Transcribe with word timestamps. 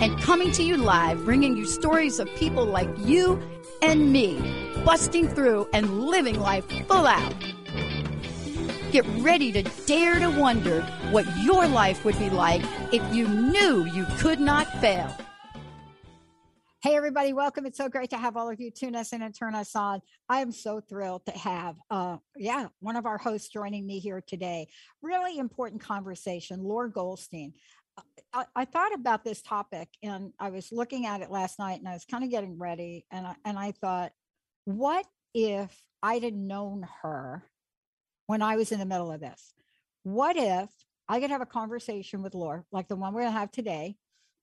and 0.00 0.20
coming 0.20 0.50
to 0.52 0.62
you 0.62 0.76
live, 0.76 1.24
bringing 1.24 1.56
you 1.56 1.66
stories 1.66 2.18
of 2.18 2.28
people 2.34 2.64
like 2.64 2.88
you 2.98 3.42
and 3.82 4.12
me, 4.12 4.38
busting 4.84 5.28
through 5.28 5.68
and 5.72 6.04
living 6.06 6.38
life 6.40 6.64
full 6.86 7.06
out. 7.06 7.34
Get 8.90 9.06
ready 9.18 9.52
to 9.52 9.62
dare 9.86 10.18
to 10.18 10.30
wonder 10.30 10.82
what 11.10 11.26
your 11.38 11.66
life 11.66 12.04
would 12.04 12.18
be 12.18 12.30
like 12.30 12.62
if 12.92 13.02
you 13.14 13.26
knew 13.26 13.84
you 13.86 14.04
could 14.18 14.40
not 14.40 14.66
fail. 14.80 15.16
Hey, 16.82 16.96
everybody, 16.96 17.32
welcome. 17.32 17.64
It's 17.64 17.78
so 17.78 17.88
great 17.88 18.10
to 18.10 18.18
have 18.18 18.36
all 18.36 18.50
of 18.50 18.60
you 18.60 18.68
tune 18.72 18.96
us 18.96 19.12
in 19.12 19.22
and 19.22 19.32
turn 19.32 19.54
us 19.54 19.76
on. 19.76 20.00
I 20.28 20.40
am 20.40 20.50
so 20.50 20.80
thrilled 20.80 21.24
to 21.26 21.30
have, 21.30 21.76
uh, 21.90 22.16
yeah, 22.36 22.66
one 22.80 22.96
of 22.96 23.06
our 23.06 23.18
hosts 23.18 23.48
joining 23.50 23.86
me 23.86 24.00
here 24.00 24.20
today. 24.20 24.66
Really 25.00 25.38
important 25.38 25.80
conversation, 25.80 26.64
Laura 26.64 26.90
Goldstein. 26.90 27.52
I, 28.32 28.44
I, 28.56 28.64
thought 28.64 28.94
about 28.94 29.24
this 29.24 29.42
topic 29.42 29.88
and 30.02 30.32
I 30.38 30.50
was 30.50 30.72
looking 30.72 31.06
at 31.06 31.20
it 31.20 31.30
last 31.30 31.58
night 31.58 31.80
and 31.80 31.88
I 31.88 31.92
was 31.92 32.06
kind 32.06 32.24
of 32.24 32.30
getting 32.30 32.58
ready 32.58 33.04
and 33.10 33.26
I, 33.26 33.34
and 33.44 33.58
I 33.58 33.72
thought, 33.72 34.12
what 34.64 35.06
if 35.34 35.82
I'd 36.02 36.22
have 36.22 36.32
known 36.32 36.86
her 37.02 37.44
when 38.26 38.40
I 38.40 38.56
was 38.56 38.72
in 38.72 38.78
the 38.78 38.86
middle 38.86 39.12
of 39.12 39.20
this? 39.20 39.52
What 40.02 40.36
if 40.36 40.70
I 41.08 41.20
could 41.20 41.30
have 41.30 41.42
a 41.42 41.46
conversation 41.46 42.22
with 42.22 42.34
Laura, 42.34 42.64
like 42.72 42.88
the 42.88 42.96
one 42.96 43.12
we're 43.12 43.22
to 43.22 43.30
have 43.30 43.50
today, 43.50 43.96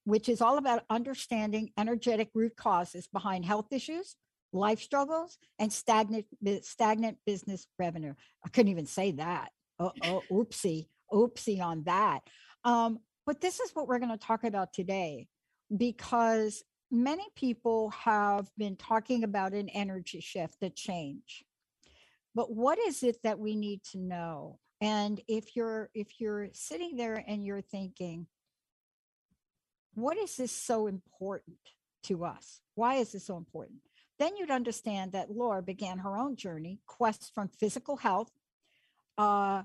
which 0.03 0.29
is 0.29 0.41
all 0.41 0.57
about 0.57 0.83
understanding 0.89 1.71
energetic 1.77 2.29
root 2.33 2.55
causes 2.55 3.07
behind 3.07 3.45
health 3.45 3.67
issues, 3.71 4.15
life 4.53 4.81
struggles, 4.81 5.37
and 5.57 5.71
stagnant 5.71 6.25
stagnant 6.61 7.17
business 7.25 7.67
revenue. 7.77 8.13
I 8.45 8.49
couldn't 8.49 8.71
even 8.71 8.85
say 8.85 9.11
that. 9.13 9.49
Oh, 9.79 9.91
oh 10.03 10.23
oopsie, 10.31 10.87
oopsie 11.11 11.61
on 11.61 11.83
that. 11.83 12.21
Um, 12.63 12.99
but 13.29 13.41
this 13.41 13.59
is 13.59 13.69
what 13.75 13.87
we're 13.87 13.99
going 13.99 14.09
to 14.09 14.17
talk 14.17 14.43
about 14.43 14.73
today, 14.73 15.27
because 15.77 16.63
many 16.89 17.27
people 17.35 17.91
have 17.91 18.49
been 18.57 18.75
talking 18.75 19.23
about 19.23 19.53
an 19.53 19.69
energy 19.69 20.19
shift, 20.19 20.55
a 20.63 20.69
change. 20.71 21.43
But 22.33 22.51
what 22.51 22.79
is 22.79 23.03
it 23.03 23.17
that 23.21 23.37
we 23.37 23.55
need 23.55 23.83
to 23.91 23.99
know? 23.99 24.57
And 24.81 25.21
if 25.27 25.55
you're 25.55 25.91
if 25.93 26.19
you're 26.19 26.47
sitting 26.53 26.95
there 26.95 27.23
and 27.27 27.45
you're 27.45 27.61
thinking, 27.61 28.25
what 29.93 30.17
is 30.17 30.35
this 30.35 30.51
so 30.51 30.87
important 30.87 31.59
to 32.05 32.25
us? 32.25 32.61
Why 32.73 32.95
is 32.95 33.11
this 33.11 33.27
so 33.27 33.37
important? 33.37 33.81
Then 34.17 34.37
you'd 34.37 34.49
understand 34.49 35.11
that 35.11 35.29
Laura 35.29 35.61
began 35.61 35.99
her 35.99 36.17
own 36.17 36.35
journey, 36.35 36.79
quest 36.87 37.31
from 37.35 37.49
physical 37.49 37.97
health. 37.97 38.31
Uh, 39.19 39.61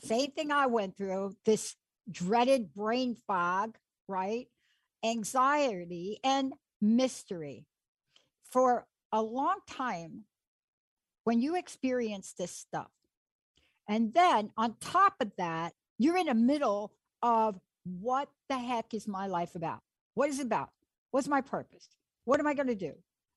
same 0.00 0.30
thing 0.32 0.50
I 0.50 0.66
went 0.66 0.98
through, 0.98 1.36
this 1.46 1.74
dreaded 2.10 2.74
brain 2.74 3.16
fog, 3.26 3.76
right? 4.08 4.46
Anxiety 5.04 6.18
and 6.24 6.52
mystery. 6.80 7.66
For 8.52 8.86
a 9.12 9.22
long 9.22 9.58
time, 9.68 10.24
when 11.24 11.40
you 11.40 11.56
experience 11.56 12.34
this 12.38 12.52
stuff, 12.52 12.90
and 13.88 14.14
then 14.14 14.50
on 14.56 14.76
top 14.80 15.14
of 15.20 15.32
that, 15.38 15.72
you're 15.98 16.16
in 16.16 16.26
the 16.26 16.34
middle 16.34 16.92
of 17.22 17.58
what 17.84 18.28
the 18.48 18.58
heck 18.58 18.94
is 18.94 19.06
my 19.06 19.26
life 19.26 19.54
about? 19.54 19.80
What 20.14 20.30
is 20.30 20.40
it 20.40 20.46
about? 20.46 20.70
What's 21.10 21.28
my 21.28 21.40
purpose? 21.40 21.88
What 22.24 22.40
am 22.40 22.46
I 22.46 22.54
going 22.54 22.68
to 22.68 22.74
do? 22.74 22.92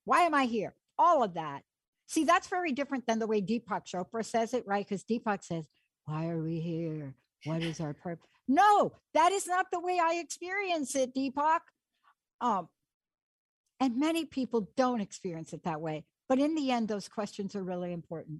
Why 0.05 0.21
am 0.21 0.33
I 0.33 0.45
here? 0.45 0.73
All 0.97 1.23
of 1.23 1.33
that. 1.33 1.63
See, 2.07 2.23
that's 2.23 2.47
very 2.47 2.71
different 2.71 3.05
than 3.05 3.19
the 3.19 3.27
way 3.27 3.41
Deepak 3.41 3.85
Chopra 3.85 4.23
says 4.23 4.53
it, 4.53 4.65
right? 4.65 4.87
Because 4.87 5.03
Deepak 5.03 5.43
says, 5.43 5.65
Why 6.05 6.29
are 6.29 6.41
we 6.41 6.59
here? 6.59 7.13
What 7.43 7.61
is 7.61 7.81
our 7.81 7.93
purpose? 7.93 8.27
No, 8.47 8.93
that 9.13 9.31
is 9.31 9.47
not 9.47 9.67
the 9.71 9.79
way 9.79 9.99
I 10.01 10.15
experience 10.15 10.95
it, 10.95 11.13
Deepak. 11.13 11.59
Um, 12.39 12.69
and 13.79 13.97
many 13.97 14.25
people 14.25 14.69
don't 14.75 15.01
experience 15.01 15.53
it 15.53 15.63
that 15.63 15.81
way. 15.81 16.05
But 16.29 16.39
in 16.39 16.55
the 16.55 16.71
end, 16.71 16.87
those 16.87 17.07
questions 17.07 17.55
are 17.55 17.63
really 17.63 17.93
important. 17.93 18.39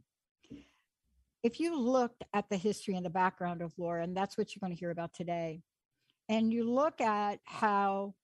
If 1.44 1.59
you 1.59 1.79
looked 1.79 2.23
at 2.34 2.50
the 2.50 2.57
history 2.57 2.95
and 2.95 3.06
the 3.06 3.09
background 3.09 3.62
of 3.62 3.73
Laura, 3.78 4.03
and 4.03 4.16
that's 4.16 4.38
what 4.38 4.56
you're 4.56 4.59
going 4.59 4.73
to 4.73 4.79
hear 4.79 4.91
about 4.91 5.13
today, 5.13 5.62
and 6.28 6.51
you 6.51 6.69
look 6.69 7.00
at 7.00 7.39
how 7.45 8.16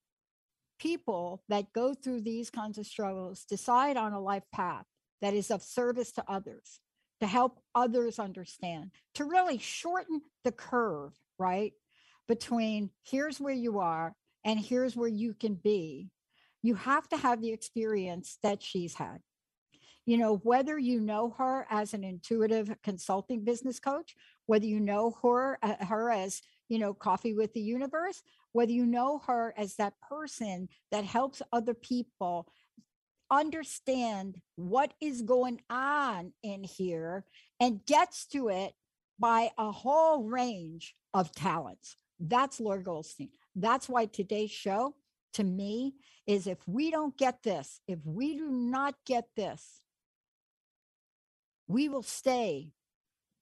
people 0.79 1.43
that 1.47 1.71
go 1.71 1.93
through 1.93 2.21
these 2.21 2.49
kinds 2.49 2.77
of 2.77 2.85
struggles 2.85 3.45
decide 3.45 3.95
on 3.95 4.11
a 4.11 4.19
life 4.19 4.43
path 4.51 4.85
that 5.21 5.33
is 5.33 5.51
of 5.51 5.63
service 5.63 6.11
to 6.11 6.23
others, 6.27 6.79
to 7.21 7.27
help 7.27 7.59
others 7.73 8.19
understand, 8.19 8.91
to 9.15 9.23
really 9.23 9.57
shorten 9.57 10.21
the 10.43 10.51
curve, 10.51 11.13
right? 11.37 11.73
Between 12.27 12.89
here's 13.03 13.39
where 13.39 13.53
you 13.53 13.79
are 13.79 14.15
and 14.45 14.59
here's 14.59 14.95
where 14.95 15.09
you 15.09 15.33
can 15.33 15.55
be. 15.55 16.09
You 16.61 16.75
have 16.75 17.07
to 17.09 17.17
have 17.17 17.41
the 17.41 17.51
experience 17.51 18.37
that 18.43 18.63
she's 18.63 18.95
had. 18.95 19.19
You 20.05 20.17
know, 20.17 20.37
whether 20.37 20.77
you 20.77 20.99
know 20.99 21.33
her 21.37 21.65
as 21.69 21.93
an 21.93 22.03
intuitive 22.03 22.73
consulting 22.83 23.43
business 23.43 23.79
coach, 23.79 24.15
whether 24.45 24.65
you 24.65 24.79
know 24.79 25.15
her, 25.21 25.57
uh, 25.61 25.85
her 25.85 26.11
as 26.11 26.41
you 26.69 26.79
know, 26.79 26.93
Coffee 26.93 27.33
with 27.33 27.53
the 27.53 27.61
Universe, 27.61 28.21
whether 28.51 28.71
you 28.71 28.85
know 28.85 29.19
her 29.27 29.53
as 29.57 29.75
that 29.75 29.93
person 30.01 30.69
that 30.91 31.03
helps 31.03 31.41
other 31.51 31.73
people 31.73 32.47
understand 33.29 34.39
what 34.55 34.93
is 35.01 35.21
going 35.21 35.61
on 35.69 36.33
in 36.43 36.63
here 36.63 37.25
and 37.59 37.85
gets 37.85 38.25
to 38.27 38.49
it 38.49 38.73
by 39.19 39.49
a 39.57 39.71
whole 39.71 40.23
range 40.23 40.95
of 41.13 41.33
talents. 41.33 41.95
That's 42.19 42.59
Laura 42.59 42.81
Goldstein. 42.81 43.29
That's 43.55 43.87
why 43.89 44.05
today's 44.05 44.51
show 44.51 44.95
to 45.33 45.43
me 45.43 45.95
is 46.25 46.47
if 46.47 46.59
we 46.67 46.91
don't 46.91 47.17
get 47.17 47.43
this, 47.43 47.79
if 47.87 47.99
we 48.05 48.37
do 48.37 48.49
not 48.49 48.95
get 49.05 49.25
this, 49.35 49.81
we 51.67 51.89
will 51.89 52.03
stay 52.03 52.71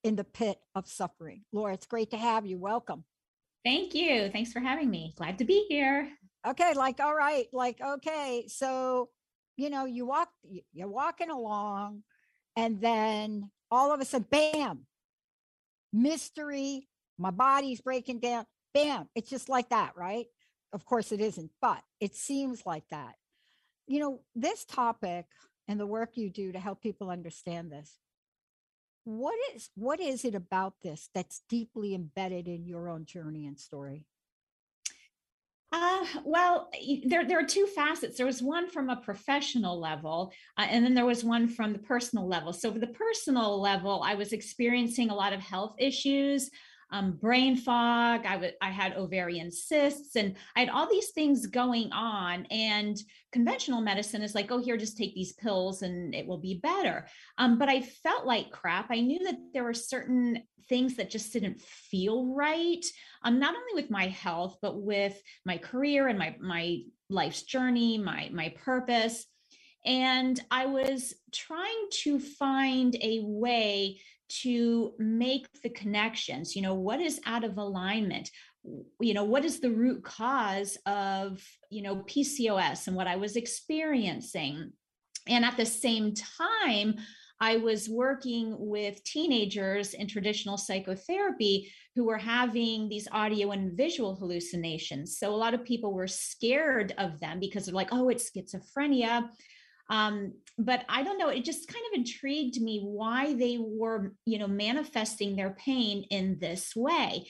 in 0.03 0.15
the 0.15 0.23
pit 0.23 0.57
of 0.73 0.87
suffering. 0.87 1.43
Laura, 1.51 1.73
it's 1.73 1.85
great 1.85 2.11
to 2.11 2.17
have 2.17 2.45
you. 2.45 2.57
Welcome. 2.57 3.03
Thank 3.63 3.93
you. 3.93 4.29
Thanks 4.31 4.51
for 4.51 4.59
having 4.59 4.89
me. 4.89 5.13
Glad 5.17 5.37
to 5.37 5.45
be 5.45 5.65
here. 5.69 6.09
Okay, 6.47 6.73
like 6.73 6.99
all 6.99 7.13
right, 7.15 7.45
like 7.53 7.79
okay. 7.79 8.45
So, 8.47 9.09
you 9.57 9.69
know, 9.69 9.85
you 9.85 10.05
walk 10.05 10.29
you're 10.73 10.87
walking 10.87 11.29
along 11.29 12.01
and 12.55 12.81
then 12.81 13.51
all 13.69 13.93
of 13.93 14.01
a 14.01 14.05
sudden 14.05 14.27
bam. 14.31 14.87
Mystery, 15.93 16.87
my 17.21 17.31
body's 17.31 17.81
breaking 17.81 18.19
down. 18.19 18.45
Bam, 18.73 19.07
it's 19.15 19.29
just 19.29 19.49
like 19.49 19.69
that, 19.69 19.93
right? 19.97 20.25
Of 20.73 20.85
course 20.85 21.11
it 21.11 21.19
isn't, 21.19 21.51
but 21.61 21.81
it 21.99 22.15
seems 22.15 22.65
like 22.65 22.85
that. 22.91 23.15
You 23.87 23.99
know, 23.99 24.19
this 24.35 24.63
topic 24.63 25.25
and 25.67 25.79
the 25.79 25.87
work 25.87 26.11
you 26.15 26.29
do 26.29 26.51
to 26.53 26.59
help 26.59 26.81
people 26.81 27.09
understand 27.09 27.71
this 27.71 27.99
what 29.03 29.35
is 29.55 29.69
what 29.75 29.99
is 29.99 30.25
it 30.25 30.35
about 30.35 30.73
this 30.83 31.09
that's 31.13 31.41
deeply 31.49 31.95
embedded 31.95 32.47
in 32.47 32.65
your 32.65 32.89
own 32.89 33.05
journey 33.05 33.47
and 33.47 33.59
story 33.59 34.05
uh, 35.73 36.03
well, 36.25 36.69
there, 37.05 37.25
there 37.25 37.39
are 37.39 37.45
two 37.45 37.65
facets. 37.65 38.17
There 38.17 38.25
was 38.25 38.43
one 38.43 38.69
from 38.69 38.89
a 38.89 38.97
professional 38.97 39.79
level, 39.79 40.33
uh, 40.57 40.65
and 40.69 40.83
then 40.83 40.93
there 40.93 41.05
was 41.05 41.23
one 41.23 41.47
from 41.47 41.71
the 41.71 41.79
personal 41.79 42.27
level. 42.27 42.51
So, 42.51 42.73
for 42.73 42.79
the 42.79 42.87
personal 42.87 43.61
level, 43.61 44.03
I 44.03 44.15
was 44.15 44.33
experiencing 44.33 45.09
a 45.09 45.15
lot 45.15 45.31
of 45.31 45.39
health 45.39 45.75
issues 45.77 46.49
um, 46.91 47.13
brain 47.13 47.55
fog. 47.55 48.25
I, 48.25 48.33
w- 48.33 48.53
I 48.61 48.69
had 48.69 48.95
ovarian 48.95 49.51
cysts, 49.51 50.15
and 50.15 50.35
I 50.55 50.61
had 50.61 50.69
all 50.69 50.89
these 50.89 51.09
things 51.11 51.47
going 51.47 51.91
on. 51.91 52.45
And 52.51 52.97
conventional 53.31 53.81
medicine 53.81 54.21
is 54.21 54.35
like, 54.35 54.51
oh, 54.51 54.61
here, 54.61 54.77
just 54.77 54.97
take 54.97 55.15
these 55.15 55.33
pills 55.33 55.81
and 55.81 56.13
it 56.13 56.27
will 56.27 56.37
be 56.37 56.59
better. 56.61 57.07
Um, 57.37 57.57
but 57.57 57.69
I 57.69 57.81
felt 57.81 58.25
like 58.25 58.51
crap. 58.51 58.87
I 58.91 59.01
knew 59.01 59.19
that 59.25 59.37
there 59.53 59.63
were 59.63 59.73
certain 59.73 60.43
things 60.67 60.95
that 60.95 61.09
just 61.09 61.33
didn't 61.33 61.61
feel 61.61 62.33
right. 62.33 62.85
Um, 63.23 63.39
not 63.39 63.55
only 63.55 63.81
with 63.81 63.91
my 63.91 64.07
health, 64.07 64.57
but 64.61 64.81
with 64.81 65.21
my 65.45 65.57
career 65.57 66.07
and 66.07 66.17
my 66.17 66.35
my 66.39 66.79
life's 67.09 67.43
journey, 67.43 67.97
my 67.97 68.29
my 68.31 68.53
purpose. 68.63 69.25
And 69.85 70.39
I 70.51 70.67
was 70.67 71.13
trying 71.33 71.87
to 72.03 72.19
find 72.19 72.95
a 73.01 73.19
way 73.23 73.99
to 74.41 74.93
make 74.97 75.47
the 75.61 75.69
connections 75.69 76.55
you 76.55 76.61
know 76.61 76.73
what 76.73 76.99
is 77.01 77.19
out 77.25 77.43
of 77.43 77.57
alignment 77.57 78.29
you 78.99 79.13
know 79.13 79.23
what 79.23 79.43
is 79.43 79.59
the 79.59 79.71
root 79.71 80.03
cause 80.03 80.77
of 80.85 81.43
you 81.69 81.81
know 81.81 81.97
pcos 81.97 82.87
and 82.87 82.95
what 82.95 83.07
i 83.07 83.15
was 83.15 83.35
experiencing 83.35 84.71
and 85.27 85.45
at 85.45 85.57
the 85.57 85.65
same 85.65 86.13
time 86.13 86.95
I 87.41 87.57
was 87.57 87.89
working 87.89 88.55
with 88.59 89.03
teenagers 89.03 89.95
in 89.95 90.07
traditional 90.07 90.57
psychotherapy 90.57 91.73
who 91.95 92.05
were 92.05 92.19
having 92.19 92.87
these 92.87 93.07
audio 93.11 93.49
and 93.49 93.75
visual 93.75 94.15
hallucinations. 94.15 95.17
So 95.17 95.33
a 95.33 95.35
lot 95.35 95.55
of 95.55 95.65
people 95.65 95.91
were 95.91 96.07
scared 96.07 96.93
of 96.99 97.19
them 97.19 97.39
because 97.39 97.65
they're 97.65 97.73
like, 97.73 97.91
oh, 97.91 98.09
it's 98.09 98.29
schizophrenia. 98.29 99.27
Um, 99.91 100.33
but 100.57 100.85
I 100.87 101.03
don't 101.03 101.17
know, 101.17 101.27
it 101.27 101.43
just 101.43 101.67
kind 101.67 101.83
of 101.91 101.99
intrigued 101.99 102.61
me 102.61 102.79
why 102.81 103.33
they 103.33 103.57
were, 103.59 104.13
you 104.25 104.39
know, 104.39 104.47
manifesting 104.47 105.35
their 105.35 105.51
pain 105.51 106.05
in 106.09 106.39
this 106.39 106.75
way. 106.75 107.27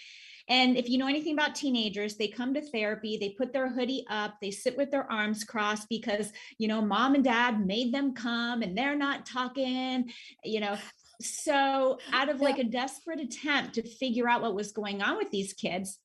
And 0.48 0.78
if 0.78 0.88
you 0.90 0.98
know 0.98 1.08
anything 1.08 1.34
about 1.34 1.56
teenagers, 1.56 2.18
they 2.18 2.28
come 2.28 2.54
to 2.54 2.62
therapy, 2.62 3.18
they 3.18 3.30
put 3.30 3.52
their 3.52 3.69
hoodie 3.69 4.06
up, 4.10 4.36
they 4.42 4.52
sit 4.52 4.78
with 4.78 4.92
their 4.92 5.12
arms 5.12 5.44
crossed 5.44 5.90
because, 5.90 6.31
you 6.60 6.68
know, 6.68 6.81
mom 6.81 7.16
and 7.16 7.24
dad 7.24 7.66
made 7.66 7.94
them 7.94 8.13
come 8.13 8.62
and 8.62 8.78
they're 8.78 8.98
not 8.98 9.25
talking, 9.25 10.12
you 10.44 10.60
know. 10.60 10.78
So, 11.22 12.00
out 12.12 12.30
of 12.30 12.42
like 12.42 12.57
a 12.57 12.64
desperate 12.64 13.19
attempt 13.19 13.75
to 13.75 13.84
figure 13.84 14.28
out 14.28 14.42
what 14.42 14.56
was 14.56 14.72
going 14.72 15.02
on 15.02 15.18
with 15.18 15.30
these 15.31 15.54
kids, 15.54 16.00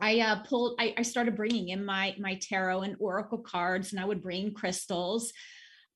I 0.00 0.20
uh, 0.20 0.42
pulled. 0.42 0.76
I, 0.78 0.94
I 0.96 1.02
started 1.02 1.36
bringing 1.36 1.68
in 1.68 1.84
my 1.84 2.14
my 2.18 2.36
tarot 2.36 2.82
and 2.82 2.96
oracle 2.98 3.38
cards, 3.38 3.92
and 3.92 4.00
I 4.00 4.04
would 4.04 4.22
bring 4.22 4.54
crystals. 4.54 5.32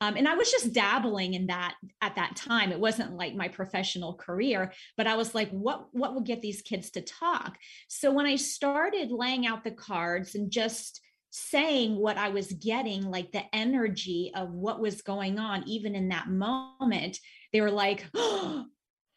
Um, 0.03 0.17
and 0.17 0.27
I 0.27 0.35
was 0.35 0.51
just 0.51 0.73
dabbling 0.73 1.35
in 1.35 1.47
that 1.47 1.77
at 2.01 2.17
that 2.17 2.35
time. 2.35 2.73
It 2.73 2.81
wasn't 2.81 3.17
like 3.17 3.37
my 3.37 3.47
professional 3.47 4.15
career, 4.15 4.73
but 4.97 5.07
I 5.07 5.15
was 5.15 5.33
like, 5.33 5.49
what 5.51 5.87
what 5.93 6.13
will 6.13 6.23
get 6.23 6.43
these 6.43 6.61
kids 6.61 6.91
to 6.93 7.03
talk? 7.03 7.57
So 7.87 8.11
when 8.11 8.27
I 8.27 8.35
started 8.35 9.13
laying 9.13 9.47
out 9.47 9.63
the 9.63 9.71
cards 9.71 10.35
and 10.35 10.51
just 10.51 11.01
saying 11.31 11.95
what 11.95 12.19
I 12.19 12.31
was 12.31 12.53
getting, 12.53 13.05
like 13.05 13.31
the 13.31 13.45
energy 13.55 14.33
of 14.35 14.51
what 14.51 14.81
was 14.81 15.03
going 15.03 15.39
on, 15.39 15.63
even 15.69 15.95
in 15.95 16.09
that 16.09 16.29
moment, 16.29 17.19
they 17.53 17.61
were 17.61 17.71
like, 17.71 18.05
oh, 18.15 18.65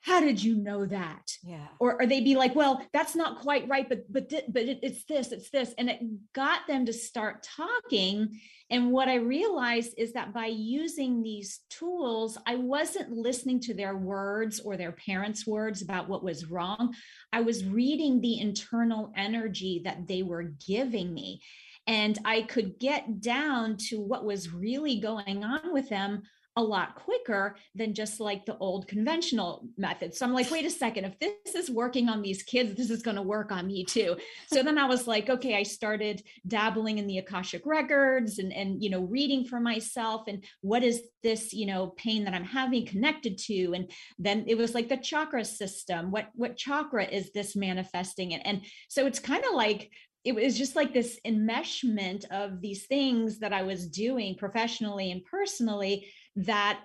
how 0.06 0.20
did 0.22 0.42
you 0.44 0.56
know 0.56 0.86
that? 0.86 1.32
Yeah. 1.44 1.66
Or, 1.80 2.00
or 2.00 2.06
they'd 2.06 2.24
be 2.24 2.36
like 2.36 2.54
well 2.54 2.86
that's 2.94 3.16
not 3.16 3.40
quite 3.42 3.68
right 3.68 3.90
but 3.90 4.04
but 4.12 4.30
but 4.50 4.62
it, 4.62 4.80
it's 4.84 5.04
this 5.06 5.32
it's 5.32 5.50
this. 5.50 5.74
And 5.80 5.90
it 5.90 6.00
got 6.34 6.68
them 6.68 6.86
to 6.86 6.94
start 6.94 7.48
talking. 7.58 8.40
And 8.70 8.92
what 8.92 9.08
i 9.08 9.16
realized 9.16 9.96
is 9.98 10.14
that 10.14 10.32
by 10.32 10.46
using 10.46 11.24
these 11.24 11.62
tools 11.72 12.38
i 12.46 12.56
wasn't 12.56 13.12
listening 13.12 13.60
to 13.62 13.74
their 13.74 13.98
words 13.98 14.60
or 14.60 14.78
their 14.78 14.92
parents 14.92 15.48
words 15.48 15.82
about 15.82 16.08
what 16.08 16.24
was 16.24 16.46
wrong. 16.52 16.94
I 17.34 17.42
was 17.42 17.66
reading 17.66 18.22
the 18.22 18.40
internal 18.40 19.12
energy 19.16 19.82
that 19.86 20.08
they 20.08 20.22
were 20.22 20.54
giving 20.68 21.14
me. 21.16 21.42
And 21.88 22.20
i 22.26 22.44
could 22.44 22.80
get 22.80 23.22
down 23.22 23.78
to 23.90 24.00
what 24.00 24.24
was 24.24 24.54
really 24.54 25.00
going 25.00 25.44
on 25.44 25.74
with 25.74 25.90
them 25.90 26.22
a 26.58 26.64
lot 26.64 26.96
quicker 26.96 27.58
than 27.76 27.94
just 27.94 28.20
like 28.20 28.46
the 28.46 28.58
old 28.58 28.88
conventional 28.88 29.68
method. 29.78 30.16
So 30.16 30.26
I'm 30.26 30.34
like, 30.34 30.50
wait 30.50 30.66
a 30.66 30.70
second, 30.70 31.06
if 31.06 31.20
this 31.20 31.56
is 31.56 31.70
working 31.70 32.08
on 32.08 32.22
these 32.22 32.44
kids, 32.44 32.76
this 32.76 32.90
is 32.90 33.02
going 33.02 33.18
to 33.18 33.22
work 33.22 33.52
on 33.52 33.68
me 33.68 33.84
too. 33.84 34.16
So 34.48 34.64
then 34.64 34.78
I 34.78 34.86
was 34.86 35.08
like, 35.08 35.30
okay, 35.30 35.56
I 35.56 35.64
started 35.64 36.24
dabbling 36.48 36.98
in 36.98 37.08
the 37.08 37.18
Akashic 37.18 37.66
records 37.66 38.40
and 38.40 38.54
and 38.54 38.82
you 38.82 38.90
know, 38.90 39.02
reading 39.02 39.46
for 39.46 39.60
myself 39.60 40.24
and 40.28 40.44
what 40.62 40.84
is 40.84 41.02
this, 41.24 41.54
you 41.54 41.66
know, 41.66 41.88
pain 41.98 42.24
that 42.24 42.34
I'm 42.34 42.46
having 42.46 42.86
connected 42.86 43.38
to 43.40 43.74
and 43.74 43.92
then 44.18 44.46
it 44.48 44.58
was 44.58 44.74
like 44.74 44.90
the 44.90 44.98
chakra 44.98 45.44
system. 45.44 46.12
What 46.12 46.30
what 46.34 46.58
chakra 46.58 47.06
is 47.06 47.32
this 47.32 47.56
manifesting 47.56 48.34
and 48.34 48.62
so 48.88 49.06
it's 49.06 49.20
kind 49.20 49.44
of 49.44 49.54
like 49.54 49.92
it 50.26 50.34
was 50.34 50.58
just 50.58 50.76
like 50.76 50.92
this 50.92 51.20
enmeshment 51.26 52.26
of 52.32 52.60
these 52.60 52.88
things 52.88 53.40
that 53.40 53.54
I 53.54 53.62
was 53.62 53.88
doing 53.88 54.36
professionally 54.36 55.12
and 55.12 55.24
personally 55.24 56.08
that 56.36 56.82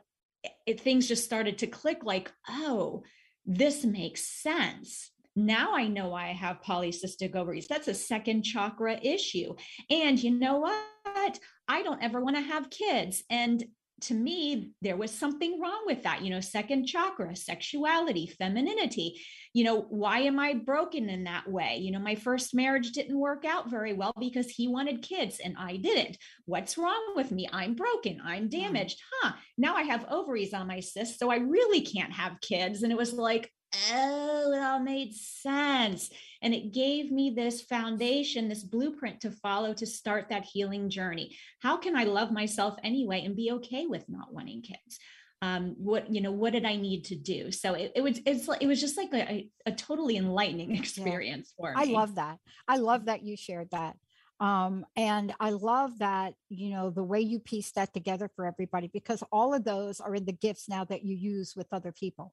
it, 0.67 0.81
things 0.81 1.08
just 1.08 1.25
started 1.25 1.58
to 1.58 1.67
click 1.67 2.00
like, 2.02 2.32
oh, 2.49 3.02
this 3.44 3.85
makes 3.85 4.25
sense. 4.25 5.11
Now 5.37 5.75
I 5.75 5.87
know 5.87 6.08
why 6.08 6.29
I 6.29 6.32
have 6.32 6.62
polycystic 6.62 7.35
ovaries. 7.35 7.69
That's 7.69 7.88
a 7.88 7.94
second 7.94 8.43
chakra 8.43 8.99
issue. 9.02 9.55
And 9.91 10.23
you 10.23 10.32
know 10.32 10.58
what? 10.58 11.38
I 11.69 11.82
don't 11.82 12.02
ever 12.02 12.20
want 12.20 12.37
to 12.37 12.43
have 12.43 12.70
kids. 12.70 13.23
And 13.31 13.64
to 14.02 14.14
me, 14.14 14.73
there 14.82 14.97
was 14.97 15.11
something 15.11 15.61
wrong 15.61 15.82
with 15.87 16.02
that. 16.02 16.23
You 16.23 16.31
know, 16.31 16.41
second 16.41 16.87
chakra, 16.87 17.37
sexuality, 17.37 18.26
femininity. 18.26 19.20
You 19.52 19.64
know, 19.64 19.82
why 19.82 20.20
am 20.20 20.38
I 20.38 20.55
broken 20.55 21.08
in 21.08 21.25
that 21.25 21.50
way? 21.50 21.79
You 21.81 21.93
know, 21.93 21.99
my 21.99 22.14
first 22.14 22.55
marriage 22.55 22.93
didn't 22.93 23.19
work 23.19 23.44
out 23.44 23.70
very 23.70 23.93
well 23.93 24.12
because 24.19 24.49
he 24.49 24.69
wanted 24.69 25.02
kids 25.02 25.41
and 25.44 25.56
I 25.58 25.76
didn't. 25.76 26.17
What's 26.47 26.79
wrong 26.79 27.14
with 27.17 27.31
me? 27.31 27.49
I'm 27.52 27.75
broken. 27.75 28.20
I'm 28.25 28.49
mm. 28.49 28.50
damaged. 28.50 29.00
Huh. 29.12 29.32
Now 29.58 29.75
I 29.75 29.82
have 29.82 30.06
ovaries 30.11 30.55
on 30.55 30.67
my 30.67 30.81
cyst, 30.81 31.19
so 31.19 31.31
I 31.31 31.37
really 31.37 31.81
can't 31.81 32.12
have 32.12 32.41
kids. 32.41 32.82
And 32.82 32.93
it 32.93 32.99
was 32.99 33.12
like, 33.12 33.50
oh, 33.93 34.53
it 34.53 34.63
all 34.63 34.81
made 34.81 35.15
sense. 35.15 36.11
And 36.43 36.55
it 36.55 36.73
gave 36.73 37.11
me 37.11 37.31
this 37.31 37.63
foundation, 37.63 38.49
this 38.49 38.63
blueprint 38.63 39.21
to 39.21 39.31
follow 39.31 39.75
to 39.75 39.87
start 39.87 40.29
that 40.29 40.45
healing 40.45 40.91
journey. 40.91 41.37
How 41.61 41.77
can 41.77 41.97
I 41.97 42.05
love 42.05 42.33
myself 42.33 42.77
anyway 42.83 43.25
and 43.25 43.37
be 43.37 43.53
okay 43.53 43.87
with 43.87 44.09
not 44.09 44.33
wanting 44.33 44.63
kids? 44.63 44.99
Um, 45.43 45.75
what 45.79 46.13
you 46.13 46.21
know, 46.21 46.33
what 46.33 46.53
did 46.53 46.67
I 46.67 46.77
need 46.77 47.07
to 47.07 47.17
do? 47.17 47.51
So 47.51 47.73
it, 47.73 47.93
it 47.95 48.03
was 48.03 48.21
it's 48.27 48.47
it 48.61 48.67
was 48.67 48.81
just 48.81 48.99
like 48.99 49.13
a, 49.15 49.49
a 49.65 49.73
totally 49.73 50.19
enlightening 50.19 50.77
experience 50.77 51.55
yeah. 51.59 51.73
for 51.73 51.79
me. 51.79 51.95
I 51.95 51.99
love 51.99 52.17
that. 52.17 52.39
I 52.69 52.77
love 52.77 53.07
that 53.07 53.23
you 53.23 53.37
shared 53.37 53.71
that. 53.71 53.97
Um, 54.41 54.87
and 54.97 55.35
I 55.39 55.51
love 55.51 55.99
that, 55.99 56.33
you 56.49 56.71
know, 56.71 56.89
the 56.89 57.05
way 57.05 57.21
you 57.21 57.41
piece 57.41 57.73
that 57.73 57.93
together 57.93 58.31
for 58.35 58.47
everybody, 58.47 58.89
because 58.91 59.23
all 59.31 59.53
of 59.53 59.65
those 59.65 60.01
are 60.01 60.15
in 60.15 60.25
the 60.25 60.33
gifts 60.33 60.67
now 60.67 60.85
that 60.87 61.05
you 61.05 61.15
use 61.15 61.55
with 61.55 61.67
other 61.73 61.93
people. 61.93 62.33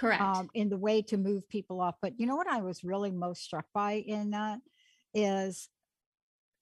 Correct. 0.00 0.22
Um, 0.22 0.48
in 0.54 0.70
the 0.70 0.78
way 0.78 1.02
to 1.02 1.18
move 1.18 1.46
people 1.50 1.78
off. 1.78 1.96
But 2.00 2.18
you 2.18 2.24
know 2.24 2.34
what 2.34 2.48
I 2.48 2.62
was 2.62 2.82
really 2.82 3.10
most 3.10 3.42
struck 3.44 3.66
by 3.74 3.92
in 3.92 4.30
that 4.30 4.60
is 5.12 5.68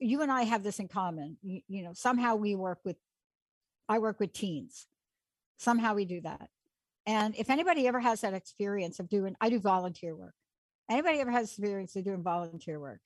you 0.00 0.22
and 0.22 0.32
I 0.32 0.42
have 0.42 0.64
this 0.64 0.80
in 0.80 0.88
common. 0.88 1.36
You, 1.40 1.60
you 1.68 1.84
know, 1.84 1.92
somehow 1.92 2.34
we 2.34 2.56
work 2.56 2.80
with, 2.84 2.96
I 3.88 4.00
work 4.00 4.18
with 4.18 4.32
teens. 4.32 4.88
Somehow 5.56 5.94
we 5.94 6.04
do 6.04 6.20
that. 6.22 6.48
And 7.06 7.36
if 7.36 7.48
anybody 7.48 7.86
ever 7.86 8.00
has 8.00 8.22
that 8.22 8.34
experience 8.34 8.98
of 8.98 9.08
doing, 9.08 9.36
I 9.40 9.50
do 9.50 9.60
volunteer 9.60 10.16
work. 10.16 10.34
Anybody 10.90 11.20
ever 11.20 11.30
has 11.30 11.46
experience 11.48 11.94
of 11.94 12.04
doing 12.04 12.24
volunteer 12.24 12.80
work? 12.80 13.00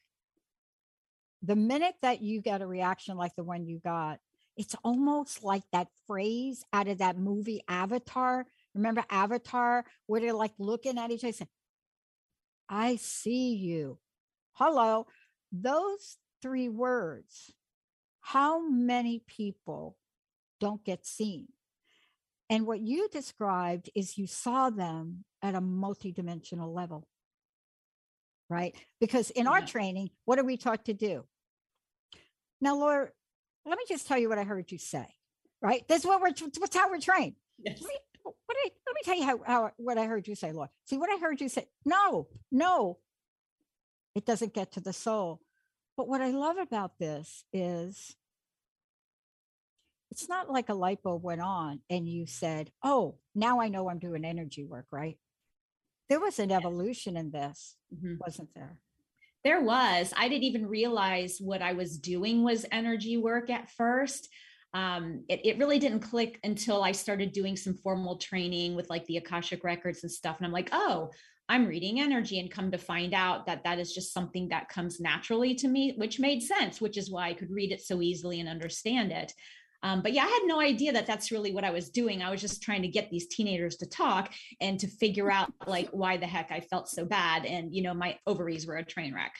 The 1.42 1.56
minute 1.56 1.96
that 2.00 2.22
you 2.22 2.40
get 2.40 2.62
a 2.62 2.66
reaction 2.66 3.18
like 3.18 3.34
the 3.36 3.44
one 3.44 3.66
you 3.66 3.80
got, 3.84 4.18
it's 4.56 4.76
almost 4.82 5.44
like 5.44 5.64
that 5.72 5.88
phrase 6.06 6.64
out 6.72 6.88
of 6.88 6.98
that 6.98 7.18
movie 7.18 7.60
Avatar 7.68 8.46
Remember 8.74 9.04
Avatar, 9.10 9.84
where 10.06 10.20
they're 10.20 10.32
like 10.32 10.52
looking 10.58 10.98
at 10.98 11.10
each 11.10 11.24
other, 11.24 11.32
saying, 11.32 11.48
I 12.68 12.96
see 12.96 13.54
you. 13.54 13.98
Hello. 14.52 15.06
Those 15.52 16.16
three 16.40 16.68
words, 16.68 17.52
how 18.20 18.66
many 18.66 19.22
people 19.26 19.96
don't 20.60 20.84
get 20.84 21.04
seen? 21.04 21.48
And 22.48 22.66
what 22.66 22.80
you 22.80 23.08
described 23.10 23.90
is 23.94 24.16
you 24.16 24.26
saw 24.26 24.70
them 24.70 25.24
at 25.42 25.54
a 25.54 25.60
multidimensional 25.60 26.74
level, 26.74 27.06
right? 28.48 28.74
Because 29.00 29.30
in 29.30 29.44
yeah. 29.44 29.50
our 29.50 29.60
training, 29.62 30.10
what 30.24 30.38
are 30.38 30.44
we 30.44 30.56
taught 30.56 30.86
to 30.86 30.94
do? 30.94 31.24
Now, 32.60 32.76
Laura, 32.76 33.08
let 33.66 33.76
me 33.76 33.84
just 33.88 34.06
tell 34.06 34.18
you 34.18 34.28
what 34.28 34.38
I 34.38 34.44
heard 34.44 34.70
you 34.70 34.78
say, 34.78 35.06
right? 35.60 35.86
This 35.88 36.00
is 36.00 36.06
what 36.06 36.20
we're, 36.20 36.32
what's 36.58 36.76
how 36.76 36.90
we're 36.90 37.00
trained. 37.00 37.34
Yes 37.58 37.82
what 38.22 38.56
I, 38.56 38.70
let 38.86 38.94
me 38.94 39.00
tell 39.04 39.16
you 39.16 39.24
how, 39.24 39.40
how 39.44 39.70
what 39.76 39.98
I 39.98 40.06
heard 40.06 40.28
you 40.28 40.34
say, 40.34 40.52
Laura. 40.52 40.70
See 40.84 40.98
what 40.98 41.10
I 41.10 41.18
heard 41.18 41.40
you 41.40 41.48
say. 41.48 41.66
No, 41.84 42.28
no, 42.50 42.98
it 44.14 44.26
doesn't 44.26 44.54
get 44.54 44.72
to 44.72 44.80
the 44.80 44.92
soul. 44.92 45.40
But 45.96 46.08
what 46.08 46.22
I 46.22 46.30
love 46.30 46.56
about 46.56 46.98
this 46.98 47.44
is 47.52 48.16
it's 50.10 50.28
not 50.28 50.50
like 50.50 50.68
a 50.68 50.74
light 50.74 51.02
bulb 51.02 51.22
went 51.22 51.40
on 51.40 51.80
and 51.88 52.08
you 52.08 52.26
said, 52.26 52.70
Oh, 52.82 53.16
now 53.34 53.60
I 53.60 53.68
know 53.68 53.88
I'm 53.88 53.98
doing 53.98 54.24
energy 54.24 54.64
work, 54.64 54.86
right? 54.90 55.18
There 56.08 56.20
was 56.20 56.38
an 56.38 56.52
evolution 56.52 57.16
in 57.16 57.30
this, 57.30 57.76
mm-hmm. 57.94 58.16
wasn't 58.18 58.50
there? 58.54 58.76
There 59.44 59.62
was. 59.62 60.12
I 60.16 60.28
didn't 60.28 60.44
even 60.44 60.66
realize 60.66 61.38
what 61.40 61.62
I 61.62 61.72
was 61.72 61.98
doing 61.98 62.44
was 62.44 62.66
energy 62.70 63.16
work 63.16 63.50
at 63.50 63.70
first 63.70 64.28
um, 64.74 65.24
it, 65.28 65.40
it 65.44 65.58
really 65.58 65.78
didn't 65.78 66.00
click 66.00 66.38
until 66.44 66.82
I 66.82 66.92
started 66.92 67.32
doing 67.32 67.56
some 67.56 67.74
formal 67.74 68.16
training 68.16 68.74
with 68.74 68.88
like 68.88 69.04
the 69.06 69.18
Akashic 69.18 69.64
records 69.64 70.02
and 70.02 70.10
stuff. 70.10 70.38
And 70.38 70.46
I'm 70.46 70.52
like, 70.52 70.70
oh, 70.72 71.10
I'm 71.48 71.66
reading 71.66 72.00
energy 72.00 72.40
and 72.40 72.50
come 72.50 72.70
to 72.70 72.78
find 72.78 73.12
out 73.12 73.46
that 73.46 73.64
that 73.64 73.78
is 73.78 73.92
just 73.92 74.14
something 74.14 74.48
that 74.48 74.68
comes 74.68 75.00
naturally 75.00 75.54
to 75.56 75.68
me, 75.68 75.94
which 75.96 76.18
made 76.18 76.42
sense, 76.42 76.80
which 76.80 76.96
is 76.96 77.10
why 77.10 77.28
I 77.28 77.34
could 77.34 77.50
read 77.50 77.72
it 77.72 77.82
so 77.82 78.00
easily 78.00 78.40
and 78.40 78.48
understand 78.48 79.12
it. 79.12 79.32
Um, 79.82 80.00
but 80.00 80.12
yeah, 80.12 80.22
I 80.22 80.28
had 80.28 80.42
no 80.44 80.60
idea 80.60 80.92
that 80.92 81.06
that's 81.06 81.32
really 81.32 81.52
what 81.52 81.64
I 81.64 81.70
was 81.70 81.90
doing. 81.90 82.22
I 82.22 82.30
was 82.30 82.40
just 82.40 82.62
trying 82.62 82.82
to 82.82 82.88
get 82.88 83.10
these 83.10 83.26
teenagers 83.26 83.76
to 83.76 83.86
talk 83.86 84.32
and 84.60 84.78
to 84.78 84.86
figure 84.86 85.30
out 85.30 85.52
like 85.66 85.88
why 85.90 86.16
the 86.16 86.26
heck 86.26 86.52
I 86.52 86.60
felt 86.60 86.88
so 86.88 87.04
bad. 87.04 87.44
And, 87.44 87.74
you 87.74 87.82
know, 87.82 87.92
my 87.92 88.16
ovaries 88.26 88.66
were 88.66 88.76
a 88.76 88.84
train 88.84 89.12
wreck. 89.12 89.34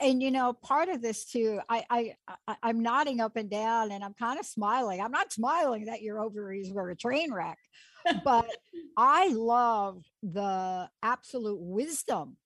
And 0.00 0.22
you 0.22 0.30
know, 0.30 0.52
part 0.52 0.88
of 0.88 1.00
this 1.02 1.24
too, 1.24 1.60
I, 1.68 1.84
I, 1.88 2.14
I 2.46 2.56
I'm 2.62 2.80
nodding 2.80 3.20
up 3.20 3.36
and 3.36 3.48
down, 3.48 3.92
and 3.92 4.02
I'm 4.02 4.14
kind 4.14 4.38
of 4.38 4.46
smiling. 4.46 5.00
I'm 5.00 5.12
not 5.12 5.32
smiling 5.32 5.86
that 5.86 6.02
your 6.02 6.18
ovaries 6.18 6.72
were 6.72 6.90
a 6.90 6.96
train 6.96 7.32
wreck, 7.32 7.58
but 8.24 8.48
I 8.96 9.28
love 9.28 10.04
the 10.22 10.88
absolute 11.02 11.60
wisdom 11.60 12.36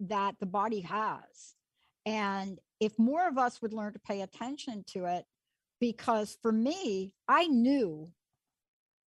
that 0.00 0.36
the 0.38 0.46
body 0.46 0.80
has, 0.82 1.54
and 2.06 2.58
if 2.78 2.98
more 2.98 3.26
of 3.28 3.38
us 3.38 3.60
would 3.62 3.72
learn 3.72 3.92
to 3.92 4.00
pay 4.00 4.22
attention 4.22 4.84
to 4.88 5.06
it, 5.06 5.24
because 5.80 6.36
for 6.42 6.52
me, 6.52 7.12
I 7.28 7.46
knew 7.46 8.10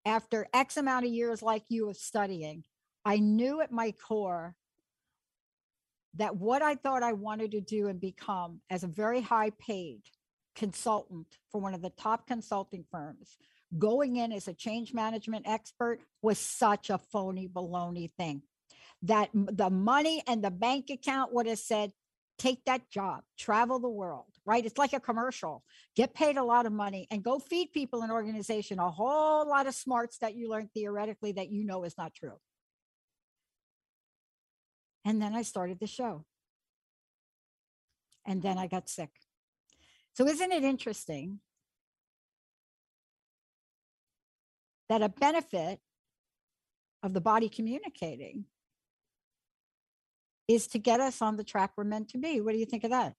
after 0.05 0.47
X 0.53 0.77
amount 0.77 1.05
of 1.05 1.11
years, 1.11 1.41
like 1.41 1.63
you, 1.69 1.89
of 1.89 1.97
studying, 1.97 2.63
I 3.05 3.17
knew 3.17 3.61
at 3.61 3.71
my 3.71 3.91
core 3.91 4.55
that 6.15 6.35
what 6.35 6.61
I 6.61 6.75
thought 6.75 7.03
I 7.03 7.13
wanted 7.13 7.51
to 7.51 7.61
do 7.61 7.87
and 7.87 7.99
become 7.99 8.61
as 8.69 8.83
a 8.83 8.87
very 8.87 9.21
high 9.21 9.51
paid 9.51 10.01
consultant 10.55 11.27
for 11.51 11.59
one 11.59 11.73
of 11.73 11.81
the 11.81 11.89
top 11.89 12.27
consulting 12.27 12.85
firms, 12.91 13.37
going 13.77 14.17
in 14.17 14.31
as 14.31 14.47
a 14.47 14.53
change 14.53 14.93
management 14.93 15.47
expert 15.47 15.99
was 16.21 16.37
such 16.37 16.89
a 16.89 16.97
phony 16.97 17.47
baloney 17.47 18.11
thing. 18.11 18.43
That 19.01 19.29
the 19.33 19.69
money 19.69 20.23
and 20.27 20.43
the 20.43 20.51
bank 20.51 20.89
account 20.89 21.33
would 21.33 21.47
have 21.47 21.59
said, 21.59 21.91
take 22.37 22.63
that 22.65 22.89
job, 22.89 23.23
travel 23.37 23.79
the 23.79 23.89
world, 23.89 24.27
right? 24.45 24.65
It's 24.65 24.77
like 24.77 24.93
a 24.93 24.99
commercial. 24.99 25.63
Get 25.95 26.13
paid 26.13 26.37
a 26.37 26.43
lot 26.43 26.65
of 26.65 26.71
money 26.71 27.07
and 27.11 27.23
go 27.23 27.39
feed 27.39 27.73
people 27.73 28.03
in 28.03 28.11
organization 28.11 28.79
a 28.79 28.89
whole 28.89 29.47
lot 29.47 29.67
of 29.67 29.75
smarts 29.75 30.19
that 30.19 30.35
you 30.35 30.49
learned 30.49 30.71
theoretically 30.73 31.33
that 31.33 31.51
you 31.51 31.65
know 31.65 31.83
is 31.83 31.97
not 31.97 32.13
true. 32.13 32.37
And 35.05 35.21
then 35.21 35.35
I 35.35 35.41
started 35.41 35.79
the 35.79 35.87
show. 35.87 36.25
And 38.25 38.41
then 38.41 38.57
I 38.57 38.67
got 38.67 38.89
sick. 38.89 39.09
So, 40.13 40.25
isn't 40.27 40.51
it 40.51 40.63
interesting 40.63 41.39
that 44.87 45.01
a 45.01 45.09
benefit 45.09 45.79
of 47.01 47.13
the 47.13 47.21
body 47.21 47.49
communicating 47.49 48.45
is 50.47 50.67
to 50.67 50.79
get 50.79 50.99
us 50.99 51.21
on 51.21 51.35
the 51.35 51.43
track 51.43 51.71
we're 51.75 51.83
meant 51.83 52.09
to 52.09 52.17
be? 52.17 52.41
What 52.41 52.53
do 52.53 52.59
you 52.59 52.65
think 52.65 52.83
of 52.83 52.91
that? 52.91 53.15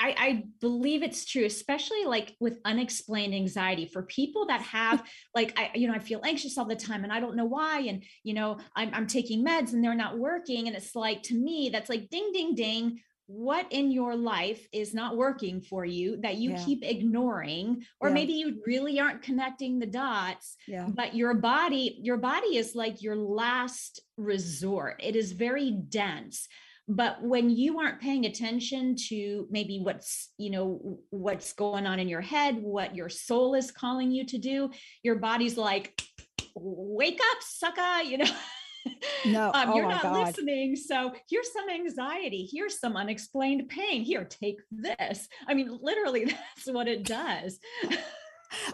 I, 0.00 0.14
I, 0.18 0.44
believe 0.60 1.02
it's 1.02 1.26
true, 1.26 1.44
especially 1.44 2.04
like 2.06 2.34
with 2.40 2.58
unexplained 2.64 3.34
anxiety 3.34 3.86
for 3.86 4.02
people 4.02 4.46
that 4.46 4.62
have 4.62 5.06
like 5.34 5.58
I, 5.58 5.70
you 5.74 5.86
know, 5.86 5.94
I 5.94 5.98
feel 5.98 6.22
anxious 6.24 6.56
all 6.56 6.64
the 6.64 6.74
time 6.74 7.04
and 7.04 7.12
I 7.12 7.20
don't 7.20 7.36
know 7.36 7.44
why. 7.44 7.80
And 7.80 8.02
you 8.24 8.34
know, 8.34 8.58
I'm 8.74 8.90
I'm 8.94 9.06
taking 9.06 9.44
meds 9.44 9.72
and 9.72 9.84
they're 9.84 9.94
not 9.94 10.18
working. 10.18 10.66
And 10.66 10.76
it's 10.76 10.96
like 10.96 11.22
to 11.24 11.34
me, 11.34 11.68
that's 11.70 11.90
like 11.90 12.08
ding, 12.08 12.30
ding, 12.32 12.54
ding. 12.54 13.00
What 13.26 13.66
in 13.70 13.92
your 13.92 14.16
life 14.16 14.66
is 14.72 14.92
not 14.92 15.16
working 15.16 15.60
for 15.60 15.84
you 15.84 16.20
that 16.22 16.38
you 16.38 16.50
yeah. 16.50 16.64
keep 16.64 16.84
ignoring, 16.84 17.84
or 18.00 18.08
yeah. 18.08 18.14
maybe 18.14 18.32
you 18.32 18.60
really 18.66 18.98
aren't 18.98 19.22
connecting 19.22 19.78
the 19.78 19.86
dots, 19.86 20.56
yeah. 20.66 20.88
but 20.92 21.14
your 21.14 21.34
body, 21.34 22.00
your 22.02 22.16
body 22.16 22.56
is 22.56 22.74
like 22.74 23.02
your 23.02 23.14
last 23.14 24.00
resort. 24.16 25.00
It 25.00 25.14
is 25.14 25.30
very 25.30 25.70
dense 25.70 26.48
but 26.90 27.22
when 27.22 27.50
you 27.50 27.78
aren't 27.78 28.00
paying 28.00 28.26
attention 28.26 28.96
to 28.96 29.46
maybe 29.48 29.78
what's 29.80 30.32
you 30.38 30.50
know 30.50 30.98
what's 31.10 31.52
going 31.52 31.86
on 31.86 32.00
in 32.00 32.08
your 32.08 32.20
head 32.20 32.56
what 32.60 32.96
your 32.96 33.08
soul 33.08 33.54
is 33.54 33.70
calling 33.70 34.10
you 34.10 34.26
to 34.26 34.38
do 34.38 34.68
your 35.04 35.14
body's 35.14 35.56
like 35.56 36.02
wake 36.56 37.20
up 37.30 37.38
sucker 37.40 38.02
you 38.02 38.18
know? 38.18 38.30
No. 39.26 39.52
Um, 39.54 39.70
oh 39.70 39.76
you're 39.76 39.88
not 39.88 40.02
God. 40.02 40.26
listening 40.26 40.74
so 40.74 41.12
here's 41.28 41.52
some 41.52 41.68
anxiety 41.68 42.48
here's 42.50 42.80
some 42.80 42.96
unexplained 42.96 43.68
pain 43.68 44.02
here 44.02 44.24
take 44.24 44.56
this. 44.70 45.28
I 45.46 45.54
mean 45.54 45.78
literally 45.80 46.24
that's 46.56 46.66
what 46.66 46.88
it 46.88 47.04
does. 47.04 47.60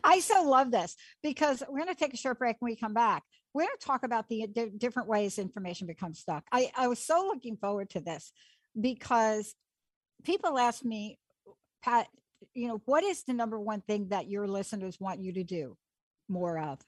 I 0.03 0.21
so 0.21 0.43
love 0.43 0.71
this 0.71 0.97
because 1.23 1.63
we're 1.69 1.83
going 1.83 1.95
to 1.95 1.99
take 1.99 2.15
a 2.15 2.17
short 2.17 2.39
break 2.39 2.57
when 2.61 2.71
we 2.71 2.77
come 2.77 2.95
back 2.95 3.25
we're 3.57 3.63
going 3.63 3.79
to 3.81 3.87
talk 3.87 4.03
about 4.03 4.29
the 4.29 4.43
uh, 4.43 4.47
d- 4.55 4.73
different 4.77 5.09
ways 5.09 5.39
information 5.39 5.87
becomes 5.87 6.19
stuck. 6.19 6.45
I, 6.53 6.71
I 6.77 6.89
was 6.89 6.99
so 6.99 7.25
looking 7.27 7.57
forward 7.57 7.89
to 7.91 8.01
this 8.01 8.31
because 8.79 9.55
people 10.25 10.59
ask 10.59 10.85
me, 10.85 11.19
Pat, 11.83 12.07
you 12.53 12.69
know, 12.69 12.83
what 12.85 13.03
is 13.03 13.23
the 13.23 13.33
number 13.33 13.59
one 13.59 13.81
thing 13.81 14.09
that 14.11 14.29
your 14.29 14.47
listeners 14.47 15.01
want 15.01 15.21
you 15.21 15.33
to 15.33 15.43
do 15.43 15.75
more 16.29 16.59
of? 16.59 16.81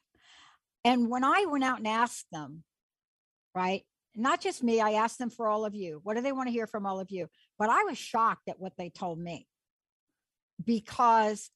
And 0.85 1.09
when 1.09 1.25
I 1.25 1.47
went 1.49 1.65
out 1.65 1.79
and 1.79 1.89
asked 1.89 2.27
them, 2.31 2.65
right, 3.55 3.83
not 4.15 4.43
just 4.43 4.63
me, 4.63 4.83
I 4.83 4.93
asked 4.93 5.19
them 5.19 5.31
for 5.31 5.49
all 5.49 5.65
of 5.65 5.75
you. 5.75 6.01
What 6.03 6.17
do 6.17 6.21
they 6.21 6.33
want 6.33 6.49
to 6.49 6.53
hear 6.53 6.67
from 6.67 6.85
all 6.85 7.01
of 7.01 7.11
you? 7.11 7.29
But 7.59 7.71
I 7.71 7.85
was 7.85 7.97
shocked 7.97 8.47
at 8.47 8.61
what 8.61 8.75
they 8.77 8.91
told 8.91 9.19
me 9.19 9.47
because 10.63 11.51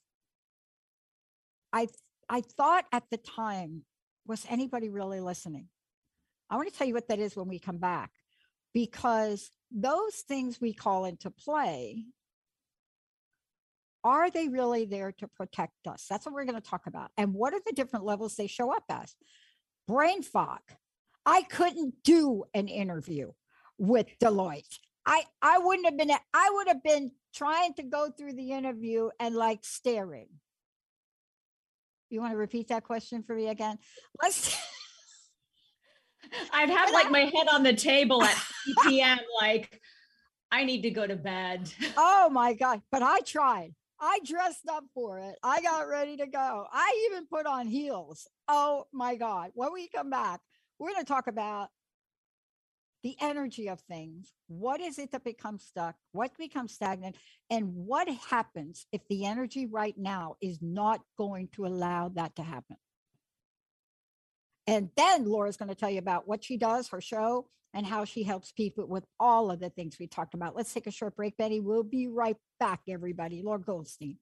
I 1.71 1.88
I 2.31 2.40
thought 2.40 2.87
at 2.92 3.04
the 3.11 3.19
time 3.19 3.83
was 4.26 4.47
anybody 4.49 4.88
really 4.88 5.21
listening? 5.21 5.69
I 6.50 6.57
want 6.57 6.71
to 6.71 6.76
tell 6.76 6.87
you 6.87 6.95
what 6.95 7.09
that 7.09 7.19
is 7.19 7.35
when 7.35 7.49
we 7.49 7.59
come 7.59 7.79
back, 7.79 8.11
because 8.75 9.50
those 9.71 10.17
things 10.29 10.61
we 10.61 10.73
call 10.73 11.05
into 11.07 11.31
play, 11.31 12.05
are 14.05 14.31
they 14.31 14.49
really 14.49 14.85
there 14.85 15.12
to 15.12 15.29
protect 15.29 15.87
us? 15.87 16.07
That's 16.11 16.26
what 16.26 16.35
we're 16.35 16.45
going 16.45 16.61
to 16.61 16.69
talk 16.69 16.87
about. 16.87 17.11
And 17.17 17.33
what 17.33 17.55
are 17.55 17.61
the 17.64 17.73
different 17.73 18.05
levels 18.05 18.35
they 18.35 18.49
show 18.49 18.75
up 18.75 18.85
as? 18.88 19.14
Brain 19.87 20.23
fog. 20.23 20.61
I 21.25 21.43
couldn't 21.43 21.95
do 22.02 22.45
an 22.52 22.69
interview 22.69 23.31
with 23.79 24.07
Deloitte. 24.21 24.79
I, 25.07 25.25
I 25.41 25.59
wouldn't 25.59 25.87
have 25.87 25.97
been, 25.97 26.11
I 26.35 26.50
would 26.52 26.69
have 26.69 26.83
been 26.83 27.12
trying 27.35 27.75
to 27.75 27.83
go 27.83 28.11
through 28.11 28.35
the 28.35 28.52
interview 28.52 29.11
and 29.19 29.35
like 29.35 29.64
staring 29.64 30.29
you 32.12 32.21
want 32.21 32.33
to 32.33 32.38
repeat 32.38 32.69
that 32.69 32.85
question 32.85 33.23
for 33.23 33.35
me 33.35 33.49
again? 33.49 33.78
Let's. 34.23 34.57
I'd 36.52 36.71
have 36.71 36.92
like 36.92 37.11
my 37.11 37.21
head 37.21 37.49
on 37.52 37.62
the 37.62 37.75
table 37.75 38.23
at 38.23 38.37
p.m. 38.87 39.19
like, 39.40 39.81
I 40.50 40.64
need 40.64 40.83
to 40.83 40.90
go 40.90 41.07
to 41.07 41.16
bed. 41.16 41.71
Oh 41.97 42.31
my 42.31 42.54
God. 42.54 42.83
But 42.90 43.02
I 43.02 43.21
tried. 43.21 43.75
I 44.00 44.21
dressed 44.25 44.69
up 44.71 44.85
for 44.95 45.19
it. 45.19 45.37
I 45.42 45.61
got 45.61 45.88
ready 45.88 46.16
to 46.16 46.26
go. 46.26 46.66
I 46.73 47.09
even 47.11 47.26
put 47.26 47.47
on 47.47 47.66
heels. 47.66 48.26
Oh 48.49 48.87
my 48.92 49.16
God. 49.16 49.50
When 49.54 49.73
we 49.73 49.88
come 49.88 50.11
back, 50.11 50.40
we're 50.78 50.92
going 50.92 51.04
to 51.04 51.09
talk 51.12 51.26
about 51.26 51.69
the 53.02 53.16
energy 53.21 53.68
of 53.68 53.80
things. 53.80 54.32
What 54.49 54.80
is 54.80 54.99
it 54.99 55.12
that 55.12 55.25
becomes 55.25 55.64
stuck? 55.64 55.97
What 56.12 56.37
becomes 56.38 56.73
stagnant? 56.75 57.16
And 57.50 57.75
what 57.75 58.09
happens 58.09 58.87
if 58.92 59.00
the 59.09 59.26
energy 59.26 59.66
right 59.66 59.97
now 59.97 60.37
is 60.40 60.59
not 60.62 61.00
going 61.18 61.49
to 61.54 61.66
allow 61.66 62.11
that 62.11 62.37
to 62.37 62.42
happen? 62.42 62.76
And 64.66 64.90
then 64.97 65.25
Laura's 65.25 65.56
going 65.56 65.71
to 65.71 65.75
tell 65.75 65.90
you 65.90 65.99
about 65.99 66.28
what 66.28 66.44
she 66.44 66.56
does, 66.56 66.88
her 66.88 67.00
show, 67.00 67.49
and 67.75 67.87
how 67.87 68.04
she 68.04 68.23
helps 68.23 68.52
people 68.52 68.87
with 68.87 69.04
all 69.18 69.50
of 69.50 69.59
the 69.59 69.71
things 69.71 69.97
we 69.99 70.06
talked 70.06 70.35
about. 70.35 70.54
Let's 70.54 70.73
take 70.73 70.87
a 70.87 70.92
short 70.92 71.16
break, 71.16 71.37
Betty. 71.37 71.61
We'll 71.61 71.82
be 71.82 72.06
right 72.06 72.37
back, 72.61 72.80
everybody. 72.88 73.42
Laura 73.42 73.61
Goldstein. 73.61 74.18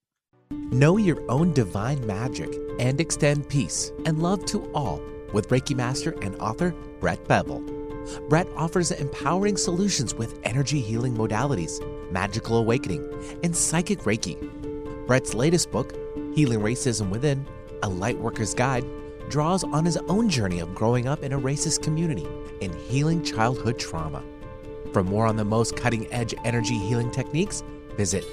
Know 0.50 0.96
your 0.96 1.22
own 1.30 1.52
divine 1.52 2.06
magic 2.06 2.56
and 2.78 3.00
extend 3.00 3.48
peace 3.48 3.92
and 4.06 4.22
love 4.22 4.44
to 4.46 4.70
all 4.72 5.00
with 5.32 5.48
Reiki 5.48 5.76
Master 5.76 6.12
and 6.22 6.34
author 6.36 6.74
Brett 7.00 7.22
Bevell. 7.24 7.79
Brett 8.28 8.48
offers 8.56 8.90
empowering 8.90 9.56
solutions 9.56 10.14
with 10.14 10.38
energy 10.44 10.80
healing 10.80 11.16
modalities, 11.16 11.80
magical 12.10 12.58
awakening, 12.58 13.08
and 13.42 13.56
psychic 13.56 14.00
Reiki. 14.00 14.36
Brett's 15.06 15.34
latest 15.34 15.70
book, 15.70 15.94
Healing 16.34 16.60
Racism 16.60 17.10
Within 17.10 17.46
A 17.82 17.88
Lightworker's 17.88 18.54
Guide, 18.54 18.84
draws 19.28 19.64
on 19.64 19.84
his 19.84 19.96
own 20.08 20.28
journey 20.28 20.60
of 20.60 20.74
growing 20.74 21.06
up 21.06 21.22
in 21.22 21.32
a 21.32 21.40
racist 21.40 21.82
community 21.82 22.26
and 22.62 22.74
healing 22.74 23.22
childhood 23.22 23.78
trauma. 23.78 24.22
For 24.92 25.04
more 25.04 25.26
on 25.26 25.36
the 25.36 25.44
most 25.44 25.76
cutting 25.76 26.12
edge 26.12 26.34
energy 26.44 26.78
healing 26.78 27.10
techniques, 27.10 27.62
visit 27.96 28.24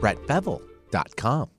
brettbevell.com. 0.00 1.50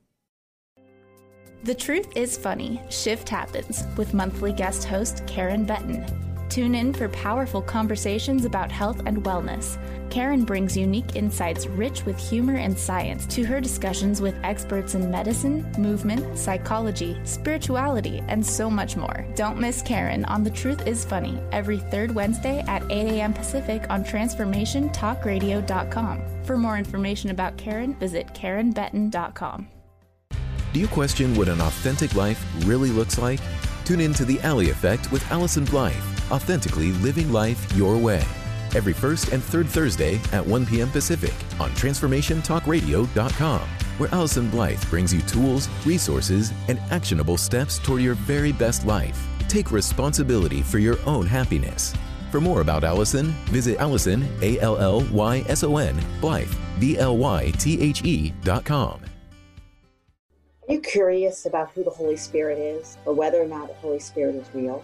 The 1.63 1.73
Truth 1.73 2.15
is 2.15 2.37
Funny 2.37 2.79
Shift 2.89 3.27
Happens 3.27 3.83
with 3.97 4.13
monthly 4.13 4.53
guest 4.53 4.83
host 4.83 5.25
Karen 5.25 5.65
Benton. 5.65 6.34
Tune 6.49 6.75
in 6.75 6.93
for 6.93 7.09
powerful 7.09 7.61
conversations 7.61 8.45
about 8.45 8.71
health 8.71 9.01
and 9.05 9.21
wellness. 9.23 9.77
Karen 10.09 10.45
brings 10.45 10.77
unique 10.77 11.15
insights 11.15 11.67
rich 11.67 12.05
with 12.05 12.17
humor 12.17 12.55
and 12.55 12.77
science 12.77 13.25
to 13.27 13.43
her 13.43 13.59
discussions 13.59 14.21
with 14.21 14.37
experts 14.43 14.95
in 14.95 15.11
medicine, 15.11 15.69
movement, 15.77 16.37
psychology, 16.37 17.19
spirituality, 17.23 18.23
and 18.27 18.45
so 18.45 18.69
much 18.69 18.95
more. 18.95 19.25
Don't 19.35 19.59
miss 19.59 19.81
Karen 19.81 20.23
on 20.25 20.43
The 20.43 20.51
Truth 20.51 20.85
is 20.87 21.03
Funny 21.03 21.41
every 21.51 21.79
third 21.79 22.13
Wednesday 22.13 22.63
at 22.67 22.83
8 22.83 22.91
a.m. 23.07 23.33
Pacific 23.33 23.89
on 23.89 24.03
TransformationTalkRadio.com. 24.03 26.21
For 26.43 26.57
more 26.57 26.77
information 26.77 27.31
about 27.31 27.57
Karen, 27.57 27.95
visit 27.95 28.27
KarenBetton.com. 28.27 29.67
Do 30.73 30.79
you 30.79 30.87
question 30.89 31.33
what 31.35 31.47
an 31.47 31.61
authentic 31.61 32.13
life 32.15 32.45
really 32.65 32.89
looks 32.89 33.17
like? 33.17 33.39
Tune 33.85 34.01
in 34.01 34.13
to 34.15 34.25
The 34.25 34.39
Ally 34.41 34.65
Effect 34.65 35.11
with 35.11 35.29
Allyson 35.31 35.65
Blythe 35.65 35.95
authentically 36.31 36.91
living 36.93 37.31
life 37.31 37.73
your 37.75 37.97
way. 37.97 38.23
every 38.75 38.93
first 38.93 39.31
and 39.31 39.41
third 39.43 39.67
Thursday 39.67 40.19
at 40.33 40.45
1 40.45 40.65
p.m. 40.65 40.89
Pacific 40.91 41.33
on 41.59 41.71
TransformationTalkRadio.com, 41.71 43.61
where 43.97 44.13
Allyson 44.13 44.49
Blythe 44.49 44.83
brings 44.89 45.13
you 45.13 45.21
tools, 45.21 45.69
resources, 45.85 46.51
and 46.67 46.79
actionable 46.91 47.37
steps 47.37 47.79
toward 47.79 48.01
your 48.01 48.15
very 48.15 48.51
best 48.51 48.85
life. 48.85 49.27
Take 49.47 49.71
responsibility 49.71 50.61
for 50.61 50.79
your 50.79 50.97
own 51.05 51.25
happiness. 51.25 51.93
For 52.31 52.41
more 52.41 52.59
about 52.61 52.83
Allyson, 52.83 53.27
visit 53.45 53.77
Allyson, 53.77 54.27
A 54.41 54.59
L 54.59 54.77
L 54.77 55.05
Y 55.11 55.45
S 55.47 55.63
O 55.63 55.77
N, 55.77 55.97
Blythe, 56.19 56.53
B 56.79 56.97
L 56.97 57.17
Y 57.17 57.51
T 57.57 57.79
H 57.79 58.03
E 58.03 58.33
dot 58.43 58.65
com. 58.65 58.99
Are 60.67 60.73
you 60.73 60.81
curious 60.81 61.45
about 61.45 61.69
who 61.71 61.83
the 61.83 61.91
Holy 61.91 62.17
Spirit 62.17 62.57
is, 62.57 62.97
or 63.05 63.13
whether 63.13 63.39
or 63.39 63.45
not 63.45 63.67
the 63.67 63.75
Holy 63.75 63.99
Spirit 63.99 64.33
is 64.33 64.47
real? 64.51 64.83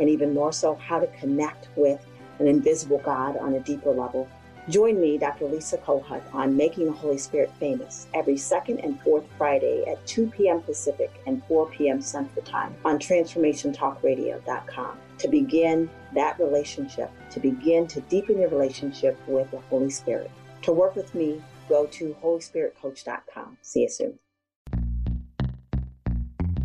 And 0.00 0.08
even 0.08 0.32
more 0.32 0.54
so, 0.54 0.76
how 0.76 1.00
to 1.00 1.06
connect 1.18 1.68
with 1.76 2.00
an 2.38 2.46
invisible 2.46 2.96
God 3.04 3.36
on 3.36 3.52
a 3.52 3.60
deeper 3.60 3.90
level? 3.90 4.26
Join 4.70 4.98
me, 4.98 5.18
Dr. 5.18 5.44
Lisa 5.44 5.76
Kohut, 5.76 6.22
on 6.32 6.56
Making 6.56 6.86
the 6.86 6.92
Holy 6.92 7.18
Spirit 7.18 7.52
Famous 7.60 8.06
every 8.14 8.38
second 8.38 8.78
and 8.78 8.98
fourth 9.02 9.26
Friday 9.36 9.84
at 9.86 10.06
2 10.06 10.28
p.m. 10.28 10.62
Pacific 10.62 11.12
and 11.26 11.44
4 11.44 11.68
p.m. 11.72 12.00
Central 12.00 12.42
Time 12.46 12.74
on 12.86 12.98
TransformationTalkRadio.com 12.98 14.98
to 15.18 15.28
begin 15.28 15.90
that 16.14 16.40
relationship, 16.40 17.10
to 17.32 17.40
begin 17.40 17.86
to 17.88 18.00
deepen 18.02 18.38
your 18.38 18.48
relationship 18.48 19.18
with 19.26 19.50
the 19.50 19.60
Holy 19.68 19.90
Spirit. 19.90 20.30
To 20.62 20.72
work 20.72 20.96
with 20.96 21.14
me, 21.14 21.42
go 21.68 21.84
to 21.84 22.16
HolySpiritCoach.com. 22.22 23.58
See 23.60 23.82
you 23.82 23.90
soon. 23.90 24.18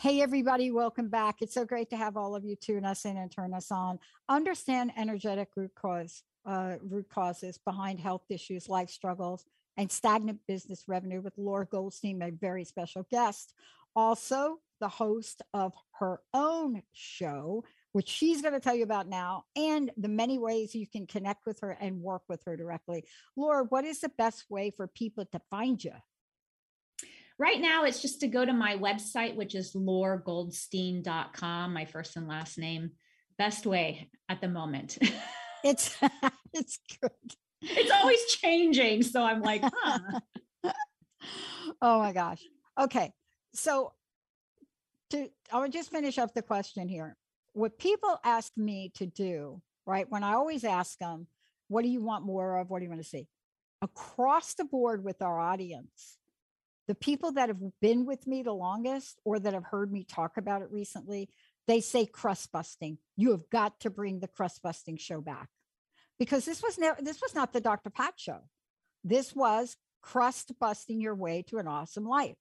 Hey, 0.00 0.20
everybody, 0.20 0.72
welcome 0.72 1.08
back. 1.08 1.36
It's 1.40 1.54
so 1.54 1.64
great 1.64 1.88
to 1.90 1.96
have 1.96 2.16
all 2.16 2.34
of 2.34 2.44
you 2.44 2.56
tune 2.56 2.84
us 2.84 3.04
in 3.04 3.16
and 3.16 3.30
turn 3.30 3.54
us 3.54 3.70
on. 3.70 4.00
Understand 4.28 4.90
energetic 4.96 5.50
root 5.54 5.70
cause, 5.76 6.24
uh, 6.46 6.78
root 6.82 7.08
causes 7.08 7.58
behind 7.58 8.00
health 8.00 8.24
issues, 8.28 8.68
life 8.68 8.90
struggles, 8.90 9.46
and 9.76 9.88
stagnant 9.88 10.40
business 10.48 10.82
revenue 10.88 11.20
with 11.20 11.38
Laura 11.38 11.64
Goldstein, 11.64 12.18
my 12.18 12.32
very 12.40 12.64
special 12.64 13.06
guest. 13.08 13.54
Also, 13.94 14.58
the 14.80 14.88
host 14.88 15.42
of 15.54 15.74
her 16.00 16.18
own 16.32 16.82
show, 16.92 17.62
which 17.94 18.08
she's 18.08 18.42
going 18.42 18.52
to 18.52 18.58
tell 18.58 18.74
you 18.74 18.82
about 18.82 19.08
now, 19.08 19.44
and 19.54 19.88
the 19.96 20.08
many 20.08 20.36
ways 20.36 20.74
you 20.74 20.84
can 20.84 21.06
connect 21.06 21.46
with 21.46 21.60
her 21.60 21.70
and 21.70 22.02
work 22.02 22.22
with 22.28 22.42
her 22.44 22.56
directly. 22.56 23.04
Laura, 23.36 23.62
what 23.68 23.84
is 23.84 24.00
the 24.00 24.08
best 24.08 24.46
way 24.50 24.72
for 24.76 24.88
people 24.88 25.24
to 25.26 25.40
find 25.48 25.82
you? 25.82 25.92
Right 27.38 27.60
now, 27.60 27.84
it's 27.84 28.02
just 28.02 28.18
to 28.20 28.26
go 28.26 28.44
to 28.44 28.52
my 28.52 28.76
website, 28.76 29.36
which 29.36 29.54
is 29.54 29.74
lauragoldstein.com, 29.74 31.72
my 31.72 31.84
first 31.84 32.16
and 32.16 32.26
last 32.26 32.58
name. 32.58 32.90
Best 33.38 33.64
way 33.64 34.10
at 34.28 34.40
the 34.40 34.48
moment. 34.48 34.98
it's 35.64 35.96
it's 36.52 36.80
good. 37.00 37.12
It's 37.62 37.92
always 37.92 38.24
changing. 38.26 39.04
So 39.04 39.22
I'm 39.22 39.40
like, 39.40 39.62
huh. 39.64 40.20
oh 41.80 42.00
my 42.00 42.12
gosh. 42.12 42.42
Okay. 42.78 43.12
So 43.54 43.92
to 45.10 45.28
I'll 45.52 45.68
just 45.68 45.92
finish 45.92 46.18
up 46.18 46.34
the 46.34 46.42
question 46.42 46.88
here 46.88 47.16
what 47.54 47.78
people 47.78 48.18
ask 48.24 48.52
me 48.56 48.92
to 48.96 49.06
do, 49.06 49.62
right? 49.86 50.10
When 50.10 50.22
I 50.22 50.34
always 50.34 50.64
ask 50.64 50.98
them, 50.98 51.26
what 51.68 51.82
do 51.82 51.88
you 51.88 52.02
want 52.02 52.26
more 52.26 52.58
of? 52.58 52.68
What 52.68 52.80
do 52.80 52.84
you 52.84 52.90
want 52.90 53.02
to 53.02 53.08
see? 53.08 53.28
Across 53.80 54.54
the 54.54 54.64
board 54.64 55.02
with 55.02 55.22
our 55.22 55.38
audience, 55.38 56.18
the 56.86 56.94
people 56.94 57.32
that 57.32 57.48
have 57.48 57.60
been 57.80 58.04
with 58.04 58.26
me 58.26 58.42
the 58.42 58.52
longest 58.52 59.20
or 59.24 59.38
that 59.38 59.54
have 59.54 59.64
heard 59.64 59.90
me 59.90 60.04
talk 60.04 60.36
about 60.36 60.62
it 60.62 60.68
recently, 60.70 61.30
they 61.66 61.80
say 61.80 62.04
crust 62.04 62.52
busting. 62.52 62.98
You 63.16 63.30
have 63.30 63.48
got 63.50 63.80
to 63.80 63.90
bring 63.90 64.20
the 64.20 64.28
crust 64.28 64.62
busting 64.62 64.98
show 64.98 65.20
back 65.20 65.48
because 66.18 66.44
this 66.44 66.62
was 66.62 66.78
never 66.78 67.00
this 67.00 67.20
was 67.22 67.34
not 67.34 67.52
the 67.52 67.60
Dr. 67.60 67.90
Pat 67.90 68.14
show. 68.16 68.40
This 69.02 69.34
was 69.34 69.76
crust 70.02 70.52
busting 70.60 71.00
your 71.00 71.14
way 71.14 71.42
to 71.48 71.58
an 71.58 71.66
awesome 71.68 72.06
life. 72.06 72.36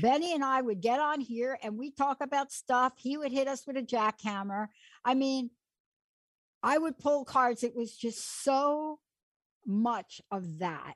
Benny 0.00 0.34
and 0.34 0.44
I 0.44 0.60
would 0.60 0.80
get 0.80 1.00
on 1.00 1.20
here 1.20 1.58
and 1.62 1.78
we 1.78 1.90
talk 1.90 2.18
about 2.20 2.50
stuff. 2.52 2.94
He 2.96 3.16
would 3.16 3.32
hit 3.32 3.48
us 3.48 3.66
with 3.66 3.76
a 3.76 3.82
jackhammer. 3.82 4.68
I 5.04 5.14
mean, 5.14 5.50
I 6.62 6.78
would 6.78 6.98
pull 6.98 7.24
cards. 7.24 7.62
It 7.62 7.76
was 7.76 7.96
just 7.96 8.42
so 8.42 9.00
much 9.66 10.20
of 10.30 10.58
that 10.60 10.94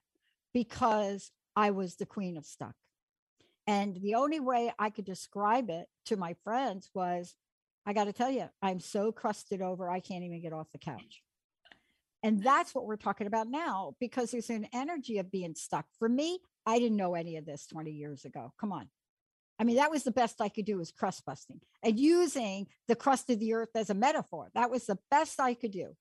because 0.55 1.31
I 1.55 1.71
was 1.71 1.97
the 1.97 2.07
queen 2.07 2.37
of 2.37 2.47
stuck. 2.47 2.75
And 3.67 3.97
the 3.97 4.15
only 4.15 4.41
way 4.41 4.73
I 4.79 4.91
could 4.91 5.05
describe 5.05 5.71
it 5.71 5.87
to 6.07 6.17
my 6.17 6.37
friends 6.45 6.89
was 6.95 7.35
I 7.85 7.93
got 7.93 8.05
to 8.05 8.13
tell 8.13 8.31
you, 8.31 8.49
I'm 8.63 8.81
so 8.81 9.13
crusted 9.13 9.61
over, 9.61 9.91
I 9.91 10.01
can't 10.01 10.25
even 10.25 10.41
get 10.41 10.53
off 10.53 10.71
the 10.73 10.79
couch. 10.79 11.23
And 12.23 12.43
that's 12.43 12.75
what 12.75 12.87
we're 12.87 12.97
talking 12.97 13.27
about 13.27 13.49
now 13.49 13.95
because 14.01 14.31
there's 14.31 14.51
an 14.51 14.67
energy 14.73 15.19
of 15.19 15.31
being 15.31 15.55
stuck. 15.55 15.87
For 15.99 16.09
me, 16.09 16.41
I 16.67 16.79
didn't 16.79 16.97
know 16.97 17.15
any 17.15 17.37
of 17.37 17.47
this 17.47 17.67
20 17.67 17.93
years 17.93 18.25
ago. 18.25 18.53
Come 18.61 18.73
on. 18.73 18.89
I 19.59 19.65
mean, 19.65 19.77
that 19.77 19.91
was 19.91 20.03
the 20.03 20.11
best 20.11 20.41
I 20.41 20.49
could 20.49 20.67
do 20.67 20.79
was 20.79 20.91
crust 20.91 21.25
busting 21.25 21.61
and 21.83 21.99
using 21.99 22.67
the 22.89 22.97
crust 22.97 23.31
of 23.31 23.39
the 23.39 23.55
earth 23.55 23.71
as 23.75 23.89
a 23.89 23.95
metaphor. 23.95 24.51
That 24.55 24.71
was 24.71 24.85
the 24.87 24.99
best 25.11 25.41
I 25.41 25.55
could 25.55 25.71
do. 25.71 25.97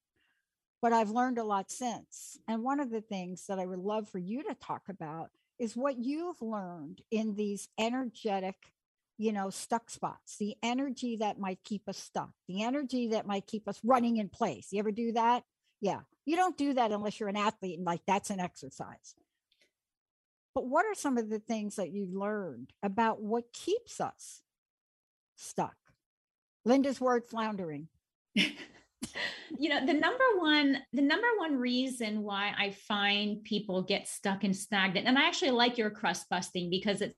But 0.82 0.92
I've 0.92 1.12
learned 1.12 1.38
a 1.38 1.44
lot 1.44 1.72
since. 1.72 2.38
And 2.48 2.64
one 2.64 2.80
of 2.80 2.92
the 2.92 3.02
things 3.02 3.46
that 3.48 3.60
I 3.60 3.66
would 3.66 3.80
love 3.80 4.10
for 4.10 4.20
you 4.20 4.44
to 4.44 4.56
talk 4.56 4.84
about 4.90 5.30
is 5.58 5.76
what 5.76 5.98
you've 5.98 6.42
learned 6.42 7.02
in 7.12 7.36
these 7.36 7.70
energetic, 7.80 8.56
you 9.18 9.32
know, 9.32 9.50
stuck 9.50 9.90
spots, 9.90 10.36
the 10.38 10.56
energy 10.62 11.16
that 11.18 11.40
might 11.40 11.64
keep 11.64 11.88
us 11.88 11.98
stuck, 11.98 12.32
the 12.50 12.64
energy 12.64 13.08
that 13.10 13.26
might 13.26 13.48
keep 13.48 13.70
us 13.70 13.80
running 13.84 14.18
in 14.18 14.28
place. 14.28 14.68
You 14.72 14.80
ever 14.80 14.92
do 14.92 15.14
that? 15.14 15.44
Yeah. 15.80 16.02
You 16.26 16.36
don't 16.36 16.58
do 16.58 16.74
that 16.74 16.92
unless 16.92 17.20
you're 17.20 17.30
an 17.30 17.38
athlete 17.38 17.78
and 17.78 17.86
like 17.86 18.02
that's 18.06 18.32
an 18.32 18.42
exercise. 18.42 19.16
But 20.56 20.68
what 20.68 20.86
are 20.86 20.96
some 20.96 21.18
of 21.18 21.30
the 21.30 21.40
things 21.40 21.76
that 21.76 21.92
you've 21.92 22.16
learned 22.16 22.72
about 22.82 23.22
what 23.22 23.52
keeps 23.52 24.00
us 24.00 24.42
stuck? 25.36 25.76
Linda's 26.64 27.02
word 27.02 27.26
floundering. 27.26 27.90
you 29.60 29.70
know 29.70 29.86
the 29.86 29.94
number 29.94 30.24
one 30.38 30.78
the 30.94 31.02
number 31.02 31.28
one 31.38 31.58
reason 31.58 32.24
why 32.24 32.54
i 32.58 32.72
find 32.72 33.44
people 33.44 33.84
get 33.84 34.08
stuck 34.08 34.44
and 34.44 34.56
stagnant 34.56 35.08
and 35.08 35.18
i 35.18 35.28
actually 35.28 35.52
like 35.52 35.78
your 35.78 35.90
crust 35.90 36.28
busting 36.30 36.70
because 36.70 37.02
it's 37.02 37.16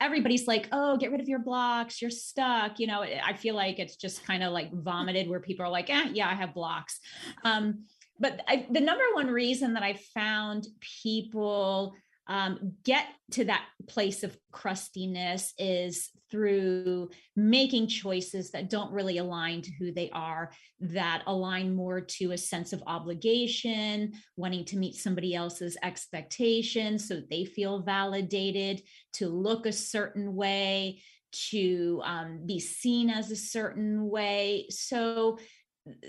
everybody's 0.00 0.46
like 0.46 0.68
oh 0.72 0.96
get 0.96 1.10
rid 1.10 1.20
of 1.20 1.28
your 1.28 1.40
blocks 1.40 2.00
you're 2.00 2.10
stuck 2.10 2.78
you 2.78 2.86
know 2.86 3.02
i 3.02 3.32
feel 3.34 3.54
like 3.54 3.78
it's 3.78 3.96
just 3.96 4.24
kind 4.24 4.42
of 4.42 4.52
like 4.52 4.72
vomited 4.72 5.28
where 5.28 5.40
people 5.40 5.66
are 5.66 5.70
like 5.70 5.90
eh, 5.90 6.08
yeah 6.12 6.28
i 6.28 6.34
have 6.34 6.54
blocks 6.54 7.00
um, 7.44 7.84
but 8.18 8.40
I, 8.46 8.66
the 8.70 8.80
number 8.80 9.04
one 9.14 9.26
reason 9.26 9.74
that 9.74 9.82
i 9.82 9.98
found 10.14 10.66
people 11.02 11.94
um, 12.26 12.74
get 12.84 13.06
to 13.32 13.44
that 13.46 13.64
place 13.88 14.22
of 14.22 14.36
crustiness 14.52 15.52
is 15.58 16.10
through 16.30 17.10
making 17.34 17.88
choices 17.88 18.52
that 18.52 18.70
don't 18.70 18.92
really 18.92 19.18
align 19.18 19.62
to 19.62 19.72
who 19.78 19.92
they 19.92 20.10
are, 20.10 20.52
that 20.80 21.22
align 21.26 21.74
more 21.74 22.00
to 22.00 22.30
a 22.30 22.38
sense 22.38 22.72
of 22.72 22.82
obligation, 22.86 24.12
wanting 24.36 24.64
to 24.64 24.76
meet 24.76 24.94
somebody 24.94 25.34
else's 25.34 25.76
expectations 25.82 27.08
so 27.08 27.20
they 27.30 27.44
feel 27.44 27.82
validated, 27.82 28.80
to 29.12 29.28
look 29.28 29.66
a 29.66 29.72
certain 29.72 30.34
way, 30.34 31.02
to 31.32 32.00
um, 32.04 32.46
be 32.46 32.60
seen 32.60 33.10
as 33.10 33.30
a 33.30 33.36
certain 33.36 34.08
way. 34.08 34.66
So, 34.70 35.38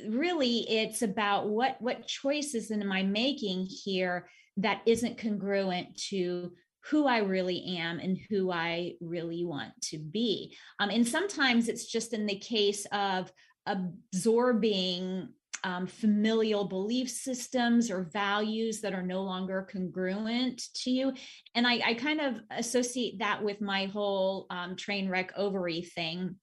really 0.10 0.69
it's 0.69 1.02
about 1.02 1.47
what 1.47 1.78
what 1.80 2.06
choices 2.06 2.71
am 2.71 2.91
i 2.91 3.02
making 3.02 3.65
here 3.65 4.28
that 4.57 4.81
isn't 4.85 5.17
congruent 5.17 5.95
to 6.09 6.51
who 6.85 7.05
I 7.07 7.19
really 7.19 7.77
am 7.77 7.99
and 7.99 8.17
who 8.29 8.51
I 8.51 8.93
really 8.99 9.45
want 9.45 9.73
to 9.89 9.99
be. 9.99 10.55
Um, 10.79 10.89
and 10.89 11.07
sometimes 11.07 11.69
it's 11.69 11.85
just 11.85 12.13
in 12.13 12.25
the 12.25 12.37
case 12.37 12.85
of 12.91 13.31
absorbing 13.67 15.29
um, 15.63 15.85
familial 15.85 16.65
belief 16.65 17.09
systems 17.09 17.91
or 17.91 18.09
values 18.11 18.81
that 18.81 18.93
are 18.93 19.03
no 19.03 19.21
longer 19.21 19.67
congruent 19.71 20.61
to 20.75 20.89
you. 20.89 21.13
And 21.53 21.67
I, 21.67 21.81
I 21.85 21.93
kind 21.93 22.19
of 22.19 22.39
associate 22.49 23.19
that 23.19 23.43
with 23.43 23.61
my 23.61 23.85
whole 23.85 24.47
um, 24.49 24.75
train 24.75 25.07
wreck 25.07 25.33
ovary 25.37 25.83
thing 25.83 26.35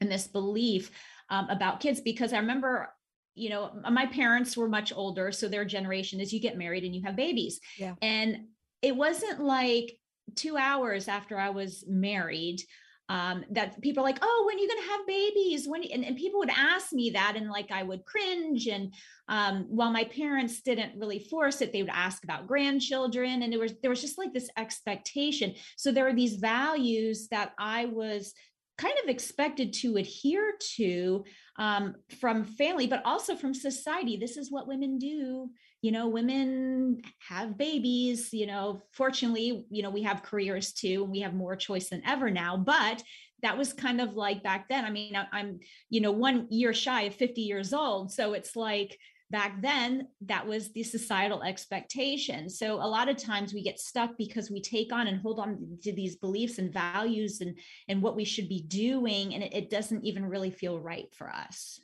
and 0.00 0.10
this 0.10 0.26
belief 0.26 0.90
um, 1.30 1.48
about 1.50 1.80
kids 1.80 2.00
because 2.00 2.32
I 2.32 2.38
remember 2.38 2.92
you 3.34 3.50
know 3.50 3.72
my 3.90 4.06
parents 4.06 4.56
were 4.56 4.68
much 4.68 4.92
older 4.94 5.32
so 5.32 5.48
their 5.48 5.64
generation 5.64 6.20
is 6.20 6.32
you 6.32 6.40
get 6.40 6.58
married 6.58 6.84
and 6.84 6.94
you 6.94 7.02
have 7.02 7.16
babies 7.16 7.60
yeah. 7.78 7.94
and 8.02 8.44
it 8.82 8.94
wasn't 8.94 9.40
like 9.40 9.92
two 10.34 10.56
hours 10.56 11.08
after 11.08 11.38
i 11.38 11.50
was 11.50 11.84
married 11.88 12.60
um, 13.08 13.44
that 13.50 13.80
people 13.82 14.02
are 14.02 14.06
like, 14.06 14.18
oh, 14.22 14.44
when 14.46 14.56
are 14.56 14.60
you 14.60 14.68
going 14.68 14.82
to 14.82 14.88
have 14.88 15.06
babies? 15.06 15.68
When 15.68 15.82
and, 15.84 16.04
and, 16.04 16.16
people 16.16 16.40
would 16.40 16.50
ask 16.50 16.92
me 16.92 17.10
that, 17.10 17.34
and 17.36 17.50
like 17.50 17.70
I 17.70 17.82
would 17.82 18.04
cringe. 18.06 18.66
And 18.66 18.94
um, 19.28 19.66
while 19.68 19.90
my 19.90 20.04
parents 20.04 20.62
didn't 20.62 20.98
really 20.98 21.18
force 21.18 21.60
it, 21.60 21.70
they 21.72 21.82
would 21.82 21.92
ask 21.92 22.24
about 22.24 22.46
grandchildren, 22.46 23.42
and 23.42 23.52
there 23.52 23.60
was 23.60 23.74
there 23.82 23.90
was 23.90 24.00
just 24.00 24.16
like 24.16 24.32
this 24.32 24.48
expectation. 24.56 25.54
So 25.76 25.92
there 25.92 26.08
are 26.08 26.14
these 26.14 26.36
values 26.36 27.28
that 27.30 27.52
I 27.58 27.86
was 27.86 28.32
kind 28.76 28.94
of 29.02 29.08
expected 29.08 29.72
to 29.72 29.96
adhere 29.96 30.54
to 30.76 31.24
um, 31.58 31.94
from 32.20 32.44
family, 32.44 32.86
but 32.86 33.02
also 33.04 33.36
from 33.36 33.54
society. 33.54 34.16
This 34.16 34.36
is 34.36 34.50
what 34.50 34.66
women 34.66 34.98
do. 34.98 35.50
You 35.82 35.92
know, 35.92 36.08
women 36.08 37.02
have 37.28 37.58
babies. 37.58 38.32
You 38.32 38.46
know, 38.46 38.82
fortunately, 38.92 39.66
you 39.70 39.82
know, 39.82 39.90
we 39.90 40.02
have 40.02 40.22
careers 40.22 40.72
too, 40.72 41.04
and 41.04 41.12
we 41.12 41.20
have 41.20 41.34
more 41.34 41.56
choice 41.56 41.90
than 41.90 42.02
ever 42.06 42.30
now. 42.30 42.56
But 42.56 43.02
that 43.42 43.58
was 43.58 43.72
kind 43.72 44.00
of 44.00 44.14
like 44.14 44.42
back 44.42 44.68
then. 44.68 44.84
I 44.84 44.90
mean, 44.90 45.14
I, 45.14 45.26
I'm, 45.30 45.60
you 45.90 46.00
know, 46.00 46.12
one 46.12 46.46
year 46.50 46.72
shy 46.72 47.02
of 47.02 47.14
50 47.14 47.42
years 47.42 47.74
old. 47.74 48.10
So 48.10 48.32
it's 48.32 48.56
like, 48.56 48.98
back 49.30 49.60
then 49.62 50.08
that 50.20 50.46
was 50.46 50.72
the 50.72 50.82
societal 50.82 51.42
expectation 51.42 52.48
so 52.48 52.74
a 52.74 52.86
lot 52.86 53.08
of 53.08 53.16
times 53.16 53.54
we 53.54 53.62
get 53.62 53.78
stuck 53.78 54.10
because 54.18 54.50
we 54.50 54.60
take 54.60 54.92
on 54.92 55.06
and 55.06 55.20
hold 55.20 55.38
on 55.38 55.78
to 55.82 55.92
these 55.92 56.16
beliefs 56.16 56.58
and 56.58 56.72
values 56.72 57.40
and 57.40 57.58
and 57.88 58.02
what 58.02 58.16
we 58.16 58.24
should 58.24 58.48
be 58.48 58.62
doing 58.62 59.34
and 59.34 59.42
it, 59.42 59.54
it 59.54 59.70
doesn't 59.70 60.04
even 60.04 60.26
really 60.26 60.50
feel 60.50 60.78
right 60.78 61.08
for 61.14 61.28
us 61.30 61.80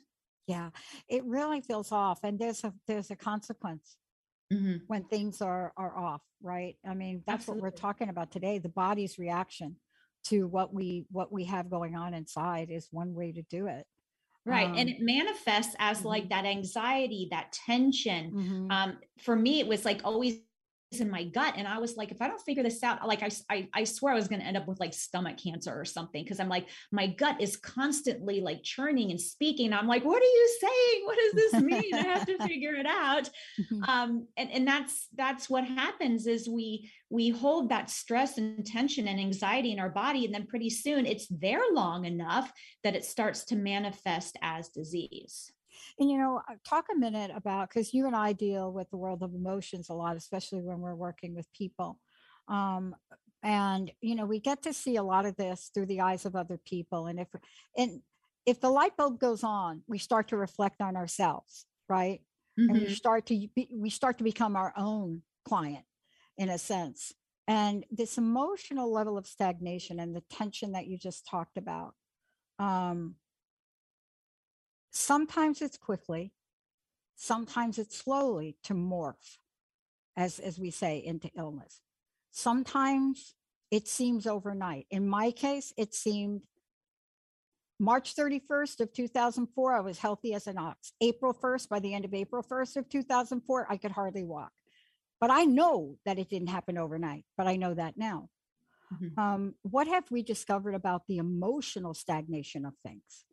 yeah 0.47 0.69
it 1.07 1.23
really 1.25 1.61
feels 1.61 1.91
off 1.91 2.19
and 2.23 2.39
there's 2.39 2.63
a 2.63 2.73
there's 2.87 3.11
a 3.11 3.15
consequence 3.15 3.97
mm-hmm. 4.53 4.77
when 4.87 5.03
things 5.05 5.41
are 5.41 5.73
are 5.77 5.97
off 5.97 6.21
right 6.41 6.75
i 6.87 6.93
mean 6.93 7.23
that's 7.25 7.41
Absolutely. 7.41 7.61
what 7.61 7.73
we're 7.73 7.77
talking 7.77 8.09
about 8.09 8.31
today 8.31 8.59
the 8.59 8.69
body's 8.69 9.17
reaction 9.17 9.75
to 10.23 10.47
what 10.47 10.73
we 10.73 11.05
what 11.11 11.31
we 11.31 11.45
have 11.45 11.69
going 11.69 11.95
on 11.95 12.13
inside 12.13 12.69
is 12.69 12.87
one 12.91 13.13
way 13.15 13.31
to 13.31 13.41
do 13.43 13.67
it 13.67 13.85
right 14.45 14.67
um, 14.67 14.75
and 14.75 14.89
it 14.89 14.97
manifests 14.99 15.75
as 15.79 15.99
mm-hmm. 15.99 16.07
like 16.07 16.29
that 16.29 16.45
anxiety 16.45 17.27
that 17.31 17.51
tension 17.51 18.31
mm-hmm. 18.31 18.71
um 18.71 18.97
for 19.19 19.35
me 19.35 19.59
it 19.59 19.67
was 19.67 19.85
like 19.85 20.01
always 20.03 20.37
in 20.99 21.09
my 21.09 21.23
gut 21.23 21.53
and 21.57 21.67
i 21.67 21.77
was 21.77 21.95
like 21.95 22.11
if 22.11 22.21
i 22.21 22.27
don't 22.27 22.41
figure 22.41 22.63
this 22.63 22.83
out 22.83 23.07
like 23.07 23.23
i 23.23 23.29
i, 23.49 23.67
I 23.73 23.83
swear 23.85 24.13
i 24.13 24.15
was 24.15 24.27
going 24.27 24.41
to 24.41 24.45
end 24.45 24.57
up 24.57 24.67
with 24.67 24.79
like 24.79 24.93
stomach 24.93 25.37
cancer 25.37 25.71
or 25.73 25.85
something 25.85 26.23
because 26.23 26.39
i'm 26.39 26.49
like 26.49 26.67
my 26.91 27.07
gut 27.07 27.39
is 27.39 27.55
constantly 27.55 28.41
like 28.41 28.61
churning 28.63 29.11
and 29.11 29.19
speaking 29.19 29.73
i'm 29.73 29.87
like 29.87 30.03
what 30.03 30.21
are 30.21 30.25
you 30.25 30.57
saying? 30.59 31.05
What 31.05 31.17
does 31.17 31.33
this 31.33 31.61
mean? 31.61 31.93
I 31.93 32.03
have 32.03 32.25
to 32.25 32.37
figure 32.45 32.73
it 32.73 32.85
out. 32.85 33.29
Mm-hmm. 33.59 33.83
um 33.83 34.27
and 34.37 34.51
and 34.51 34.67
that's 34.67 35.07
that's 35.15 35.49
what 35.49 35.63
happens 35.65 36.27
is 36.27 36.49
we 36.49 36.91
we 37.09 37.29
hold 37.29 37.69
that 37.69 37.89
stress 37.89 38.37
and 38.37 38.65
tension 38.65 39.07
and 39.07 39.19
anxiety 39.19 39.71
in 39.71 39.79
our 39.79 39.89
body 39.89 40.25
and 40.25 40.33
then 40.33 40.47
pretty 40.47 40.69
soon 40.69 41.05
it's 41.05 41.27
there 41.27 41.61
long 41.71 42.05
enough 42.05 42.51
that 42.83 42.95
it 42.95 43.05
starts 43.05 43.45
to 43.45 43.55
manifest 43.55 44.37
as 44.41 44.69
disease 44.69 45.51
and 45.99 46.09
you 46.09 46.17
know, 46.17 46.41
uh, 46.49 46.55
talk 46.67 46.85
a 46.91 46.97
minute 46.97 47.31
about 47.35 47.69
because 47.69 47.93
you 47.93 48.07
and 48.07 48.15
I 48.15 48.33
deal 48.33 48.71
with 48.71 48.89
the 48.89 48.97
world 48.97 49.23
of 49.23 49.33
emotions 49.33 49.89
a 49.89 49.93
lot, 49.93 50.15
especially 50.15 50.61
when 50.61 50.79
we're 50.79 50.95
working 50.95 51.35
with 51.35 51.51
people. 51.53 51.99
Um, 52.47 52.95
and 53.43 53.91
you 54.01 54.15
know, 54.15 54.25
we 54.25 54.39
get 54.39 54.63
to 54.63 54.73
see 54.73 54.97
a 54.97 55.03
lot 55.03 55.25
of 55.25 55.35
this 55.35 55.71
through 55.73 55.87
the 55.87 56.01
eyes 56.01 56.25
of 56.25 56.35
other 56.35 56.59
people. 56.63 57.07
And 57.07 57.19
if 57.19 57.27
and 57.77 58.01
if 58.45 58.59
the 58.59 58.69
light 58.69 58.97
bulb 58.97 59.19
goes 59.19 59.43
on, 59.43 59.83
we 59.87 59.97
start 59.97 60.29
to 60.29 60.37
reflect 60.37 60.81
on 60.81 60.95
ourselves, 60.95 61.65
right? 61.87 62.21
Mm-hmm. 62.59 62.69
And 62.69 62.79
we 62.79 62.85
mm-hmm. 62.85 62.93
start 62.93 63.25
to 63.27 63.47
be, 63.55 63.69
we 63.73 63.89
start 63.89 64.17
to 64.17 64.23
become 64.23 64.55
our 64.55 64.73
own 64.77 65.21
client 65.45 65.85
in 66.37 66.49
a 66.49 66.57
sense. 66.57 67.13
And 67.47 67.85
this 67.91 68.17
emotional 68.17 68.91
level 68.91 69.17
of 69.17 69.27
stagnation 69.27 69.99
and 69.99 70.15
the 70.15 70.23
tension 70.29 70.71
that 70.73 70.87
you 70.87 70.97
just 70.97 71.27
talked 71.27 71.57
about, 71.57 71.93
um, 72.59 73.15
sometimes 74.91 75.61
it's 75.61 75.77
quickly 75.77 76.31
sometimes 77.15 77.77
it's 77.77 77.97
slowly 77.97 78.57
to 78.63 78.73
morph 78.73 79.37
as 80.17 80.39
as 80.39 80.59
we 80.59 80.71
say 80.71 80.97
into 80.97 81.29
illness. 81.37 81.81
Sometimes 82.31 83.35
it 83.69 83.87
seems 83.87 84.27
overnight. 84.27 84.85
In 84.89 85.07
my 85.07 85.31
case 85.31 85.73
it 85.77 85.93
seemed 85.93 86.41
march 87.79 88.15
31st 88.15 88.79
of 88.81 88.93
2004 88.93 89.73
i 89.73 89.79
was 89.79 89.97
healthy 89.97 90.33
as 90.33 90.47
an 90.47 90.57
ox. 90.57 90.93
April 91.01 91.33
1st 91.33 91.69
by 91.69 91.79
the 91.79 91.93
end 91.93 92.05
of 92.05 92.13
april 92.13 92.43
1st 92.43 92.77
of 92.77 92.89
2004 92.89 93.67
i 93.69 93.77
could 93.77 93.91
hardly 93.91 94.23
walk. 94.23 94.51
But 95.19 95.31
i 95.31 95.45
know 95.45 95.97
that 96.05 96.19
it 96.19 96.29
didn't 96.29 96.49
happen 96.49 96.77
overnight 96.77 97.25
but 97.37 97.47
i 97.47 97.55
know 97.55 97.73
that 97.73 97.97
now. 97.97 98.29
Mm-hmm. 98.93 99.17
um, 99.17 99.55
what 99.61 99.87
have 99.87 100.11
we 100.11 100.21
discovered 100.21 100.75
about 100.75 101.03
the 101.07 101.17
emotional 101.17 101.93
stagnation 101.93 102.65
of 102.65 102.73
things 102.85 103.23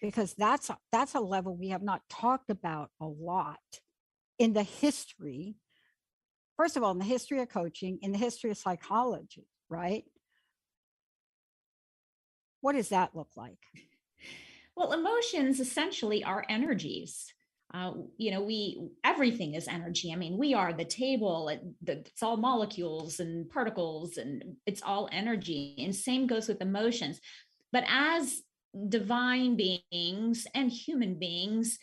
because 0.00 0.34
that's 0.34 0.70
that's 0.92 1.14
a 1.14 1.20
level 1.20 1.56
we 1.56 1.68
have 1.68 1.82
not 1.82 2.02
talked 2.08 2.50
about 2.50 2.90
a 3.00 3.06
lot 3.06 3.58
in 4.38 4.52
the 4.52 4.62
history 4.62 5.56
first 6.56 6.76
of 6.76 6.82
all 6.82 6.92
in 6.92 6.98
the 6.98 7.04
history 7.04 7.40
of 7.40 7.48
coaching 7.48 7.98
in 8.02 8.12
the 8.12 8.18
history 8.18 8.50
of 8.50 8.58
psychology 8.58 9.46
right? 9.68 10.04
What 12.60 12.74
does 12.74 12.88
that 12.88 13.14
look 13.14 13.30
like? 13.36 13.58
Well 14.76 14.92
emotions 14.92 15.60
essentially 15.60 16.24
are 16.24 16.44
energies. 16.48 17.32
Uh, 17.74 17.92
you 18.16 18.30
know 18.30 18.42
we 18.42 18.88
everything 19.04 19.54
is 19.54 19.68
energy. 19.68 20.12
I 20.12 20.16
mean 20.16 20.38
we 20.38 20.54
are 20.54 20.72
the 20.72 20.84
table 20.84 21.52
the, 21.82 21.92
it's 21.92 22.22
all 22.22 22.36
molecules 22.36 23.20
and 23.20 23.48
particles 23.50 24.16
and 24.16 24.56
it's 24.66 24.82
all 24.82 25.08
energy 25.12 25.74
and 25.78 25.94
same 25.94 26.26
goes 26.26 26.48
with 26.48 26.62
emotions. 26.62 27.20
But 27.72 27.84
as 27.88 28.42
divine 28.88 29.56
beings 29.56 30.46
and 30.54 30.70
human 30.70 31.18
beings 31.18 31.78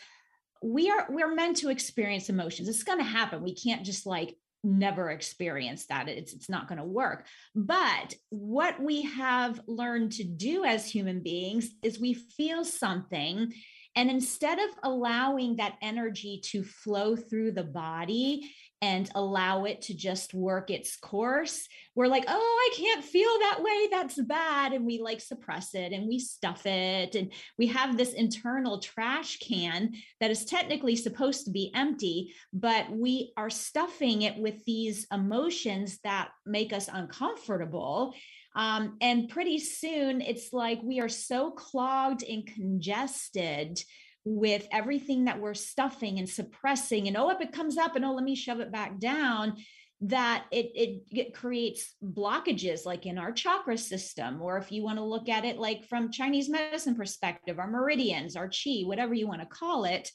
we 0.66 0.90
are 0.90 1.06
we're 1.10 1.34
meant 1.34 1.58
to 1.58 1.70
experience 1.70 2.30
emotions. 2.30 2.68
It's 2.68 2.84
going 2.84 2.98
to 2.98 3.04
happen. 3.04 3.44
We 3.44 3.54
can't 3.54 3.86
just 3.86 4.06
like 4.06 4.36
never 4.64 5.12
experience 5.12 5.86
that. 5.88 6.10
It's 6.10 6.34
it's 6.34 6.50
not 6.50 6.68
going 6.68 6.80
to 6.80 6.86
work. 6.86 7.28
But 7.54 8.16
what 8.30 8.82
we 8.82 9.04
have 9.04 9.62
learned 9.68 10.14
to 10.14 10.24
do 10.24 10.66
as 10.66 10.90
human 10.90 11.22
beings 11.22 11.70
is 11.84 12.00
we 12.00 12.14
feel 12.14 12.66
something 12.66 13.54
and 13.96 14.10
instead 14.10 14.60
of 14.60 14.70
allowing 14.84 15.56
that 15.56 15.78
energy 15.82 16.42
to 16.52 16.64
flow 16.64 17.16
through 17.16 17.54
the 17.54 17.64
body 17.64 18.52
and 18.82 19.10
allow 19.16 19.64
it 19.64 19.82
to 19.84 19.96
just 19.96 20.34
work 20.34 20.70
its 20.70 20.98
course, 20.98 21.66
we're 21.96 22.08
like, 22.08 22.26
oh, 22.28 22.72
I 22.72 22.76
can't 22.76 23.04
feel 23.04 23.40
that 23.40 23.64
way. 23.64 23.88
That's 23.90 24.22
bad. 24.22 24.74
And 24.74 24.86
we 24.86 25.00
like 25.00 25.22
suppress 25.22 25.74
it 25.74 25.94
and 25.94 26.08
we 26.08 26.20
stuff 26.20 26.66
it. 26.66 27.16
And 27.16 27.32
we 27.58 27.68
have 27.68 27.96
this 27.98 28.14
internal 28.14 28.80
trash 28.80 29.40
can 29.40 29.94
that 30.20 30.30
is 30.30 30.44
technically 30.44 30.98
supposed 30.98 31.46
to 31.46 31.52
be 31.52 31.72
empty, 31.74 32.34
but 32.52 32.92
we 32.92 33.32
are 33.38 33.50
stuffing 33.50 34.24
it 34.24 34.38
with 34.38 34.64
these 34.66 35.08
emotions 35.12 36.00
that 36.04 36.30
make 36.46 36.74
us 36.74 36.90
uncomfortable. 36.92 38.14
Um, 38.56 38.98
and 39.02 39.30
pretty 39.30 39.60
soon 39.60 40.22
it's 40.22 40.54
like 40.54 40.80
we 40.82 41.00
are 41.02 41.10
so 41.10 41.52
clogged 41.52 42.24
and 42.24 42.48
congested 42.48 43.80
with 44.24 44.68
everything 44.72 45.26
that 45.26 45.40
we're 45.40 45.54
stuffing 45.54 46.18
and 46.18 46.28
suppressing 46.28 47.08
and 47.08 47.16
oh 47.16 47.30
if 47.30 47.42
it 47.42 47.52
comes 47.52 47.78
up 47.78 47.96
and 47.96 48.04
oh 48.04 48.14
let 48.14 48.24
me 48.24 48.34
shove 48.34 48.60
it 48.60 48.72
back 48.72 48.98
down 48.98 49.56
that 50.02 50.46
it, 50.52 50.72
it, 50.74 51.04
it 51.12 51.34
creates 51.34 51.96
blockages 52.04 52.86
like 52.86 53.06
in 53.06 53.18
our 53.18 53.32
chakra 53.32 53.78
system. 53.78 54.42
Or 54.42 54.58
if 54.58 54.72
you 54.72 54.84
want 54.84 54.98
to 54.98 55.04
look 55.04 55.30
at 55.30 55.46
it 55.46 55.58
like 55.58 55.86
from 55.86 56.12
chinese 56.12 56.50
medicine 56.50 56.96
perspective 56.96 57.60
our 57.60 57.70
meridians 57.70 58.36
our 58.36 58.50
chi 58.50 58.82
whatever 58.84 59.14
you 59.14 59.28
want 59.28 59.42
to 59.42 59.48
call 59.48 59.86
it 59.86 60.10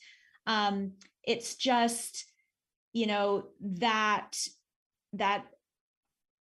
um, 0.46 0.92
it's 1.24 1.56
just 1.56 2.24
you 2.92 3.06
know 3.06 3.44
that 3.60 4.32
that 5.12 5.44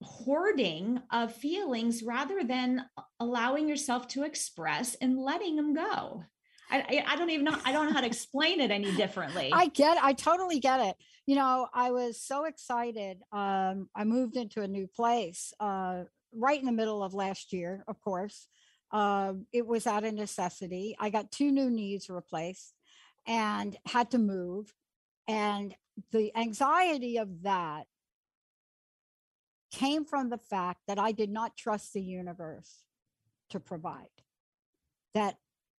hoarding 0.02 1.02
of 1.12 1.34
feelings 1.34 2.04
rather 2.04 2.44
than 2.44 2.86
allowing 3.20 3.68
yourself 3.68 4.08
to 4.10 4.24
express 4.24 4.96
and 4.96 5.20
letting 5.20 5.56
them 5.56 5.74
go. 5.74 6.24
I, 6.72 7.04
I 7.08 7.16
don't 7.16 7.32
even 7.32 7.46
know. 7.46 7.58
I 7.66 7.72
don't 7.72 7.88
know 7.88 7.94
how 7.94 8.02
to 8.02 8.06
explain 8.06 8.60
it 8.60 8.72
any 8.72 8.96
differently. 8.96 9.50
I 9.52 9.68
get. 9.68 9.98
I 10.02 10.14
totally 10.14 10.60
get 10.60 10.80
it. 10.80 10.96
You 11.26 11.36
know, 11.36 11.68
I 11.74 11.92
was 11.92 12.22
so 12.22 12.46
excited. 12.46 13.18
Um, 13.32 13.90
I 13.96 14.04
moved 14.04 14.36
into 14.36 14.62
a 14.62 14.68
new 14.68 14.88
place 14.88 15.52
uh, 15.60 16.04
right 16.34 16.60
in 16.60 16.66
the 16.66 16.72
middle 16.72 17.04
of 17.04 17.14
last 17.14 17.54
year. 17.54 17.84
Of 17.88 18.00
course, 18.02 18.48
uh, 18.92 19.34
it 19.52 19.66
was 19.66 19.88
out 19.88 20.04
of 20.04 20.14
necessity. 20.14 20.96
I 21.00 21.10
got 21.10 21.32
two 21.32 21.52
new 21.52 21.72
knees 21.72 22.08
replaced 22.10 22.74
and 23.26 23.76
had 23.88 24.12
to 24.12 24.20
move, 24.20 24.72
and 25.28 25.74
the 26.12 26.32
anxiety 26.38 27.18
of 27.18 27.44
that 27.44 27.88
came 29.72 30.06
from 30.06 30.30
the 30.30 30.38
fact 30.38 30.82
that 30.88 31.00
I 31.00 31.12
did 31.12 31.30
not 31.30 31.56
trust 31.56 31.94
the 31.94 32.02
universe 32.02 32.84
to 33.50 33.60
provide. 33.60 34.08
That 35.14 35.38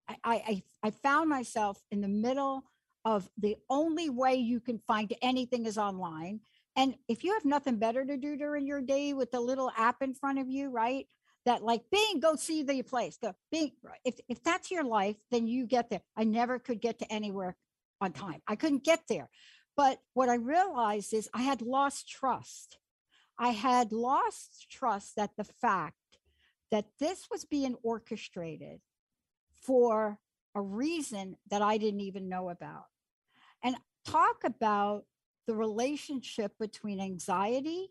I, 0.08 0.16
I, 0.24 0.64
I 0.84 0.90
found 0.92 1.30
myself 1.30 1.82
in 1.92 2.02
the 2.02 2.08
middle 2.08 2.64
of 3.06 3.30
the 3.38 3.56
only 3.70 4.10
way 4.10 4.36
you 4.36 4.60
can 4.60 4.80
find 4.88 5.14
anything 5.22 5.66
is 5.66 5.78
online. 5.78 6.42
And 6.76 6.96
if 7.08 7.24
you 7.24 7.34
have 7.34 7.46
nothing 7.46 7.78
better 7.78 8.06
to 8.06 8.18
do 8.18 8.36
during 8.36 8.66
your 8.68 8.82
day 8.82 9.14
with 9.14 9.32
the 9.32 9.40
little 9.40 9.72
app 9.78 10.02
in 10.02 10.14
front 10.14 10.40
of 10.40 10.50
you, 10.50 10.70
right? 10.70 11.08
That 11.46 11.64
like 11.64 11.84
being 11.92 12.20
go 12.20 12.36
see 12.36 12.64
the 12.64 12.82
place. 12.84 13.18
Go 13.22 13.34
being 13.52 13.72
if 14.04 14.20
if 14.28 14.44
that's 14.44 14.70
your 14.70 14.84
life, 14.84 15.16
then 15.32 15.48
you 15.48 15.66
get 15.66 15.90
there. 15.90 16.02
I 16.16 16.26
never 16.26 16.60
could 16.60 16.82
get 16.82 17.00
to 17.00 17.12
anywhere 17.12 17.56
on 18.02 18.12
time. 18.12 18.42
I 18.48 18.56
couldn't 18.56 18.84
get 18.84 19.02
there. 19.08 19.30
But 19.76 20.00
what 20.14 20.30
I 20.30 20.36
realized 20.36 21.14
is 21.14 21.30
I 21.34 21.42
had 21.42 21.62
lost 21.62 22.10
trust. 22.10 22.78
I 23.40 23.50
had 23.50 23.94
lost 23.94 24.68
trust 24.70 25.16
that 25.16 25.32
the 25.38 25.46
fact 25.46 25.96
that 26.72 26.86
this 27.00 27.28
was 27.32 27.46
being 27.46 27.76
orchestrated 27.82 28.82
for 29.62 30.20
a 30.54 30.62
reason 30.62 31.38
that 31.50 31.62
I 31.62 31.78
didn't 31.78 32.02
even 32.02 32.28
know 32.28 32.50
about. 32.50 32.86
And 33.64 33.78
talk 34.06 34.44
about 34.44 35.06
the 35.48 35.56
relationship 35.56 36.52
between 36.60 37.00
anxiety 37.00 37.90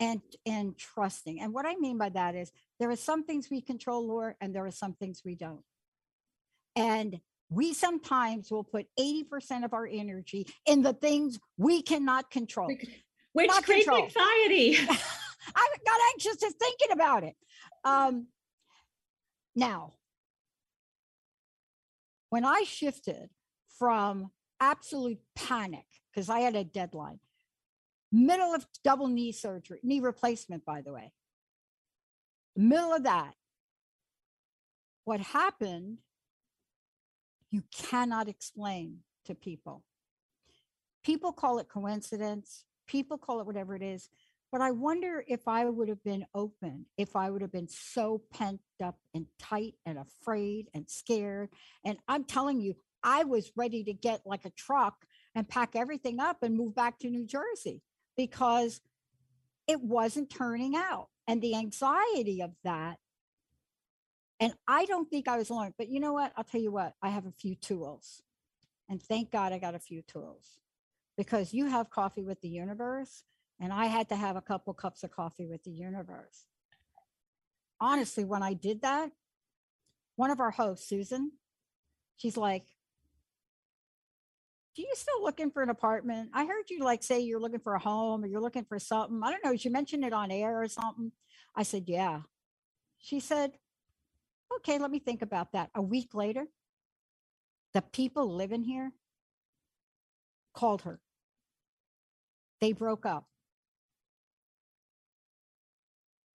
and 0.00 0.20
and 0.46 0.76
trusting. 0.76 1.40
And 1.40 1.52
what 1.52 1.66
I 1.66 1.76
mean 1.76 1.98
by 1.98 2.08
that 2.08 2.34
is 2.34 2.50
there 2.80 2.90
are 2.90 2.96
some 2.96 3.24
things 3.24 3.48
we 3.50 3.60
control, 3.60 4.06
Laura, 4.06 4.34
and 4.40 4.54
there 4.54 4.66
are 4.66 4.72
some 4.72 4.94
things 4.94 5.22
we 5.24 5.34
don't. 5.34 5.62
And 6.74 7.20
we 7.50 7.74
sometimes 7.74 8.50
will 8.50 8.64
put 8.64 8.86
80% 8.98 9.64
of 9.64 9.74
our 9.74 9.86
energy 9.86 10.46
in 10.66 10.82
the 10.82 10.94
things 10.94 11.38
we 11.58 11.82
cannot 11.82 12.30
control. 12.30 12.74
Which 13.32 13.48
not 13.48 13.64
creates 13.64 13.86
control. 13.86 14.04
anxiety. 14.04 14.76
I 15.54 15.68
got 15.84 16.00
anxious 16.12 16.36
just 16.36 16.58
thinking 16.58 16.92
about 16.92 17.24
it. 17.24 17.34
Um, 17.84 18.26
now, 19.54 19.92
when 22.30 22.44
I 22.44 22.64
shifted 22.66 23.28
from 23.78 24.30
absolute 24.60 25.18
panic, 25.34 25.86
because 26.12 26.28
I 26.28 26.40
had 26.40 26.56
a 26.56 26.64
deadline, 26.64 27.20
middle 28.10 28.54
of 28.54 28.66
double 28.84 29.08
knee 29.08 29.32
surgery, 29.32 29.80
knee 29.82 30.00
replacement, 30.00 30.64
by 30.64 30.82
the 30.82 30.92
way, 30.92 31.12
middle 32.56 32.92
of 32.92 33.04
that, 33.04 33.34
what 35.04 35.20
happened, 35.20 35.98
you 37.50 37.62
cannot 37.74 38.28
explain 38.28 38.98
to 39.26 39.34
people. 39.34 39.82
People 41.04 41.32
call 41.32 41.58
it 41.58 41.68
coincidence, 41.68 42.64
people 42.92 43.16
call 43.16 43.40
it 43.40 43.46
whatever 43.46 43.74
it 43.74 43.82
is. 43.82 44.10
But 44.52 44.60
I 44.60 44.70
wonder 44.70 45.24
if 45.26 45.48
I 45.48 45.64
would 45.64 45.88
have 45.88 46.04
been 46.04 46.26
open, 46.34 46.84
if 46.98 47.16
I 47.16 47.30
would 47.30 47.40
have 47.40 47.50
been 47.50 47.68
so 47.68 48.20
pent 48.34 48.60
up 48.84 48.98
and 49.14 49.24
tight 49.38 49.76
and 49.86 49.98
afraid 49.98 50.68
and 50.74 50.88
scared. 50.90 51.48
And 51.86 51.96
I'm 52.06 52.24
telling 52.24 52.60
you, 52.60 52.74
I 53.02 53.24
was 53.24 53.50
ready 53.56 53.82
to 53.84 53.94
get 53.94 54.20
like 54.26 54.44
a 54.44 54.50
truck 54.50 54.94
and 55.34 55.48
pack 55.48 55.74
everything 55.74 56.20
up 56.20 56.42
and 56.42 56.54
move 56.54 56.74
back 56.74 56.98
to 56.98 57.08
New 57.08 57.24
Jersey 57.24 57.80
because 58.14 58.82
it 59.66 59.80
wasn't 59.80 60.28
turning 60.28 60.76
out. 60.76 61.08
And 61.26 61.40
the 61.40 61.54
anxiety 61.54 62.42
of 62.42 62.50
that. 62.64 62.98
And 64.38 64.52
I 64.68 64.84
don't 64.84 65.08
think 65.08 65.28
I 65.28 65.38
was 65.38 65.48
alone, 65.48 65.72
but 65.78 65.88
you 65.88 65.98
know 65.98 66.12
what? 66.12 66.32
I'll 66.36 66.44
tell 66.44 66.60
you 66.60 66.72
what, 66.72 66.92
I 67.00 67.08
have 67.08 67.26
a 67.26 67.32
few 67.32 67.54
tools. 67.54 68.22
And 68.90 69.00
thank 69.00 69.30
God 69.30 69.52
I 69.52 69.58
got 69.58 69.76
a 69.76 69.78
few 69.78 70.02
tools 70.02 70.58
because 71.22 71.54
you 71.54 71.66
have 71.66 71.88
coffee 71.88 72.24
with 72.24 72.40
the 72.40 72.48
universe 72.48 73.22
and 73.60 73.72
I 73.72 73.86
had 73.86 74.08
to 74.08 74.16
have 74.16 74.34
a 74.34 74.40
couple 74.40 74.74
cups 74.74 75.04
of 75.04 75.12
coffee 75.12 75.46
with 75.46 75.62
the 75.62 75.70
universe. 75.70 76.46
Honestly, 77.80 78.24
when 78.24 78.42
I 78.42 78.54
did 78.54 78.82
that, 78.82 79.12
one 80.16 80.32
of 80.32 80.40
our 80.40 80.50
hosts, 80.50 80.88
Susan, 80.88 81.30
she's 82.16 82.36
like, 82.36 82.64
do 84.74 84.82
you 84.82 84.90
still 84.94 85.22
looking 85.22 85.52
for 85.52 85.62
an 85.62 85.70
apartment? 85.70 86.30
I 86.34 86.44
heard 86.44 86.64
you 86.70 86.80
like 86.80 87.04
say 87.04 87.20
you're 87.20 87.38
looking 87.38 87.60
for 87.60 87.74
a 87.74 87.78
home 87.78 88.24
or 88.24 88.26
you're 88.26 88.40
looking 88.40 88.64
for 88.64 88.80
something. 88.80 89.20
I 89.22 89.30
don't 89.30 89.44
know. 89.44 89.56
She 89.56 89.68
mentioned 89.68 90.04
it 90.04 90.12
on 90.12 90.32
air 90.32 90.60
or 90.60 90.66
something. 90.66 91.12
I 91.54 91.62
said, 91.62 91.84
yeah. 91.86 92.22
She 92.98 93.20
said, 93.20 93.52
okay, 94.56 94.80
let 94.80 94.90
me 94.90 94.98
think 94.98 95.22
about 95.22 95.52
that. 95.52 95.70
A 95.76 95.82
week 95.82 96.14
later, 96.14 96.46
the 97.74 97.82
people 97.82 98.34
living 98.34 98.64
here 98.64 98.90
called 100.52 100.82
her. 100.82 100.98
They 102.62 102.72
broke 102.72 103.04
up. 103.04 103.24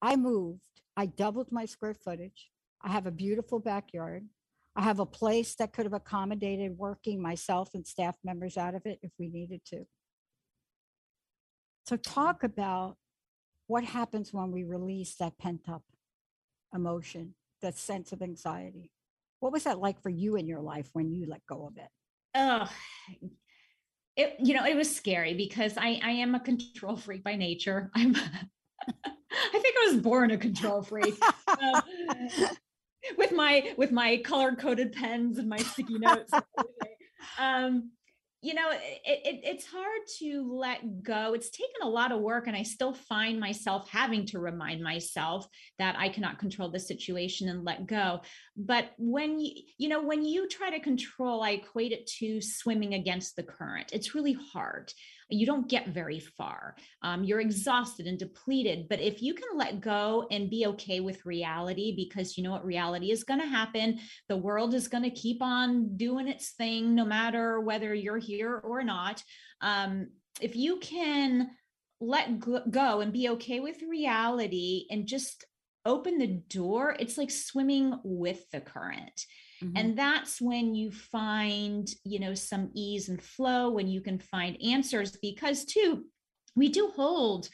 I 0.02 0.16
moved, 0.16 0.62
I 0.96 1.06
doubled 1.06 1.52
my 1.52 1.66
square 1.66 1.94
footage. 1.94 2.50
I 2.82 2.92
have 2.92 3.06
a 3.06 3.12
beautiful 3.12 3.60
backyard. 3.60 4.26
I 4.74 4.84
have 4.84 5.00
a 5.00 5.06
place 5.06 5.54
that 5.56 5.74
could 5.74 5.86
have 5.86 5.94
accommodated 5.94 6.78
working 6.78 7.22
myself 7.22 7.72
and 7.74 7.86
staff 7.86 8.16
members 8.24 8.56
out 8.58 8.74
of 8.74 8.86
it 8.86 9.00
if 9.04 9.12
we 9.20 9.28
needed 9.28 9.66
to. 9.66 9.84
So, 11.88 11.98
talk 11.98 12.44
about 12.44 12.96
what 13.68 13.84
happens 13.84 14.32
when 14.34 14.50
we 14.50 14.64
release 14.64 15.16
that 15.16 15.38
pent 15.38 15.68
up 15.68 15.84
emotion, 16.74 17.36
that 17.62 17.78
sense 17.78 18.14
of 18.14 18.22
anxiety. 18.22 18.92
What 19.42 19.52
was 19.52 19.66
that 19.66 19.80
like 19.80 20.02
for 20.02 20.10
you 20.10 20.38
in 20.38 20.48
your 20.48 20.62
life 20.62 20.90
when 20.94 21.12
you 21.12 21.26
let 21.28 21.46
go 21.48 21.68
of 21.68 21.76
it? 21.76 21.90
Oh, 22.34 22.70
it, 24.16 24.36
you 24.40 24.54
know, 24.54 24.66
it 24.66 24.76
was 24.76 24.94
scary 24.94 25.34
because 25.34 25.78
I, 25.78 26.00
I 26.04 26.12
am 26.12 26.36
a 26.36 26.40
control 26.40 26.96
freak 26.96 27.24
by 27.24 27.36
nature. 27.36 27.92
I'm 27.96 28.16
I 29.54 29.60
think 29.60 29.76
I 29.82 29.92
was 29.94 30.02
born 30.02 30.32
a 30.32 30.38
control 30.38 30.82
freak. 30.82 31.16
Um, 31.48 31.82
with 33.18 33.32
my 33.32 33.74
with 33.78 33.92
my 33.92 34.18
color 34.18 34.56
coded 34.56 34.94
pens 34.94 35.38
and 35.38 35.50
my 35.50 35.58
sticky 35.58 36.00
notes. 36.00 36.32
um, 37.40 37.92
you 38.42 38.54
know, 38.54 38.72
it, 38.72 39.02
it, 39.06 39.40
it's 39.44 39.66
hard 39.66 40.02
to 40.20 40.54
let 40.54 41.02
go. 41.02 41.34
It's 41.34 41.50
taken 41.50 41.82
a 41.82 41.88
lot 41.88 42.12
of 42.12 42.20
work, 42.20 42.48
and 42.48 42.58
I 42.58 42.64
still 42.64 42.94
find 42.94 43.40
myself 43.40 43.90
having 43.90 44.26
to 44.28 44.40
remind 44.40 44.84
myself 44.84 45.48
that 45.80 45.96
I 45.98 46.10
cannot 46.10 46.40
control 46.40 46.70
the 46.70 46.80
situation 46.80 47.48
and 47.48 47.64
let 47.64 47.88
go. 47.88 48.20
But 48.56 48.92
when 48.98 49.40
you, 49.40 49.52
you 49.78 49.90
know, 49.90 50.04
when 50.04 50.24
you 50.24 50.48
try 50.48 50.70
to 50.70 50.80
control, 50.80 51.42
I 51.42 51.52
equate 51.52 51.92
it 51.92 52.06
to 52.20 52.40
swimming 52.40 52.94
against 52.94 53.36
the 53.36 53.44
current. 53.44 53.90
It's 53.92 54.14
really 54.14 54.38
hard 54.54 54.92
you 55.34 55.46
don't 55.46 55.70
get 55.70 55.90
very 55.90 56.20
far. 56.20 56.76
Um, 57.02 57.24
you're 57.24 57.40
exhausted 57.40 58.06
and 58.08 58.18
depleted. 58.18 58.88
But 58.90 59.02
if 59.02 59.22
you 59.22 59.34
can 59.34 59.58
let 59.58 59.82
go 59.82 60.28
and 60.32 60.50
be 60.50 60.68
okay 60.68 61.00
with 61.00 61.26
reality, 61.26 61.96
because 61.96 62.38
you 62.38 62.44
know 62.44 62.52
what 62.52 62.66
reality 62.66 63.12
is 63.12 63.24
going 63.24 63.40
to 63.40 63.48
happen, 63.48 64.00
the 64.30 64.38
world 64.38 64.74
is 64.74 64.88
going 64.88 65.04
to 65.04 65.10
keep 65.10 65.42
on 65.42 65.98
doing 65.98 66.28
its 66.28 66.52
thing, 66.52 66.96
no 66.96 67.06
matter 67.06 67.60
whether 67.60 67.94
you're 67.94 68.18
here 68.18 68.56
or 68.58 68.84
not. 68.84 69.24
Um, 69.62 70.10
if 70.42 70.56
you 70.56 70.78
can 70.80 71.52
let 72.00 72.40
go 72.40 73.02
and 73.02 73.14
be 73.14 73.30
okay 73.30 73.60
with 73.60 73.82
reality 73.82 74.86
and 74.90 75.08
just 75.08 75.46
open 75.86 76.18
the 76.18 76.42
door, 76.50 76.96
it's 77.00 77.18
like 77.18 77.32
swimming 77.32 77.98
with 78.04 78.50
the 78.52 78.62
current. 78.62 79.26
Mm-hmm. 79.64 79.78
And 79.78 79.98
that's 79.98 80.42
when 80.42 80.76
you 80.76 80.92
find, 80.92 81.88
you 82.04 82.20
know, 82.20 82.34
some 82.34 82.72
ease 82.74 83.10
and 83.10 83.22
flow, 83.22 83.70
when 83.70 83.88
you 83.88 84.02
can 84.02 84.20
find 84.20 84.58
answers, 84.62 85.18
because 85.22 85.66
too, 85.66 86.06
we 86.56 86.70
do 86.70 86.92
hold 86.96 87.50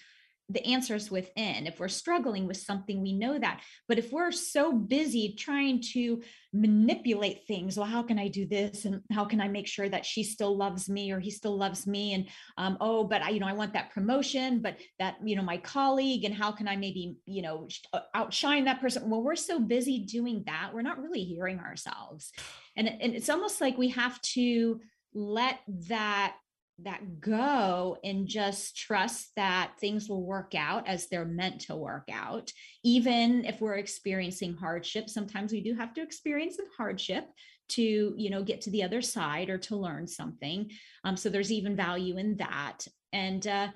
the 0.50 0.66
answers 0.66 1.12
within. 1.12 1.68
If 1.68 1.80
we're 1.80 1.88
struggling 1.88 2.48
with 2.48 2.58
something, 2.58 3.02
we 3.02 3.14
know 3.14 3.38
that. 3.38 3.62
But 3.88 4.00
if 4.00 4.12
we're 4.12 4.32
so 4.32 4.74
busy 4.74 5.36
trying 5.38 5.82
to 5.94 6.22
manipulate 6.52 7.46
things, 7.46 7.78
well, 7.78 7.86
how 7.86 8.02
can 8.02 8.18
I 8.18 8.28
do 8.28 8.48
this? 8.48 8.86
And 8.86 9.02
how 9.12 9.26
can 9.26 9.40
I 9.40 9.48
make 9.48 9.68
sure 9.68 9.88
that 9.88 10.06
she 10.06 10.24
still 10.24 10.58
loves 10.58 10.90
me 10.90 11.12
or 11.12 11.20
he 11.20 11.30
still 11.30 11.56
loves 11.56 11.86
me? 11.86 12.14
And 12.14 12.28
um, 12.58 12.78
oh, 12.82 13.04
but 13.04 13.22
I, 13.22 13.30
you 13.30 13.40
know, 13.40 13.48
I 13.48 13.54
want 13.54 13.74
that 13.74 13.92
promotion, 13.92 14.62
but 14.62 14.78
that, 14.98 15.18
you 15.24 15.36
know, 15.36 15.44
my 15.44 15.58
colleague, 15.58 16.26
and 16.26 16.34
how 16.34 16.52
can 16.52 16.68
I 16.68 16.76
maybe, 16.76 17.18
you 17.26 17.44
know, 17.44 17.68
uh, 17.94 18.00
outshine 18.16 18.66
that 18.66 18.82
person? 18.82 19.10
Well, 19.10 19.22
we're 19.22 19.36
so 19.36 19.60
busy 19.60 20.00
doing 20.00 20.44
that, 20.48 20.72
we're 20.74 20.82
not 20.82 21.02
really 21.02 21.24
hearing 21.24 21.60
ourselves. 21.60 22.32
And, 22.76 22.88
and 22.88 23.14
it's 23.14 23.30
almost 23.30 23.62
like 23.62 23.78
we 23.78 23.90
have 23.90 24.20
to 24.22 24.80
let 25.14 25.60
that 25.90 26.36
that 26.84 27.20
go 27.20 27.98
and 28.04 28.28
just 28.28 28.78
trust 28.78 29.32
that 29.36 29.74
things 29.80 30.10
will 30.10 30.24
work 30.24 30.54
out 30.56 30.88
as 30.88 31.08
they're 31.08 31.26
meant 31.26 31.62
to 31.62 31.76
work 31.76 32.10
out. 32.12 32.52
Even 32.84 33.46
if 33.46 33.60
we're 33.62 33.76
experiencing 33.76 34.54
hardship 34.54 35.10
sometimes 35.10 35.52
we 35.52 35.62
do 35.62 35.74
have 35.76 35.94
to 35.94 36.02
experience 36.02 36.56
some 36.56 36.70
hardship 36.78 37.26
to 37.70 38.14
you 38.18 38.30
know 38.30 38.44
get 38.44 38.62
to 38.62 38.72
the 38.72 38.84
other 38.84 39.02
side 39.02 39.50
or 39.50 39.58
to 39.58 39.76
learn 39.76 40.08
something. 40.08 40.72
Um, 41.04 41.16
so 41.16 41.30
there's 41.30 41.52
even 41.52 41.76
value 41.76 42.18
in 42.18 42.38
that. 42.38 42.88
And 43.14 43.46
uh, 43.48 43.70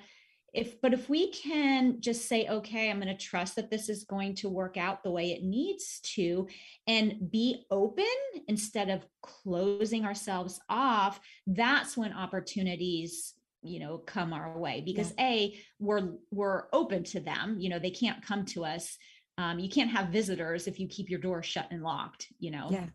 if 0.54 0.80
but 0.82 0.94
if 0.94 1.10
we 1.10 1.32
can 1.32 2.00
just 2.00 2.28
say 2.28 2.48
okay 2.48 2.90
i'm 2.90 3.00
going 3.00 3.08
to 3.08 3.26
trust 3.26 3.56
that 3.56 3.72
this 3.72 3.90
is 3.90 4.04
going 4.04 4.36
to 4.36 4.50
work 4.50 4.78
out 4.78 5.04
the 5.04 5.12
way 5.12 5.32
it 5.32 5.44
needs 5.44 6.00
to 6.02 6.48
and 6.88 7.32
be 7.32 7.66
open 7.72 8.06
instead 8.48 8.90
of 8.90 9.06
closing 9.22 10.06
ourselves 10.06 10.60
off 10.70 11.20
that's 11.48 11.98
when 11.98 12.14
opportunities 12.14 13.34
you 13.64 13.80
know 13.80 13.98
come 13.98 14.34
our 14.34 14.58
way. 14.58 14.84
Because 14.86 15.14
yeah. 15.18 15.26
a 15.26 15.60
we're 15.80 16.12
we're 16.32 16.66
open 16.74 17.04
to 17.06 17.20
them 17.20 17.58
you 17.60 17.70
know 17.70 17.80
they 17.80 17.92
can't 17.92 18.24
come 18.24 18.46
to 18.48 18.66
us 18.66 18.98
um, 19.38 19.58
you 19.58 19.70
can't 19.70 19.90
have 19.90 20.10
visitors 20.10 20.68
if 20.68 20.80
you 20.80 20.88
keep 20.88 21.10
your 21.10 21.20
door 21.20 21.42
shut 21.42 21.68
and 21.72 21.82
locked 21.82 22.28
you 22.40 22.52
know? 22.52 22.70
Yeah. 22.70 22.86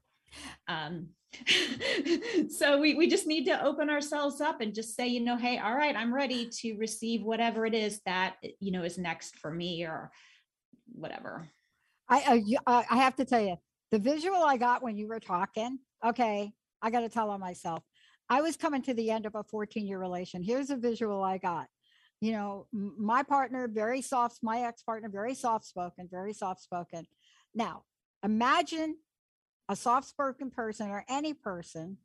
Um, 0.69 1.09
so 2.51 2.79
we, 2.79 2.95
we 2.95 3.09
just 3.09 3.27
need 3.27 3.45
to 3.47 3.65
open 3.65 3.91
ourselves 3.91 4.41
up 4.41 4.61
and 4.61 4.75
just 4.75 4.97
say, 4.97 5.07
you 5.07 5.21
know, 5.21 5.37
hey, 5.37 5.59
all 5.59 5.75
right, 5.75 5.95
I'm 5.95 6.13
ready 6.13 6.49
to 6.61 6.77
receive 6.77 7.23
whatever 7.23 7.67
it 7.67 7.75
is 7.75 8.01
that, 8.07 8.37
you 8.61 8.73
know, 8.73 8.83
is 8.83 8.99
next 8.99 9.37
for 9.37 9.51
me 9.51 9.85
or 9.85 10.11
whatever. 10.93 11.49
I, 12.09 12.23
uh, 12.23 12.59
I, 12.67 12.85
I 12.91 12.97
have 12.97 13.17
to 13.17 13.25
tell 13.25 13.41
you, 13.41 13.57
the 13.91 13.99
visual 13.99 14.43
I 14.43 14.57
got 14.57 14.83
when 14.83 14.97
you 14.97 15.09
were 15.09 15.21
talking, 15.21 15.79
okay, 16.05 16.53
I 16.83 16.91
got 16.91 17.01
to 17.01 17.09
tell 17.09 17.31
on 17.31 17.41
myself. 17.41 17.83
I 18.31 18.41
was 18.43 18.57
coming 18.57 18.83
to 18.83 18.95
the 18.95 19.11
end 19.11 19.27
of 19.27 19.35
a 19.35 19.43
14 19.45 19.87
year 19.87 19.99
relation. 19.99 20.43
Here's 20.43 20.71
a 20.71 20.77
visual 20.77 21.23
I 21.23 21.39
got. 21.39 21.67
You 22.21 22.33
know, 22.33 22.67
my 22.73 23.23
partner, 23.23 23.69
very 23.69 24.03
soft, 24.03 24.39
my 24.43 24.63
ex 24.63 24.83
partner, 24.83 25.09
very 25.09 25.35
soft 25.35 25.65
spoken, 25.67 26.09
very 26.11 26.33
soft 26.33 26.63
spoken. 26.63 27.07
Now, 27.55 27.85
imagine 28.25 28.97
a 29.69 29.77
soft 29.77 30.09
spoken 30.09 30.51
person 30.51 30.91
or 30.91 31.05
any 31.09 31.35
person 31.35 31.99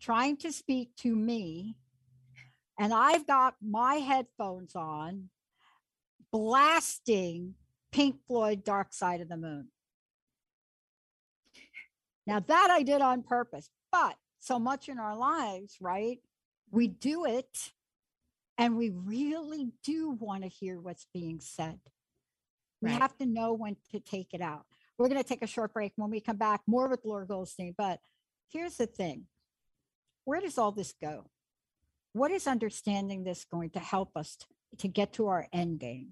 trying 0.00 0.36
to 0.38 0.52
speak 0.52 0.94
to 0.96 1.14
me, 1.14 1.76
and 2.78 2.92
I've 2.92 3.26
got 3.26 3.56
my 3.62 3.96
headphones 3.96 4.74
on, 4.74 5.28
blasting 6.32 7.54
Pink 7.92 8.16
Floyd 8.26 8.64
Dark 8.64 8.92
Side 8.92 9.20
of 9.20 9.28
the 9.28 9.36
Moon. 9.36 9.68
Now, 12.26 12.40
that 12.40 12.68
I 12.70 12.82
did 12.82 13.00
on 13.00 13.22
purpose, 13.22 13.68
but 13.90 14.16
so 14.38 14.58
much 14.58 14.88
in 14.88 14.98
our 14.98 15.16
lives, 15.16 15.76
right? 15.80 16.18
We 16.70 16.88
do 16.88 17.24
it 17.24 17.72
and 18.56 18.76
we 18.76 18.90
really 18.90 19.72
do 19.82 20.10
want 20.10 20.42
to 20.44 20.48
hear 20.48 20.78
what's 20.80 21.06
being 21.12 21.40
said. 21.40 21.80
We 22.80 22.90
Right. 22.90 23.00
have 23.00 23.16
to 23.18 23.26
know 23.26 23.52
when 23.54 23.76
to 23.90 24.00
take 24.00 24.32
it 24.32 24.40
out. 24.40 24.66
We're 25.00 25.08
going 25.08 25.22
to 25.22 25.26
take 25.26 25.42
a 25.42 25.46
short 25.46 25.72
break. 25.72 25.92
When 25.96 26.10
we 26.10 26.20
come 26.20 26.36
back, 26.36 26.60
more 26.66 26.86
with 26.86 27.00
Laura 27.06 27.26
Goldstein. 27.26 27.74
But 27.76 28.00
here's 28.52 28.76
the 28.76 28.84
thing 28.84 29.24
where 30.26 30.42
does 30.42 30.58
all 30.58 30.72
this 30.72 30.92
go? 31.00 31.24
What 32.12 32.30
is 32.30 32.46
understanding 32.46 33.24
this 33.24 33.46
going 33.50 33.70
to 33.70 33.78
help 33.78 34.14
us 34.14 34.36
t- 34.36 34.46
to 34.76 34.88
get 34.88 35.14
to 35.14 35.28
our 35.28 35.46
end 35.54 35.80
game? 35.80 36.08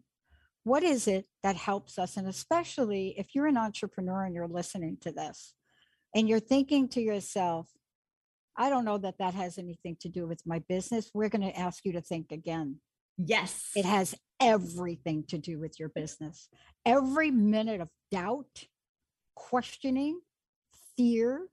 What 0.65 0.83
is 0.83 1.07
it 1.07 1.27
that 1.43 1.55
helps 1.55 1.99
us? 1.99 2.17
And 2.17 2.27
especially 2.27 3.15
if 3.19 3.35
you're 3.35 3.47
an 3.47 3.59
entrepreneur 3.59 4.25
and 4.25 4.35
you're 4.35 4.49
listening 4.49 4.97
to 5.03 5.13
this 5.13 5.53
and 6.15 6.27
you're 6.27 6.41
thinking 6.41 6.89
to 6.89 7.03
yourself, 7.03 7.69
I 8.57 8.71
don't 8.71 8.87
know 8.87 8.97
that 8.97 9.19
that 9.19 9.35
has 9.35 9.59
anything 9.59 9.99
to 10.01 10.09
do 10.09 10.27
with 10.27 10.41
my 10.47 10.61
business. 10.61 11.11
We're 11.13 11.29
going 11.29 11.43
to 11.43 11.59
ask 11.59 11.85
you 11.85 11.93
to 11.93 12.01
think 12.01 12.33
again. 12.33 12.77
Yes. 13.19 13.71
It 13.77 13.85
has 13.85 14.15
everything 14.41 15.25
to 15.29 15.37
do 15.37 15.61
with 15.61 15.79
your 15.79 15.91
business. 15.91 16.49
Every 16.87 17.31
minute 17.31 17.83
of 17.83 17.91
doubt, 18.11 18.65
questioning, 19.39 20.21
fear, 20.97 21.49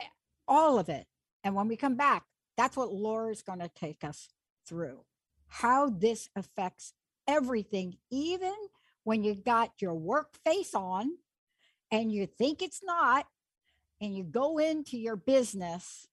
eh, 0.00 0.04
all 0.46 0.78
of 0.78 0.88
it. 0.88 1.06
And 1.42 1.54
when 1.54 1.66
we 1.66 1.76
come 1.76 1.96
back, 1.96 2.24
that's 2.56 2.76
what 2.76 2.92
Laura's 2.92 3.42
going 3.42 3.58
to 3.58 3.68
take 3.68 4.04
us 4.04 4.28
through 4.66 5.00
how 5.48 5.90
this 5.90 6.28
affects 6.36 6.92
everything, 7.26 7.96
even 8.10 8.54
when 9.04 9.22
you 9.22 9.34
got 9.34 9.70
your 9.80 9.94
work 9.94 10.36
face 10.44 10.74
on 10.74 11.10
and 11.90 12.12
you 12.12 12.26
think 12.26 12.62
it's 12.62 12.82
not, 12.82 13.26
and 14.00 14.14
you 14.14 14.24
go 14.24 14.58
into 14.58 14.98
your 14.98 15.16
business 15.16 16.08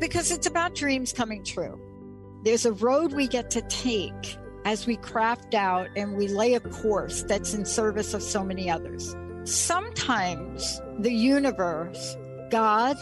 because 0.00 0.30
it's 0.30 0.46
about 0.46 0.74
dreams 0.74 1.12
coming 1.12 1.44
true. 1.44 1.78
There's 2.42 2.64
a 2.64 2.72
road 2.72 3.12
we 3.12 3.28
get 3.28 3.50
to 3.50 3.60
take 3.68 4.38
as 4.64 4.86
we 4.86 4.96
craft 4.96 5.52
out 5.52 5.88
and 5.94 6.16
we 6.16 6.26
lay 6.26 6.54
a 6.54 6.60
course 6.60 7.22
that's 7.24 7.52
in 7.52 7.66
service 7.66 8.14
of 8.14 8.22
so 8.22 8.42
many 8.42 8.70
others. 8.70 9.14
Sometimes 9.48 10.82
the 10.98 11.10
universe, 11.10 12.18
God, 12.50 12.98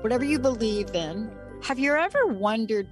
whatever 0.00 0.24
you 0.24 0.40
believe 0.40 0.92
in, 0.92 1.30
have 1.62 1.78
you 1.78 1.94
ever 1.94 2.26
wondered 2.26 2.88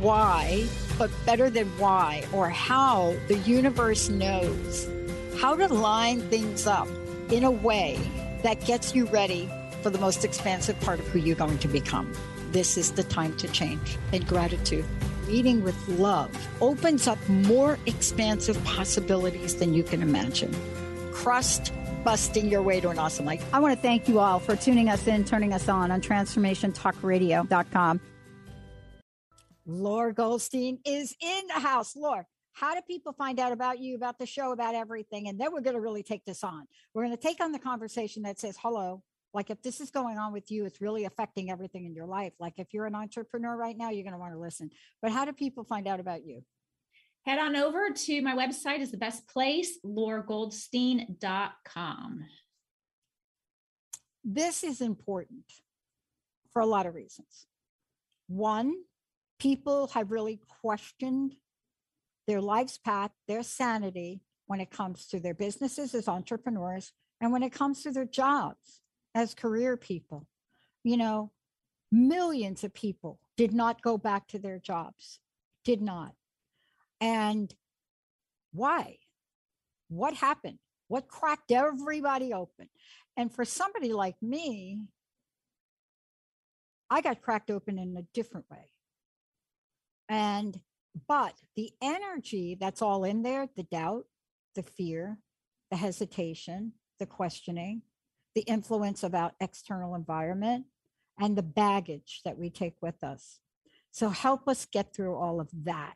why, 0.00 0.66
but 0.96 1.10
better 1.26 1.50
than 1.50 1.66
why, 1.78 2.24
or 2.32 2.48
how 2.48 3.14
the 3.28 3.36
universe 3.40 4.08
knows 4.08 4.88
how 5.38 5.56
to 5.56 5.68
line 5.68 6.22
things 6.30 6.66
up 6.66 6.88
in 7.30 7.44
a 7.44 7.50
way 7.50 8.00
that 8.42 8.64
gets 8.64 8.94
you 8.94 9.04
ready 9.08 9.46
for 9.82 9.90
the 9.90 9.98
most 9.98 10.24
expansive 10.24 10.80
part 10.80 11.00
of 11.00 11.06
who 11.08 11.18
you're 11.18 11.36
going 11.36 11.58
to 11.58 11.68
become? 11.68 12.10
This 12.50 12.78
is 12.78 12.92
the 12.92 13.04
time 13.04 13.36
to 13.36 13.48
change. 13.48 13.98
And 14.14 14.26
gratitude, 14.26 14.86
leading 15.26 15.62
with 15.62 15.76
love, 15.86 16.30
opens 16.62 17.06
up 17.06 17.18
more 17.28 17.78
expansive 17.84 18.62
possibilities 18.64 19.56
than 19.56 19.74
you 19.74 19.82
can 19.82 20.00
imagine. 20.00 20.56
Crust 21.12 21.74
busting 22.04 22.48
your 22.48 22.62
way 22.62 22.80
to 22.80 22.88
an 22.88 22.98
awesome 22.98 23.24
life. 23.24 23.44
I 23.52 23.60
want 23.60 23.76
to 23.76 23.80
thank 23.80 24.08
you 24.08 24.18
all 24.18 24.38
for 24.38 24.56
tuning 24.56 24.88
us 24.88 25.06
in, 25.06 25.24
turning 25.24 25.52
us 25.52 25.68
on 25.68 25.90
on 25.90 26.00
transformationtalkradio.com. 26.00 28.00
Laura 29.66 30.14
Goldstein 30.14 30.78
is 30.86 31.14
in 31.20 31.46
the 31.48 31.60
house. 31.60 31.94
Laura, 31.94 32.24
how 32.54 32.74
do 32.74 32.80
people 32.86 33.12
find 33.12 33.38
out 33.38 33.52
about 33.52 33.78
you, 33.78 33.94
about 33.94 34.18
the 34.18 34.26
show, 34.26 34.52
about 34.52 34.74
everything? 34.74 35.28
And 35.28 35.38
then 35.38 35.52
we're 35.52 35.60
going 35.60 35.76
to 35.76 35.80
really 35.80 36.02
take 36.02 36.24
this 36.24 36.42
on. 36.42 36.66
We're 36.94 37.04
going 37.04 37.16
to 37.16 37.22
take 37.22 37.40
on 37.40 37.52
the 37.52 37.58
conversation 37.58 38.22
that 38.22 38.40
says, 38.40 38.56
hello, 38.60 39.02
like 39.34 39.50
if 39.50 39.62
this 39.62 39.80
is 39.80 39.90
going 39.90 40.18
on 40.18 40.32
with 40.32 40.50
you, 40.50 40.64
it's 40.64 40.80
really 40.80 41.04
affecting 41.04 41.50
everything 41.50 41.84
in 41.84 41.94
your 41.94 42.06
life. 42.06 42.32
Like 42.40 42.54
if 42.56 42.72
you're 42.72 42.86
an 42.86 42.94
entrepreneur 42.94 43.56
right 43.56 43.76
now, 43.76 43.90
you're 43.90 44.04
going 44.04 44.14
to 44.14 44.18
want 44.18 44.32
to 44.32 44.40
listen. 44.40 44.70
But 45.02 45.12
how 45.12 45.24
do 45.24 45.32
people 45.32 45.64
find 45.64 45.86
out 45.86 46.00
about 46.00 46.24
you? 46.24 46.42
Head 47.28 47.38
on 47.38 47.54
over 47.56 47.90
to 47.90 48.22
my 48.22 48.34
website 48.34 48.80
is 48.80 48.90
the 48.90 48.96
best 48.96 49.28
place, 49.28 49.78
lauragoldstein.com. 49.84 52.24
This 54.24 54.64
is 54.64 54.80
important 54.80 55.44
for 56.50 56.62
a 56.62 56.66
lot 56.66 56.86
of 56.86 56.94
reasons. 56.94 57.46
One, 58.28 58.76
people 59.38 59.88
have 59.88 60.10
really 60.10 60.40
questioned 60.62 61.34
their 62.26 62.40
life's 62.40 62.78
path, 62.78 63.10
their 63.26 63.42
sanity 63.42 64.22
when 64.46 64.62
it 64.62 64.70
comes 64.70 65.06
to 65.08 65.20
their 65.20 65.34
businesses 65.34 65.94
as 65.94 66.08
entrepreneurs 66.08 66.92
and 67.20 67.30
when 67.30 67.42
it 67.42 67.52
comes 67.52 67.82
to 67.82 67.90
their 67.90 68.06
jobs 68.06 68.80
as 69.14 69.34
career 69.34 69.76
people. 69.76 70.26
You 70.82 70.96
know, 70.96 71.32
millions 71.92 72.64
of 72.64 72.72
people 72.72 73.20
did 73.36 73.52
not 73.52 73.82
go 73.82 73.98
back 73.98 74.28
to 74.28 74.38
their 74.38 74.58
jobs, 74.58 75.20
did 75.62 75.82
not. 75.82 76.14
And 77.00 77.52
why? 78.52 78.98
What 79.88 80.14
happened? 80.14 80.58
What 80.88 81.08
cracked 81.08 81.52
everybody 81.52 82.32
open? 82.32 82.68
And 83.16 83.32
for 83.32 83.44
somebody 83.44 83.92
like 83.92 84.16
me, 84.22 84.80
I 86.90 87.00
got 87.00 87.22
cracked 87.22 87.50
open 87.50 87.78
in 87.78 87.96
a 87.96 88.02
different 88.14 88.46
way. 88.50 88.70
And, 90.08 90.58
but 91.06 91.34
the 91.54 91.70
energy 91.82 92.56
that's 92.58 92.80
all 92.80 93.04
in 93.04 93.22
there 93.22 93.48
the 93.56 93.64
doubt, 93.64 94.04
the 94.54 94.62
fear, 94.62 95.18
the 95.70 95.76
hesitation, 95.76 96.72
the 96.98 97.06
questioning, 97.06 97.82
the 98.34 98.40
influence 98.42 99.02
of 99.02 99.14
our 99.14 99.32
external 99.40 99.94
environment, 99.94 100.66
and 101.20 101.36
the 101.36 101.42
baggage 101.42 102.22
that 102.24 102.38
we 102.38 102.48
take 102.48 102.76
with 102.80 103.02
us. 103.02 103.40
So 103.90 104.08
help 104.08 104.48
us 104.48 104.66
get 104.66 104.94
through 104.94 105.16
all 105.16 105.40
of 105.40 105.48
that 105.64 105.94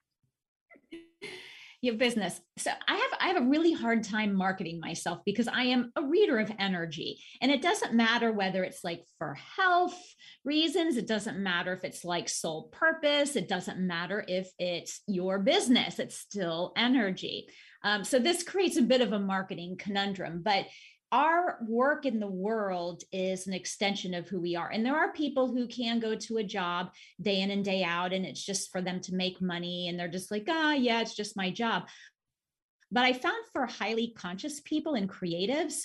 your 1.82 1.96
business. 1.96 2.40
So 2.58 2.70
i 2.88 2.94
have 2.94 3.10
i 3.20 3.26
have 3.26 3.42
a 3.42 3.48
really 3.48 3.72
hard 3.72 4.04
time 4.04 4.34
marketing 4.34 4.80
myself 4.80 5.18
because 5.26 5.48
i 5.48 5.64
am 5.64 5.92
a 5.96 6.02
reader 6.02 6.38
of 6.38 6.50
energy. 6.58 7.20
And 7.42 7.50
it 7.50 7.60
doesn't 7.60 7.92
matter 7.92 8.32
whether 8.32 8.64
it's 8.64 8.84
like 8.84 9.04
for 9.18 9.34
health 9.34 10.00
reasons 10.44 10.96
it 10.96 11.08
doesn't 11.08 11.38
matter 11.38 11.72
if 11.72 11.84
it's 11.84 12.04
like 12.04 12.28
soul 12.28 12.68
purpose 12.72 13.36
it 13.36 13.48
doesn't 13.48 13.78
matter 13.78 14.24
if 14.26 14.48
it's 14.58 15.02
your 15.06 15.40
business 15.40 15.98
it's 15.98 16.16
still 16.16 16.72
energy. 16.76 17.48
Um, 17.84 18.04
so 18.04 18.20
this 18.20 18.44
creates 18.44 18.76
a 18.76 18.82
bit 18.82 19.00
of 19.00 19.12
a 19.12 19.18
marketing 19.18 19.76
conundrum 19.76 20.40
but 20.44 20.66
our 21.12 21.58
work 21.68 22.06
in 22.06 22.18
the 22.18 22.26
world 22.26 23.02
is 23.12 23.46
an 23.46 23.52
extension 23.52 24.14
of 24.14 24.26
who 24.28 24.40
we 24.40 24.56
are. 24.56 24.70
And 24.70 24.84
there 24.84 24.96
are 24.96 25.12
people 25.12 25.52
who 25.52 25.68
can 25.68 26.00
go 26.00 26.16
to 26.16 26.38
a 26.38 26.42
job 26.42 26.90
day 27.20 27.42
in 27.42 27.50
and 27.50 27.62
day 27.62 27.84
out, 27.84 28.14
and 28.14 28.24
it's 28.24 28.42
just 28.42 28.72
for 28.72 28.80
them 28.80 28.98
to 29.02 29.14
make 29.14 29.42
money. 29.42 29.88
And 29.88 30.00
they're 30.00 30.08
just 30.08 30.30
like, 30.30 30.46
ah, 30.48 30.70
oh, 30.70 30.72
yeah, 30.72 31.02
it's 31.02 31.14
just 31.14 31.36
my 31.36 31.50
job. 31.50 31.84
But 32.90 33.04
I 33.04 33.12
found 33.12 33.44
for 33.52 33.66
highly 33.66 34.14
conscious 34.16 34.60
people 34.60 34.94
and 34.94 35.08
creatives, 35.08 35.82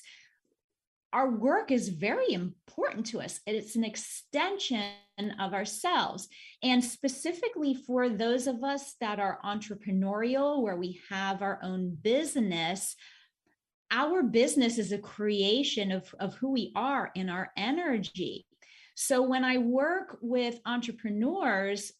our 1.11 1.29
work 1.29 1.71
is 1.71 1.89
very 1.89 2.33
important 2.33 3.05
to 3.07 3.21
us. 3.21 3.39
It's 3.45 3.75
an 3.75 3.83
extension 3.83 4.91
of 5.39 5.53
ourselves. 5.53 6.27
And 6.63 6.83
specifically 6.83 7.73
for 7.73 8.09
those 8.09 8.47
of 8.47 8.63
us 8.63 8.95
that 9.01 9.19
are 9.19 9.39
entrepreneurial, 9.43 10.61
where 10.61 10.75
we 10.75 10.99
have 11.09 11.41
our 11.41 11.59
own 11.63 11.97
business, 12.01 12.95
our 13.91 14.23
business 14.23 14.77
is 14.77 14.91
a 14.91 14.97
creation 14.97 15.91
of, 15.91 16.13
of 16.19 16.35
who 16.35 16.51
we 16.51 16.71
are 16.75 17.11
in 17.15 17.29
our 17.29 17.51
energy. 17.55 18.45
So 18.95 19.21
when 19.21 19.43
I 19.43 19.57
work 19.57 20.17
with 20.21 20.59
entrepreneurs, 20.65 21.93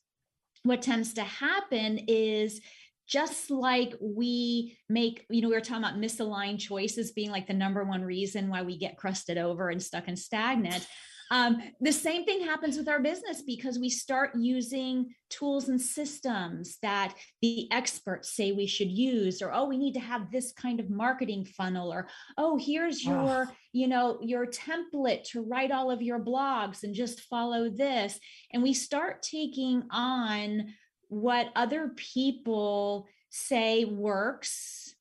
what 0.63 0.81
tends 0.81 1.13
to 1.13 1.23
happen 1.23 1.99
is 2.07 2.59
just 3.07 3.49
like 3.49 3.93
we 4.01 4.77
make, 4.89 5.25
you 5.29 5.41
know, 5.41 5.47
we 5.47 5.55
were 5.55 5.61
talking 5.61 5.83
about 5.83 5.99
misaligned 5.99 6.59
choices 6.59 7.11
being 7.11 7.31
like 7.31 7.47
the 7.47 7.53
number 7.53 7.83
one 7.83 8.03
reason 8.03 8.49
why 8.49 8.63
we 8.63 8.77
get 8.77 8.97
crusted 8.97 9.37
over 9.37 9.69
and 9.69 9.81
stuck 9.81 10.07
and 10.07 10.19
stagnant. 10.19 10.85
Um, 11.31 11.61
the 11.81 11.91
same 11.91 12.25
thing 12.25 12.41
happens 12.41 12.77
with 12.77 12.87
our 12.87 12.99
business 12.99 13.41
because 13.41 13.77
we 13.79 13.89
start 13.89 14.31
using 14.35 15.13
tools 15.29 15.69
and 15.69 15.81
systems 15.81 16.77
that 16.81 17.13
the 17.41 17.71
experts 17.71 18.35
say 18.35 18.51
we 18.51 18.67
should 18.67 18.89
use, 18.89 19.41
or 19.41 19.53
oh, 19.53 19.65
we 19.65 19.77
need 19.77 19.93
to 19.93 19.99
have 19.99 20.31
this 20.31 20.51
kind 20.53 20.79
of 20.79 20.89
marketing 20.89 21.45
funnel, 21.45 21.91
or 21.91 22.07
oh, 22.37 22.57
here's 22.57 23.03
your, 23.03 23.49
you 23.73 23.87
know, 23.87 24.19
your 24.21 24.47
template 24.47 25.23
to 25.31 25.41
write 25.41 25.71
all 25.71 25.91
of 25.91 26.01
your 26.01 26.19
blogs 26.19 26.83
and 26.83 26.95
just 26.95 27.21
follow 27.21 27.69
this. 27.69 28.19
And 28.53 28.63
we 28.63 28.73
start 28.73 29.21
taking 29.21 29.83
on 29.91 30.73
what 31.09 31.51
other 31.55 31.91
people 31.95 33.07
say 33.29 33.85
works 33.85 34.95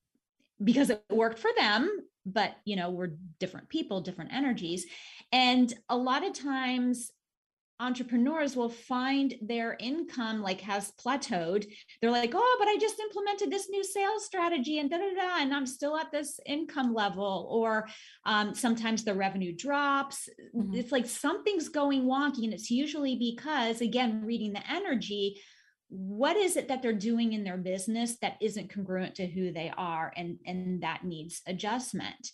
because 0.62 0.91
it 0.91 1.03
worked 1.11 1.39
for 1.39 1.51
them 1.57 1.91
but 2.27 2.57
you 2.64 2.77
know 2.77 2.91
we're 2.91 3.12
different 3.39 3.68
people 3.68 4.01
different 4.01 4.33
energies 4.33 4.87
and 5.33 5.72
a 5.89 5.97
lot 5.97 6.27
of 6.27 6.33
times 6.33 7.12
entrepreneurs 7.79 8.57
will 8.57 8.70
find 8.70 9.35
their 9.43 9.77
income 9.79 10.41
like 10.41 10.61
has 10.62 10.93
plateaued. 10.93 11.66
They're 12.01 12.11
like, 12.11 12.33
oh, 12.35 12.57
but 12.59 12.68
I 12.68 12.77
just 12.81 12.99
implemented 12.99 13.51
this 13.51 13.68
new 13.68 13.85
sales 13.85 14.24
strategy 14.24 14.79
and 14.79 14.89
da 14.89 14.97
da 14.97 15.14
da, 15.14 15.43
and 15.43 15.55
I'm 15.55 15.66
still 15.66 15.97
at 15.97 16.11
this 16.11 16.41
income 16.47 16.95
level. 16.95 17.49
Or 17.51 17.87
um, 18.24 18.55
sometimes 18.55 19.05
the 19.05 19.14
revenue 19.14 19.55
drops. 19.55 20.29
Mm-hmm. 20.57 20.74
It's 20.74 20.93
like 20.93 21.07
something's 21.07 21.68
going 21.68 22.05
wonky, 22.05 22.45
and 22.45 22.55
it's 22.55 22.70
usually 22.70 23.16
because, 23.16 23.81
again, 23.81 24.22
reading 24.24 24.53
the 24.53 24.70
energy. 24.70 25.41
What 25.89 26.37
is 26.37 26.57
it 26.57 26.68
that 26.68 26.82
they're 26.82 26.93
doing 26.93 27.32
in 27.32 27.45
their 27.45 27.57
business 27.57 28.16
that 28.20 28.37
isn't 28.41 28.72
congruent 28.72 29.14
to 29.16 29.26
who 29.26 29.53
they 29.53 29.72
are, 29.76 30.12
and 30.16 30.39
and 30.45 30.82
that 30.82 31.05
needs 31.05 31.43
adjustment. 31.47 32.30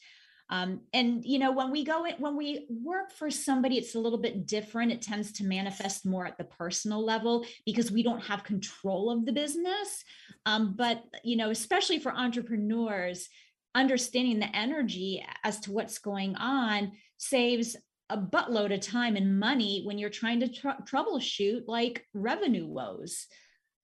Um, 0.50 0.82
and 0.92 1.24
you 1.24 1.38
know, 1.38 1.52
when 1.52 1.70
we 1.70 1.82
go 1.82 2.04
in, 2.04 2.14
when 2.16 2.36
we 2.36 2.66
work 2.68 3.12
for 3.12 3.30
somebody, 3.30 3.78
it's 3.78 3.94
a 3.94 3.98
little 3.98 4.18
bit 4.18 4.46
different. 4.46 4.92
It 4.92 5.00
tends 5.00 5.32
to 5.32 5.44
manifest 5.44 6.04
more 6.04 6.26
at 6.26 6.36
the 6.36 6.44
personal 6.44 7.04
level 7.04 7.46
because 7.64 7.90
we 7.90 8.02
don't 8.02 8.22
have 8.24 8.44
control 8.44 9.10
of 9.10 9.24
the 9.24 9.32
business. 9.32 10.04
Um, 10.44 10.74
but 10.76 11.04
you 11.24 11.36
know, 11.36 11.50
especially 11.50 11.98
for 11.98 12.12
entrepreneurs, 12.12 13.28
understanding 13.74 14.38
the 14.38 14.54
energy 14.54 15.24
as 15.44 15.60
to 15.60 15.72
what's 15.72 15.98
going 15.98 16.36
on 16.36 16.92
saves 17.16 17.76
a 18.10 18.18
buttload 18.18 18.74
of 18.74 18.80
time 18.80 19.16
and 19.16 19.38
money 19.38 19.82
when 19.84 19.98
you're 19.98 20.10
trying 20.10 20.40
to 20.40 20.48
tr- 20.48 20.82
troubleshoot 20.84 21.62
like 21.66 22.06
revenue 22.14 22.66
woes. 22.66 23.26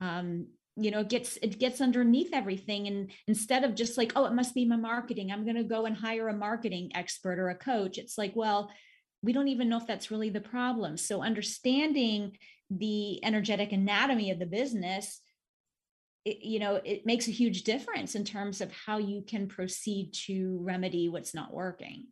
Um, 0.01 0.49
you 0.81 0.93
know 0.93 1.01
it 1.01 1.09
gets 1.09 1.37
it 1.43 1.59
gets 1.59 1.81
underneath 1.81 2.31
everything 2.33 2.87
and 2.87 3.11
instead 3.27 3.65
of 3.65 3.75
just 3.75 3.99
like 3.99 4.13
oh 4.15 4.27
it 4.27 4.33
must 4.33 4.55
be 4.55 4.65
my 4.65 4.77
marketing. 4.77 5.33
I'm 5.33 5.45
going 5.45 5.57
to 5.57 5.65
go 5.65 5.87
and 5.87 5.97
hire 5.97 6.29
a 6.29 6.37
marketing 6.37 6.93
expert 6.95 7.39
or 7.41 7.49
a 7.49 7.55
coach 7.57 7.99
it's 7.99 8.17
like 8.17 8.33
well 8.37 8.71
we 9.23 9.33
don't 9.33 9.49
even 9.49 9.69
know 9.69 9.79
if 9.79 9.87
that's 9.87 10.11
really 10.11 10.31
the 10.31 10.41
problem. 10.41 10.97
So 10.97 11.23
understanding 11.23 12.37
the 12.71 13.25
energetic 13.25 13.73
anatomy 13.73 14.31
of 14.31 14.39
the 14.39 14.47
business 14.47 15.21
it, 16.25 16.43
you 16.43 16.59
know 16.59 16.81
it 16.85 17.07
makes 17.07 17.27
a 17.29 17.33
huge 17.33 17.63
difference 17.63 18.15
in 18.15 18.25
terms 18.25 18.61
of 18.61 18.71
how 18.73 18.99
you 18.99 19.23
can 19.23 19.49
proceed 19.49 20.13
to 20.27 20.59
remedy 20.63 21.09
what's 21.09 21.35
not 21.35 21.53
working 21.53 22.07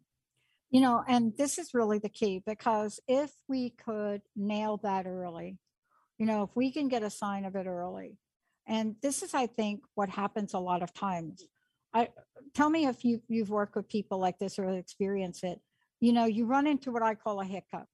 you 0.71 0.81
know 0.81 1.03
and 1.09 1.33
this 1.37 1.59
is 1.59 1.75
really 1.75 1.99
the 1.99 2.09
key 2.09 2.43
because 2.47 3.01
if 3.07 3.31
we 3.49 3.71
could 3.71 4.23
nail 4.35 4.79
that 4.83 5.07
early 5.07 5.59
you 6.19 6.27
know 6.27 6.43
if 6.43 6.51
we 6.55 6.71
can 6.71 6.89
get 6.89 7.03
a 7.03 7.11
sign 7.11 7.45
of 7.45 7.57
it 7.57 7.67
early 7.67 8.19
and 8.67 8.97
this 9.01 9.23
is, 9.23 9.33
I 9.33 9.47
think, 9.47 9.83
what 9.95 10.09
happens 10.09 10.55
a 10.55 10.59
lot 10.59 10.83
of 10.83 10.93
times. 10.93 11.47
I 11.95 12.09
tell 12.55 12.69
me 12.69 12.87
if 12.87 13.05
you 13.05 13.23
you've 13.29 13.51
worked 13.51 13.77
with 13.77 13.89
people 13.89 14.19
like 14.19 14.39
this 14.39 14.59
or 14.59 14.69
experience 14.71 15.43
it. 15.45 15.61
You 16.01 16.13
know, 16.13 16.25
you 16.25 16.47
run 16.47 16.67
into 16.67 16.91
what 16.91 17.03
I 17.03 17.15
call 17.15 17.41
a 17.41 17.45
hiccup 17.45 17.87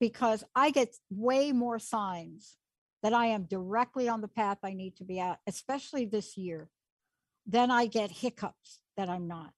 because 0.00 0.44
I 0.54 0.70
get 0.70 0.94
way 1.10 1.50
more 1.52 1.78
signs 1.78 2.56
that 3.02 3.14
I 3.14 3.26
am 3.26 3.44
directly 3.44 4.08
on 4.08 4.20
the 4.20 4.28
path 4.28 4.58
I 4.62 4.74
need 4.74 4.96
to 4.96 5.04
be 5.04 5.18
at, 5.18 5.38
especially 5.46 6.04
this 6.04 6.36
year. 6.36 6.68
Then 7.46 7.70
I 7.70 7.86
get 7.86 8.10
hiccups 8.10 8.80
that 8.96 9.08
I'm 9.08 9.26
not. 9.26 9.52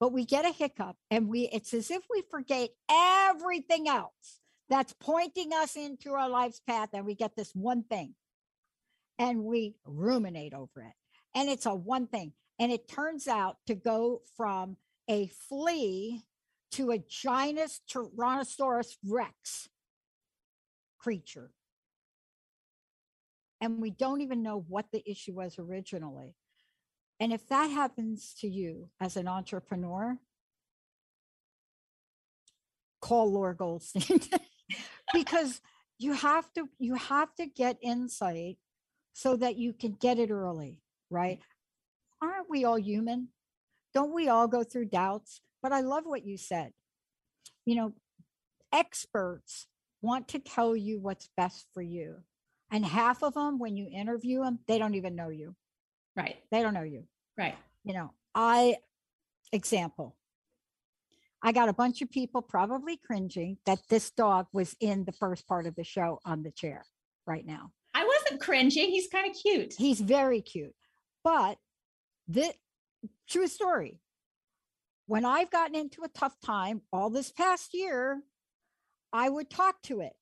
But 0.00 0.12
we 0.12 0.24
get 0.24 0.44
a 0.44 0.52
hiccup 0.52 0.96
and 1.10 1.28
we 1.28 1.48
it's 1.52 1.74
as 1.74 1.90
if 1.90 2.02
we 2.10 2.22
forget 2.30 2.70
everything 2.90 3.88
else 3.88 4.40
that's 4.68 4.94
pointing 5.00 5.52
us 5.52 5.76
into 5.76 6.12
our 6.12 6.28
life's 6.28 6.60
path 6.60 6.90
and 6.92 7.04
we 7.04 7.14
get 7.14 7.34
this 7.34 7.52
one 7.54 7.82
thing 7.82 8.14
and 9.18 9.44
we 9.44 9.74
ruminate 9.84 10.54
over 10.54 10.82
it. 10.82 10.92
And 11.34 11.48
it's 11.48 11.66
a 11.66 11.74
one 11.74 12.06
thing. 12.06 12.32
And 12.58 12.72
it 12.72 12.88
turns 12.88 13.28
out 13.28 13.56
to 13.66 13.74
go 13.74 14.22
from 14.36 14.76
a 15.08 15.28
flea 15.48 16.22
to 16.72 16.90
a 16.90 16.98
giant 16.98 17.70
Tyrannosaurus 17.90 18.96
Rex 19.04 19.68
creature. 20.98 21.50
And 23.60 23.80
we 23.80 23.90
don't 23.90 24.20
even 24.20 24.42
know 24.42 24.64
what 24.68 24.86
the 24.92 25.08
issue 25.08 25.34
was 25.34 25.58
originally. 25.58 26.34
And 27.20 27.32
if 27.32 27.48
that 27.48 27.70
happens 27.70 28.34
to 28.40 28.48
you 28.48 28.88
as 29.00 29.16
an 29.16 29.26
entrepreneur, 29.26 30.18
call 33.00 33.32
Laura 33.32 33.54
Goldstein 33.54 34.20
because 35.12 35.60
you 35.98 36.12
have 36.12 36.52
to 36.54 36.68
you 36.78 36.94
have 36.94 37.34
to 37.36 37.46
get 37.46 37.78
insight 37.82 38.58
so 39.12 39.36
that 39.36 39.56
you 39.56 39.72
can 39.72 39.92
get 39.92 40.18
it 40.18 40.30
early, 40.30 40.80
right? 41.10 41.40
Aren't 42.22 42.48
we 42.48 42.64
all 42.64 42.78
human? 42.78 43.28
Don't 43.94 44.14
we 44.14 44.28
all 44.28 44.46
go 44.46 44.62
through 44.62 44.86
doubts? 44.86 45.40
But 45.60 45.72
I 45.72 45.80
love 45.80 46.04
what 46.04 46.24
you 46.24 46.36
said. 46.36 46.72
You 47.64 47.74
know, 47.76 47.92
experts 48.72 49.66
want 50.02 50.28
to 50.28 50.38
tell 50.38 50.76
you 50.76 51.00
what's 51.00 51.28
best 51.36 51.66
for 51.74 51.82
you. 51.82 52.18
And 52.70 52.84
half 52.84 53.22
of 53.22 53.34
them, 53.34 53.58
when 53.58 53.76
you 53.76 53.88
interview 53.90 54.42
them, 54.42 54.60
they 54.68 54.78
don't 54.78 54.94
even 54.94 55.16
know 55.16 55.30
you. 55.30 55.56
Right. 56.18 56.36
They 56.50 56.62
don't 56.62 56.74
know 56.74 56.82
you. 56.82 57.04
Right. 57.38 57.54
You 57.84 57.94
know, 57.94 58.10
I, 58.34 58.78
example, 59.52 60.16
I 61.40 61.52
got 61.52 61.68
a 61.68 61.72
bunch 61.72 62.02
of 62.02 62.10
people 62.10 62.42
probably 62.42 62.96
cringing 62.96 63.58
that 63.66 63.78
this 63.88 64.10
dog 64.10 64.46
was 64.52 64.74
in 64.80 65.04
the 65.04 65.12
first 65.12 65.46
part 65.46 65.66
of 65.66 65.76
the 65.76 65.84
show 65.84 66.18
on 66.24 66.42
the 66.42 66.50
chair 66.50 66.84
right 67.24 67.46
now. 67.46 67.70
I 67.94 68.04
wasn't 68.04 68.40
cringing. 68.40 68.90
He's 68.90 69.06
kind 69.06 69.30
of 69.30 69.36
cute. 69.40 69.74
He's 69.78 70.00
very 70.00 70.40
cute. 70.40 70.74
But 71.22 71.58
the 72.26 72.52
true 73.28 73.46
story. 73.46 74.00
When 75.06 75.24
I've 75.24 75.50
gotten 75.50 75.76
into 75.76 76.02
a 76.02 76.08
tough 76.08 76.34
time 76.44 76.82
all 76.92 77.10
this 77.10 77.30
past 77.30 77.72
year, 77.72 78.20
I 79.12 79.28
would 79.28 79.48
talk 79.48 79.80
to 79.84 80.00
it. 80.00 80.12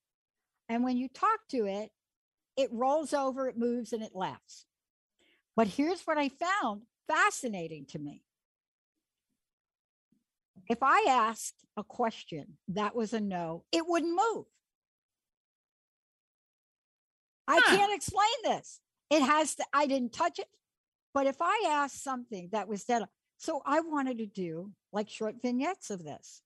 And 0.69 0.85
when 0.85 0.97
you 0.99 1.09
talk 1.09 1.41
to 1.51 1.65
it, 1.67 1.91
it 2.57 2.69
rolls 2.71 3.13
over, 3.13 3.49
it 3.49 3.59
moves, 3.59 3.93
and 3.93 4.03
it 4.03 4.13
laughs. 4.15 4.67
But 5.57 5.69
here's 5.69 6.03
what 6.03 6.19
I 6.19 6.29
found 6.29 6.83
fascinating 7.09 7.87
to 7.87 7.99
me. 7.99 8.23
If 10.69 10.83
I 10.83 11.07
asked 11.09 11.55
a 11.77 11.85
question 11.85 12.59
that 12.69 12.95
was 12.95 13.15
a 13.15 13.21
no, 13.21 13.65
it 13.73 13.87
wouldn't 13.87 14.15
move. 14.15 14.45
I 17.49 17.61
can't 17.61 17.95
explain 17.95 18.27
this. 18.45 18.81
It 19.09 19.23
has 19.23 19.55
to, 19.55 19.65
I 19.73 19.87
didn't 19.87 20.13
touch 20.13 20.41
it. 20.41 20.49
But 21.15 21.27
if 21.27 21.37
I 21.41 21.69
asked 21.69 22.03
something 22.03 22.51
that 22.53 22.69
was 22.69 22.85
dead, 22.85 23.05
so 23.39 23.63
I 23.65 23.81
wanted 23.81 24.19
to 24.19 24.27
do 24.27 24.73
like 24.93 25.09
short 25.09 25.37
vignettes 25.41 25.91
of 25.91 26.05
this. 26.05 26.43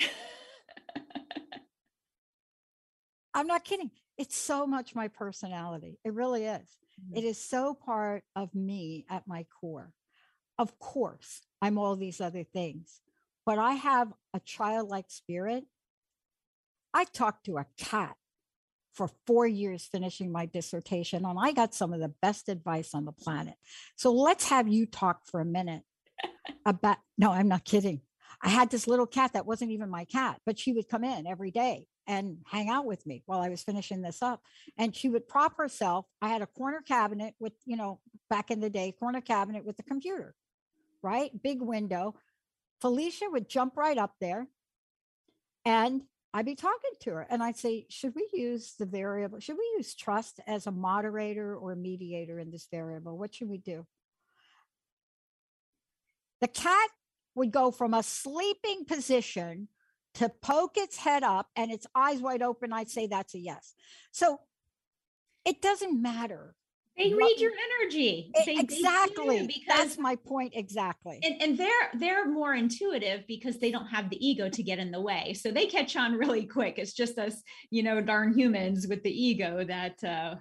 I'm 3.34 3.46
not 3.46 3.64
kidding. 3.64 3.90
It's 4.18 4.36
so 4.36 4.66
much 4.66 4.94
my 4.94 5.08
personality. 5.08 5.98
It 6.04 6.14
really 6.14 6.46
is. 6.46 6.76
It 7.12 7.18
mm-hmm. 7.18 7.26
is 7.26 7.42
so 7.42 7.74
part 7.74 8.22
of 8.34 8.54
me 8.54 9.04
at 9.10 9.28
my 9.28 9.46
core. 9.60 9.92
Of 10.58 10.78
course, 10.78 11.42
I'm 11.60 11.76
all 11.76 11.96
these 11.96 12.20
other 12.20 12.44
things, 12.44 13.00
but 13.44 13.58
I 13.58 13.72
have 13.72 14.12
a 14.32 14.40
childlike 14.40 15.10
spirit. 15.10 15.64
I 16.94 17.04
talked 17.04 17.44
to 17.46 17.58
a 17.58 17.66
cat 17.76 18.16
for 18.94 19.10
four 19.26 19.46
years 19.46 19.86
finishing 19.92 20.32
my 20.32 20.46
dissertation, 20.46 21.26
and 21.26 21.38
I 21.38 21.52
got 21.52 21.74
some 21.74 21.92
of 21.92 22.00
the 22.00 22.14
best 22.22 22.48
advice 22.48 22.94
on 22.94 23.04
the 23.04 23.12
planet. 23.12 23.54
So 23.96 24.12
let's 24.12 24.48
have 24.48 24.66
you 24.66 24.86
talk 24.86 25.26
for 25.26 25.40
a 25.40 25.44
minute 25.44 25.82
about. 26.64 26.96
No, 27.18 27.32
I'm 27.32 27.48
not 27.48 27.66
kidding. 27.66 28.00
I 28.42 28.48
had 28.48 28.70
this 28.70 28.86
little 28.86 29.06
cat 29.06 29.34
that 29.34 29.46
wasn't 29.46 29.72
even 29.72 29.90
my 29.90 30.06
cat, 30.06 30.40
but 30.46 30.58
she 30.58 30.72
would 30.72 30.88
come 30.88 31.04
in 31.04 31.26
every 31.26 31.50
day 31.50 31.86
and 32.06 32.38
hang 32.46 32.68
out 32.68 32.84
with 32.84 33.06
me 33.06 33.22
while 33.26 33.40
I 33.40 33.48
was 33.48 33.62
finishing 33.62 34.02
this 34.02 34.22
up. 34.22 34.42
And 34.78 34.94
she 34.94 35.08
would 35.08 35.28
prop 35.28 35.56
herself. 35.56 36.06
I 36.22 36.28
had 36.28 36.42
a 36.42 36.46
corner 36.46 36.80
cabinet 36.80 37.34
with, 37.38 37.52
you 37.64 37.76
know, 37.76 38.00
back 38.30 38.50
in 38.50 38.60
the 38.60 38.70
day, 38.70 38.92
corner 38.92 39.20
cabinet 39.20 39.64
with 39.64 39.76
the 39.76 39.82
computer, 39.82 40.34
right? 41.02 41.30
Big 41.42 41.60
window. 41.60 42.14
Felicia 42.80 43.26
would 43.30 43.48
jump 43.48 43.76
right 43.76 43.98
up 43.98 44.14
there 44.20 44.46
and 45.64 46.02
I'd 46.32 46.44
be 46.44 46.54
talking 46.54 46.90
to 47.00 47.10
her 47.12 47.26
and 47.30 47.42
I'd 47.42 47.56
say, 47.56 47.86
should 47.88 48.14
we 48.14 48.28
use 48.32 48.74
the 48.78 48.84
variable? 48.84 49.40
Should 49.40 49.56
we 49.56 49.72
use 49.76 49.94
trust 49.94 50.38
as 50.46 50.66
a 50.66 50.70
moderator 50.70 51.56
or 51.56 51.74
mediator 51.74 52.38
in 52.38 52.50
this 52.50 52.68
variable? 52.70 53.16
What 53.16 53.34
should 53.34 53.48
we 53.48 53.58
do? 53.58 53.86
The 56.42 56.48
cat 56.48 56.90
would 57.34 57.50
go 57.50 57.70
from 57.70 57.94
a 57.94 58.02
sleeping 58.02 58.84
position 58.84 59.68
to 60.16 60.28
poke 60.28 60.76
its 60.76 60.96
head 60.98 61.22
up 61.22 61.48
and 61.56 61.70
its 61.70 61.86
eyes 61.94 62.20
wide 62.20 62.42
open. 62.42 62.72
I'd 62.72 62.90
say 62.90 63.06
that's 63.06 63.34
a 63.34 63.38
yes. 63.38 63.74
So 64.12 64.40
it 65.44 65.60
doesn't 65.62 66.00
matter. 66.00 66.54
They 66.96 67.12
read 67.12 67.34
we- 67.36 67.42
your 67.42 67.52
energy. 67.82 68.00
E- 68.00 68.32
They- 68.34 68.54
they 68.54 68.60
exactly. 68.60 69.46
because 69.46 69.64
That's 69.68 69.98
my 69.98 70.16
point. 70.16 70.54
Exactly. 70.56 71.20
and, 71.22 71.42
and 71.42 71.58
they're 71.58 71.90
they're 71.94 72.26
more 72.28 72.54
intuitive 72.54 73.24
because 73.28 73.58
they 73.58 73.70
don't 73.70 73.86
have 73.88 74.08
the 74.08 74.26
ego 74.26 74.48
to 74.48 74.62
get 74.62 74.78
in 74.78 74.90
the 74.90 75.00
way 75.00 75.34
so 75.34 75.50
they 75.50 75.66
catch 75.66 75.94
on 75.96 76.14
really 76.14 76.46
quick 76.46 76.78
it's 76.78 76.92
just 76.94 77.18
us 77.18 77.42
you 77.70 77.82
know 77.82 78.00
darn 78.00 78.32
humans 78.36 78.86
with 78.88 79.02
the 79.02 79.10
ego 79.10 79.64
that 79.64 80.02
uh 80.04 80.34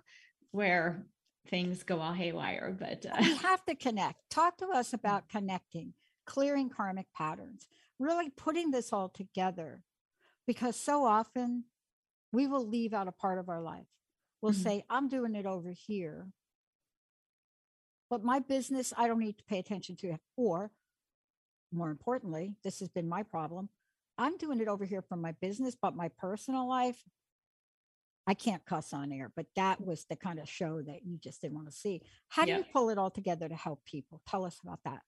where 0.51 1.05
things 1.49 1.83
go 1.83 1.99
all 1.99 2.13
haywire 2.13 2.75
but 2.79 3.05
uh, 3.05 3.15
we 3.19 3.35
have 3.37 3.63
to 3.65 3.75
connect. 3.75 4.29
Talk 4.29 4.57
to 4.59 4.67
us 4.69 4.93
about 4.99 5.27
connecting, 5.29 5.93
clearing 6.25 6.69
karmic 6.69 7.07
patterns, 7.13 7.67
really 7.99 8.29
putting 8.29 8.71
this 8.71 8.91
all 8.93 9.09
together. 9.09 9.83
Because 10.47 10.75
so 10.75 11.05
often 11.05 11.65
we 12.31 12.47
will 12.47 12.67
leave 12.67 12.93
out 12.93 13.07
a 13.07 13.11
part 13.11 13.39
of 13.39 13.49
our 13.49 13.61
life. 13.61 13.87
We'll 14.41 14.51
Mhm. 14.53 14.63
say, 14.63 14.85
I'm 14.89 15.07
doing 15.07 15.35
it 15.35 15.45
over 15.45 15.71
here. 15.71 16.31
But 18.09 18.23
my 18.23 18.39
business, 18.39 18.93
I 18.95 19.07
don't 19.07 19.19
need 19.19 19.37
to 19.39 19.43
pay 19.45 19.57
attention 19.57 19.95
to 19.97 20.11
it. 20.11 20.21
Or 20.35 20.71
more 21.71 21.89
importantly, 21.89 22.55
this 22.63 22.79
has 22.79 22.89
been 22.89 23.09
my 23.09 23.23
problem. 23.23 23.69
I'm 24.17 24.37
doing 24.37 24.59
it 24.61 24.67
over 24.67 24.85
here 24.85 25.01
for 25.01 25.17
my 25.17 25.31
business, 25.33 25.75
but 25.75 25.95
my 25.95 26.09
personal 26.09 26.67
life, 26.67 27.03
I 28.27 28.33
can't 28.33 28.65
cuss 28.65 28.93
on 28.93 29.11
air, 29.11 29.29
but 29.35 29.47
that 29.55 29.81
was 29.81 30.05
the 30.05 30.15
kind 30.15 30.39
of 30.39 30.47
show 30.49 30.81
that 30.83 31.03
you 31.05 31.17
just 31.17 31.41
didn't 31.41 31.55
want 31.55 31.67
to 31.67 31.75
see. 31.75 32.01
How 32.29 32.45
do 32.45 32.51
Yeah. 32.51 32.59
you 32.59 32.63
pull 32.65 32.89
it 32.89 32.97
all 32.97 33.11
together 33.11 33.49
to 33.49 33.55
help 33.55 33.83
people? 33.85 34.21
Tell 34.25 34.45
us 34.45 34.59
about 34.61 34.83
that. 34.83 35.03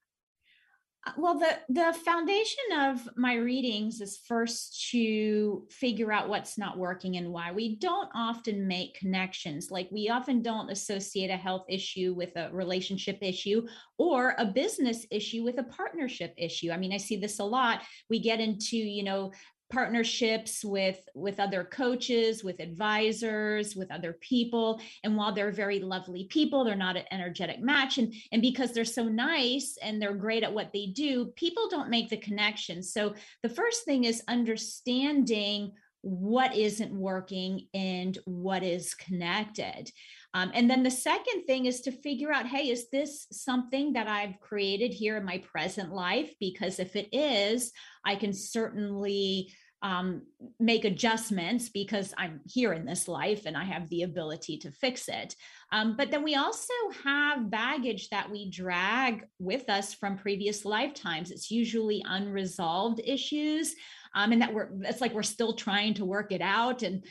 Uh, 1.06 1.12
well 1.18 1.38
the 1.38 1.60
the 1.70 1.94
foundation 2.06 2.64
of 2.76 3.08
my 3.16 3.36
readings 3.36 4.02
is 4.02 4.18
first 4.28 4.90
to 4.92 5.66
figure 5.70 6.12
out 6.12 6.28
what's 6.28 6.58
not 6.58 6.78
working 6.78 7.18
and 7.18 7.32
why. 7.32 7.52
We 7.52 7.76
don't 7.78 8.10
often 8.16 8.68
make 8.68 8.96
connections. 8.96 9.70
Like 9.70 9.90
we 9.92 10.10
often 10.10 10.42
don't 10.42 10.72
associate 10.72 11.30
a 11.30 11.38
health 11.38 11.66
issue 11.70 12.14
with 12.16 12.36
a 12.36 12.50
relationship 12.52 13.20
issue 13.22 13.68
or 13.98 14.36
a 14.38 14.46
business 14.46 15.06
issue 15.12 15.44
with 15.44 15.60
a 15.60 15.64
partnership 15.64 16.34
issue. 16.38 16.72
I 16.72 16.78
mean 16.78 16.94
i 16.94 16.98
see 16.98 17.18
this 17.18 17.40
a 17.40 17.44
lot. 17.44 17.82
We 18.10 18.20
get 18.20 18.40
into 18.40 18.78
you 18.78 19.04
know 19.04 19.32
partnerships 19.70 20.64
with 20.64 21.00
with 21.14 21.40
other 21.40 21.64
coaches 21.64 22.44
with 22.44 22.60
advisors 22.60 23.76
with 23.76 23.92
other 23.92 24.14
people. 24.14 24.80
And 25.04 25.16
while 25.18 25.34
they're 25.34 25.52
very 25.52 25.80
lovely 25.80 26.26
people 26.26 26.64
they're 26.64 26.76
not 26.76 26.98
an 26.98 27.06
energetic 27.12 27.60
match. 27.60 27.98
And 27.98 28.14
and 28.32 28.42
because 28.42 28.72
they're 28.72 28.86
so 28.86 29.06
nice 29.06 29.78
and 29.82 30.02
they're 30.02 30.14
great 30.14 30.44
at 30.44 30.54
what 30.54 30.72
they 30.74 30.88
do 30.88 31.28
people 31.36 31.68
don't 31.70 31.90
make 31.90 32.10
the 32.10 32.18
connection. 32.18 32.82
So 32.82 33.14
the 33.44 33.50
first 33.50 33.84
thing 33.84 34.06
is 34.06 34.24
understanding 34.28 35.74
what 36.02 36.56
isn't 36.56 36.94
working 36.94 37.68
and 37.74 38.18
what 38.26 38.64
is 38.64 38.94
connected 38.94 39.92
um, 40.34 40.52
and 40.54 40.70
then 40.70 40.84
the 40.84 40.92
second 40.92 41.44
thing 41.46 41.66
is 41.66 41.82
to 41.82 41.92
figure 41.92 42.32
out 42.32 42.46
hey 42.46 42.70
is 42.70 42.90
this 42.90 43.28
something 43.32 43.94
that 43.94 44.08
i've 44.08 44.40
created 44.40 44.94
here 44.94 45.18
in 45.18 45.26
my 45.26 45.38
present 45.40 45.94
life 45.94 46.34
because 46.40 46.80
if 46.80 46.96
it 46.96 47.08
is 47.12 47.72
i 48.06 48.16
can 48.16 48.34
certainly 48.34 49.52
um, 49.84 50.24
make 50.60 50.86
adjustments 50.86 51.70
because 51.70 52.14
I'm 52.18 52.42
here 52.46 52.74
in 52.74 52.86
this 52.86 53.08
life 53.08 53.46
and 53.46 53.56
I 53.56 53.64
have 53.66 53.88
the 53.90 54.04
ability 54.04 54.58
to 54.60 54.72
fix 54.72 55.08
it. 55.08 55.36
Um, 55.72 55.96
but 55.96 56.10
then 56.10 56.24
we 56.24 56.36
also 56.36 56.74
have 57.04 57.52
baggage 57.52 58.10
that 58.10 58.30
we 58.30 58.50
drag 58.50 59.26
with 59.40 59.70
us 59.70 59.94
from 59.94 60.18
previous 60.18 60.66
lifetimes. 60.66 61.30
It's 61.30 61.52
usually 61.52 62.04
unresolved 62.08 63.02
issues. 63.04 63.76
Um, 64.16 64.32
and 64.32 64.42
that 64.42 64.54
we're 64.54 64.70
it's 64.82 65.02
like 65.02 65.14
we're 65.14 65.24
still 65.24 65.54
trying 65.54 65.94
to 65.96 66.06
work 66.06 66.32
it 66.32 66.42
out 66.42 66.84
and 66.84 67.04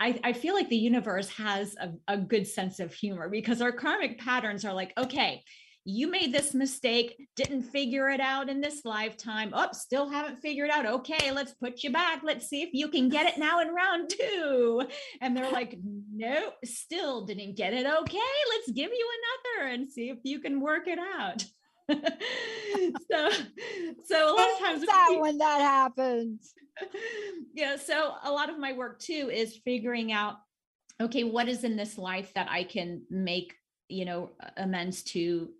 I, 0.00 0.20
I 0.22 0.32
feel 0.32 0.54
like 0.54 0.68
the 0.68 0.76
universe 0.76 1.28
has 1.30 1.76
a, 1.80 1.92
a 2.08 2.16
good 2.16 2.46
sense 2.46 2.80
of 2.80 2.92
humor 2.92 3.28
because 3.28 3.60
our 3.60 3.72
karmic 3.72 4.18
patterns 4.18 4.64
are 4.64 4.74
like 4.74 4.92
okay 4.96 5.42
you 5.86 6.10
made 6.10 6.32
this 6.32 6.54
mistake, 6.54 7.28
didn't 7.36 7.64
figure 7.64 8.08
it 8.08 8.20
out 8.20 8.48
in 8.48 8.60
this 8.60 8.84
lifetime. 8.86 9.50
Oh, 9.52 9.68
still 9.72 10.08
haven't 10.08 10.38
figured 10.38 10.70
out. 10.70 10.86
Okay, 10.86 11.30
let's 11.30 11.52
put 11.52 11.82
you 11.82 11.92
back. 11.92 12.22
Let's 12.24 12.48
see 12.48 12.62
if 12.62 12.70
you 12.72 12.88
can 12.88 13.10
get 13.10 13.26
it 13.26 13.38
now 13.38 13.60
in 13.60 13.68
round 13.68 14.10
two. 14.10 14.82
And 15.20 15.36
they're 15.36 15.50
like, 15.50 15.78
nope, 16.14 16.54
still 16.64 17.26
didn't 17.26 17.56
get 17.56 17.74
it. 17.74 17.86
Okay, 17.86 18.18
let's 18.48 18.70
give 18.70 18.90
you 18.92 19.08
another 19.58 19.72
and 19.72 19.90
see 19.90 20.08
if 20.08 20.18
you 20.22 20.40
can 20.40 20.60
work 20.60 20.88
it 20.88 20.98
out. 20.98 21.44
so, 23.10 23.30
so 24.04 24.34
a 24.34 24.34
lot 24.34 24.52
of 24.52 24.58
times 24.58 24.86
that 24.86 25.16
when 25.20 25.38
that 25.38 25.60
happens. 25.60 26.54
yeah 27.54 27.76
so 27.76 28.14
a 28.24 28.30
lot 28.30 28.50
of 28.50 28.58
my 28.58 28.72
work 28.72 28.98
too 28.98 29.30
is 29.32 29.56
figuring 29.64 30.12
out 30.12 30.36
okay 31.00 31.24
what 31.24 31.48
is 31.48 31.64
in 31.64 31.76
this 31.76 31.98
life 31.98 32.32
that 32.34 32.48
i 32.50 32.64
can 32.64 33.02
make 33.10 33.54
you 33.88 34.04
know 34.04 34.30
amends 34.56 35.02
to 35.02 35.50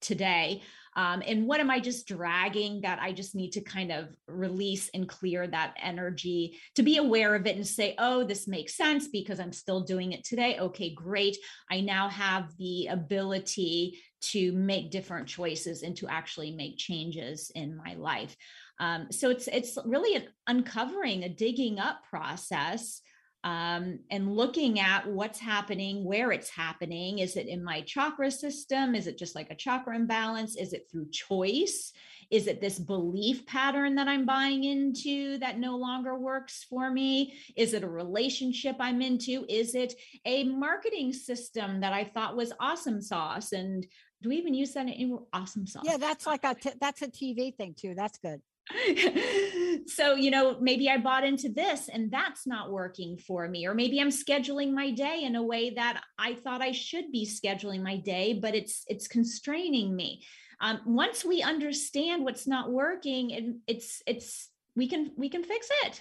today 0.00 0.62
um, 0.96 1.22
and 1.26 1.46
what 1.46 1.60
am 1.60 1.70
i 1.70 1.78
just 1.78 2.06
dragging 2.06 2.80
that 2.80 2.98
i 3.00 3.12
just 3.12 3.34
need 3.34 3.52
to 3.52 3.60
kind 3.60 3.92
of 3.92 4.08
release 4.26 4.90
and 4.92 5.08
clear 5.08 5.46
that 5.46 5.74
energy 5.82 6.58
to 6.74 6.82
be 6.82 6.96
aware 6.96 7.34
of 7.34 7.46
it 7.46 7.56
and 7.56 7.66
say 7.66 7.94
oh 7.98 8.24
this 8.24 8.48
makes 8.48 8.76
sense 8.76 9.08
because 9.08 9.38
i'm 9.40 9.52
still 9.52 9.80
doing 9.80 10.12
it 10.12 10.24
today. 10.24 10.58
Okay 10.58 10.90
great. 10.94 11.36
I 11.70 11.80
now 11.80 12.08
have 12.08 12.54
the 12.58 12.88
ability 12.88 13.98
to 14.32 14.52
make 14.52 14.90
different 14.90 15.28
choices 15.28 15.82
and 15.82 15.96
to 15.96 16.08
actually 16.08 16.50
make 16.52 16.78
changes 16.78 17.50
in 17.54 17.76
my 17.76 17.94
life. 17.94 18.36
Um, 18.80 19.06
so 19.10 19.30
it's 19.30 19.48
it's 19.48 19.78
really 19.86 20.16
an 20.16 20.24
uncovering 20.46 21.24
a 21.24 21.28
digging 21.28 21.78
up 21.78 22.00
process 22.10 23.00
um, 23.46 24.00
and 24.10 24.34
looking 24.34 24.80
at 24.80 25.06
what's 25.06 25.38
happening, 25.38 26.04
where 26.04 26.32
it's 26.32 26.50
happening. 26.50 27.20
Is 27.20 27.36
it 27.36 27.46
in 27.46 27.62
my 27.62 27.80
chakra 27.82 28.28
system? 28.28 28.96
Is 28.96 29.06
it 29.06 29.16
just 29.16 29.36
like 29.36 29.52
a 29.52 29.54
chakra 29.54 29.94
imbalance? 29.94 30.56
Is 30.56 30.72
it 30.72 30.88
through 30.90 31.10
choice? 31.12 31.92
Is 32.28 32.48
it 32.48 32.60
this 32.60 32.80
belief 32.80 33.46
pattern 33.46 33.94
that 33.94 34.08
I'm 34.08 34.26
buying 34.26 34.64
into 34.64 35.38
that 35.38 35.60
no 35.60 35.76
longer 35.76 36.18
works 36.18 36.66
for 36.68 36.90
me? 36.90 37.34
Is 37.54 37.72
it 37.72 37.84
a 37.84 37.88
relationship 37.88 38.74
I'm 38.80 39.00
into? 39.00 39.46
Is 39.48 39.76
it 39.76 39.94
a 40.24 40.42
marketing 40.42 41.12
system 41.12 41.82
that 41.82 41.92
I 41.92 42.02
thought 42.02 42.36
was 42.36 42.52
awesome 42.58 43.00
sauce? 43.00 43.52
And 43.52 43.86
do 44.22 44.28
we 44.28 44.38
even 44.38 44.54
use 44.54 44.72
that 44.72 44.88
in 44.88 45.20
awesome 45.32 45.68
sauce? 45.68 45.84
Yeah, 45.86 45.98
that's 45.98 46.26
like 46.26 46.42
a 46.42 46.56
t- 46.56 46.72
that's 46.80 47.02
a 47.02 47.08
TV 47.08 47.56
thing 47.56 47.76
too. 47.78 47.94
That's 47.94 48.18
good. 48.18 48.42
so 49.86 50.16
you 50.16 50.30
know 50.30 50.56
maybe 50.60 50.90
i 50.90 50.96
bought 50.96 51.24
into 51.24 51.48
this 51.48 51.88
and 51.88 52.10
that's 52.10 52.48
not 52.48 52.72
working 52.72 53.16
for 53.16 53.46
me 53.48 53.64
or 53.64 53.74
maybe 53.74 54.00
i'm 54.00 54.08
scheduling 54.08 54.72
my 54.72 54.90
day 54.90 55.22
in 55.22 55.36
a 55.36 55.42
way 55.42 55.70
that 55.70 56.02
i 56.18 56.34
thought 56.34 56.60
i 56.60 56.72
should 56.72 57.12
be 57.12 57.24
scheduling 57.24 57.80
my 57.80 57.96
day 57.96 58.36
but 58.40 58.54
it's 58.54 58.84
it's 58.88 59.08
constraining 59.08 59.94
me. 59.94 60.24
Um, 60.60 60.80
once 60.86 61.24
we 61.24 61.42
understand 61.42 62.24
what's 62.24 62.46
not 62.46 62.70
working 62.70 63.32
and 63.32 63.56
it's 63.66 64.02
it's 64.06 64.48
we 64.74 64.88
can 64.88 65.12
we 65.16 65.28
can 65.28 65.44
fix 65.44 65.68
it. 65.84 66.00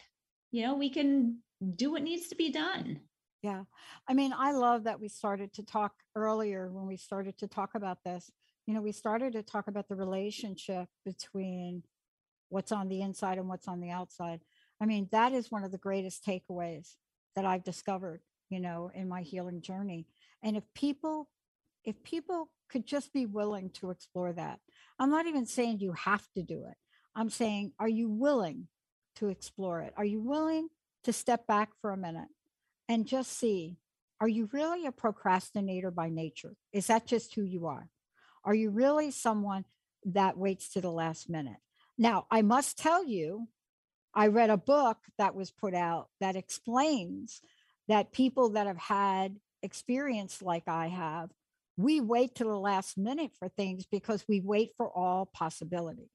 You 0.52 0.64
know 0.64 0.76
we 0.76 0.90
can 0.90 1.40
do 1.76 1.92
what 1.92 2.04
needs 2.04 2.28
to 2.30 2.36
be 2.36 2.52
done. 2.52 3.00
Yeah. 3.42 3.64
I 4.08 4.14
mean 4.14 4.34
i 4.38 4.52
love 4.52 4.84
that 4.86 5.00
we 5.00 5.08
started 5.08 5.54
to 5.54 5.64
talk 5.64 5.94
earlier 6.16 6.70
when 6.72 6.88
we 6.88 6.98
started 6.98 7.38
to 7.40 7.48
talk 7.48 7.76
about 7.76 8.04
this. 8.04 8.32
You 8.66 8.74
know 8.74 8.82
we 8.82 8.92
started 8.92 9.34
to 9.34 9.44
talk 9.44 9.68
about 9.68 9.88
the 9.88 9.96
relationship 9.96 10.88
between 11.04 11.84
what's 12.56 12.72
on 12.72 12.88
the 12.88 13.02
inside 13.02 13.38
and 13.38 13.50
what's 13.50 13.68
on 13.68 13.82
the 13.82 13.90
outside. 13.90 14.40
I 14.80 14.86
mean, 14.86 15.10
that 15.12 15.34
is 15.34 15.52
one 15.52 15.66
of 15.66 15.74
the 15.74 15.78
greatest 15.78 16.26
takeaways 16.26 16.94
that 17.36 17.44
I've 17.44 17.66
discovered, 17.66 18.22
you 18.50 18.62
know, 18.62 18.90
in 18.96 19.10
my 19.10 19.24
healing 19.24 19.60
journey. 19.60 20.08
And 20.42 20.56
if 20.56 20.64
people, 20.74 21.28
if 21.84 22.02
people 22.02 22.50
could 22.70 22.86
just 22.86 23.12
be 23.12 23.26
willing 23.26 23.72
to 23.72 23.92
explore 23.92 24.32
that, 24.32 24.60
I'm 24.98 25.10
not 25.10 25.28
even 25.28 25.46
saying 25.46 25.82
you 25.82 25.92
have 25.92 26.26
to 26.36 26.44
do 26.44 26.64
it. 26.70 26.78
I'm 27.14 27.30
saying, 27.30 27.74
are 27.78 27.90
you 27.90 28.08
willing 28.08 28.70
to 29.18 29.28
explore 29.28 29.82
it? 29.82 29.94
Are 29.98 30.06
you 30.06 30.22
willing 30.22 30.70
to 31.04 31.12
step 31.12 31.46
back 31.48 31.72
for 31.82 31.92
a 31.92 31.98
minute 31.98 32.30
and 32.88 33.06
just 33.06 33.38
see, 33.38 33.76
are 34.22 34.30
you 34.30 34.48
really 34.54 34.86
a 34.86 34.94
procrastinator 34.94 35.92
by 35.92 36.08
nature? 36.08 36.56
Is 36.72 36.88
that 36.88 37.06
just 37.06 37.36
who 37.36 37.44
you 37.44 37.68
are? 37.68 37.90
Are 38.46 38.56
you 38.56 38.70
really 38.70 39.12
someone 39.12 39.66
that 40.06 40.38
waits 40.38 40.70
to 40.70 40.80
the 40.80 40.90
last 40.92 41.30
minute? 41.30 41.58
Now, 41.98 42.26
I 42.30 42.42
must 42.42 42.78
tell 42.78 43.06
you, 43.06 43.48
I 44.14 44.28
read 44.28 44.50
a 44.50 44.58
book 44.58 44.98
that 45.18 45.36
was 45.36 45.52
put 45.52 45.74
out 45.74 46.08
that 46.20 46.36
explains 46.36 47.42
that 47.88 48.12
people 48.12 48.50
that 48.52 48.68
have 48.68 48.78
had 48.78 49.38
experience 49.62 50.42
like 50.42 50.68
I 50.68 50.88
have, 50.88 51.30
we 51.78 52.00
wait 52.00 52.36
to 52.36 52.44
the 52.46 52.58
last 52.58 52.98
minute 52.98 53.32
for 53.38 53.50
things 53.50 53.86
because 53.86 54.24
we 54.28 54.40
wait 54.40 54.72
for 54.78 54.90
all 54.90 55.26
possibilities. 55.26 56.10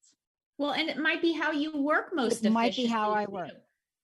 Well, 0.58 0.72
and 0.72 0.88
it 0.88 0.98
might 0.98 1.22
be 1.22 1.32
how 1.32 1.52
you 1.52 1.76
work 1.76 2.10
most. 2.14 2.36
Of 2.36 2.42
the 2.42 2.48
time. 2.48 2.52
It 2.52 2.54
might 2.54 2.76
be 2.76 2.86
how 2.86 3.12
I 3.12 3.26
work. 3.26 3.50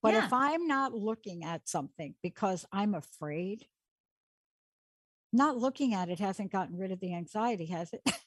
But 0.02 0.14
yeah. 0.14 0.26
if 0.26 0.32
I'm 0.32 0.66
not 0.66 0.94
looking 0.94 1.44
at 1.44 1.68
something 1.68 2.14
because 2.22 2.66
I'm 2.72 2.94
afraid, 2.94 3.66
not 5.32 5.56
looking 5.56 5.94
at 5.94 6.08
it 6.08 6.18
hasn't 6.18 6.52
gotten 6.52 6.76
rid 6.76 6.92
of 6.92 7.00
the 7.00 7.14
anxiety, 7.14 7.66
has 7.66 7.92
it? 7.92 8.02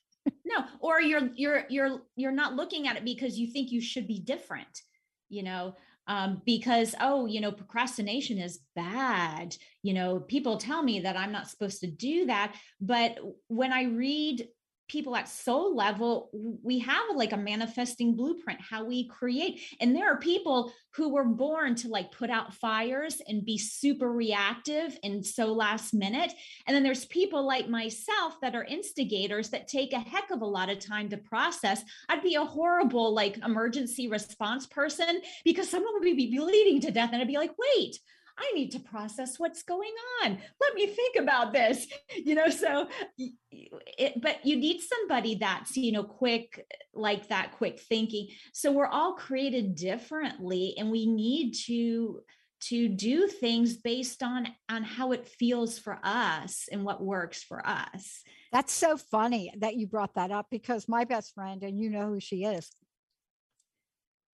no 0.49 0.65
or 0.79 1.01
you're 1.01 1.29
you're 1.35 1.63
you're 1.69 2.01
you're 2.15 2.31
not 2.31 2.55
looking 2.55 2.87
at 2.87 2.97
it 2.97 3.05
because 3.05 3.37
you 3.37 3.47
think 3.47 3.71
you 3.71 3.81
should 3.81 4.07
be 4.07 4.19
different 4.19 4.81
you 5.29 5.43
know? 5.43 5.75
Um, 6.07 6.41
because 6.43 6.95
oh 6.99 7.27
you 7.27 7.39
know 7.39 7.51
procrastination 7.51 8.39
is 8.39 8.61
bad. 8.75 9.55
You 9.83 9.93
know 9.93 10.19
people 10.19 10.57
tell 10.57 10.81
me 10.81 11.01
that 11.01 11.15
i'm 11.15 11.31
not 11.31 11.47
supposed 11.47 11.81
to 11.81 11.87
do 11.87 12.25
that 12.25 12.55
but 12.81 13.19
when 13.47 13.71
i 13.71 13.83
read 13.83 14.47
people 14.89 15.15
at 15.15 15.29
soul 15.29 15.75
level 15.75 16.29
we 16.63 16.79
have 16.79 17.15
like 17.15 17.31
a 17.31 17.37
manifesting 17.37 18.15
blueprint 18.15 18.59
how 18.59 18.83
we 18.83 19.07
create. 19.07 19.61
And 19.79 19.95
there 19.95 20.11
are 20.11 20.17
people 20.19 20.73
who 20.95 21.09
were 21.09 21.23
born 21.23 21.75
to 21.75 21.87
like 21.87 22.11
put 22.11 22.29
out 22.29 22.53
fires 22.53 23.21
and 23.27 23.45
be 23.45 23.57
super 23.57 24.11
reactive 24.11 24.97
and 25.03 25.25
so 25.25 25.53
last 25.53 25.93
minute. 25.93 26.33
And 26.67 26.75
then 26.75 26.83
there's 26.83 27.05
people 27.05 27.45
like 27.45 27.69
myself 27.69 28.35
that 28.41 28.55
are 28.55 28.63
instigators 28.63 29.49
that 29.49 29.67
take 29.67 29.93
a 29.93 29.99
heck 29.99 30.31
of 30.31 30.41
a 30.41 30.45
lot 30.45 30.69
of 30.69 30.79
time 30.79 31.09
to 31.09 31.17
process. 31.17 31.83
I'd 32.09 32.23
be 32.23 32.35
a 32.35 32.43
horrible 32.43 33.13
like 33.13 33.37
emergency 33.45 34.07
response 34.07 34.65
person 34.67 35.21
because 35.45 35.69
someone 35.69 35.93
would 35.93 36.03
be 36.03 36.35
bleeding 36.35 36.81
to 36.81 36.91
death 36.91 37.09
and 37.13 37.21
i'd 37.21 37.27
be 37.27 37.37
like 37.37 37.53
wait 37.57 37.99
I 38.39 38.51
need 38.53 38.71
to 38.71 38.79
process 38.79 39.37
what's 39.37 39.63
going 39.63 39.93
on. 40.23 40.37
Let 40.61 40.73
me 40.73 40.87
think 40.87 41.17
about 41.17 41.53
this. 41.53 41.87
You 42.25 42.35
know, 42.35 42.49
so 42.49 42.87
it, 43.17 44.21
but 44.21 44.45
you 44.45 44.55
need 44.55 44.81
somebody 44.81 45.35
that's, 45.35 45.75
you 45.77 45.91
know, 45.91 46.03
quick 46.03 46.65
like 46.93 47.29
that 47.29 47.53
quick 47.57 47.79
thinking. 47.79 48.27
So 48.51 48.71
we're 48.71 48.87
all 48.87 49.13
created 49.13 49.75
differently 49.75 50.75
and 50.77 50.91
we 50.91 51.05
need 51.05 51.53
to 51.65 52.21
to 52.61 52.89
do 52.89 53.27
things 53.27 53.77
based 53.77 54.21
on 54.21 54.47
on 54.69 54.83
how 54.83 55.11
it 55.11 55.27
feels 55.27 55.79
for 55.79 55.99
us 56.03 56.67
and 56.71 56.83
what 56.83 57.01
works 57.01 57.41
for 57.41 57.65
us. 57.65 58.21
That's 58.51 58.73
so 58.73 58.97
funny 58.97 59.53
that 59.59 59.75
you 59.75 59.87
brought 59.87 60.15
that 60.15 60.31
up 60.31 60.47
because 60.51 60.87
my 60.87 61.05
best 61.05 61.33
friend 61.33 61.63
and 61.63 61.79
you 61.79 61.89
know 61.89 62.07
who 62.07 62.19
she 62.19 62.43
is. 62.43 62.69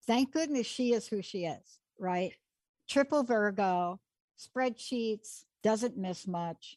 Thank 0.06 0.32
goodness 0.32 0.66
she 0.66 0.92
is 0.92 1.06
who 1.06 1.22
she 1.22 1.44
is, 1.44 1.78
right? 1.98 2.32
Triple 2.88 3.22
Virgo, 3.22 4.00
spreadsheets, 4.38 5.44
doesn't 5.62 5.96
miss 5.96 6.26
much, 6.26 6.76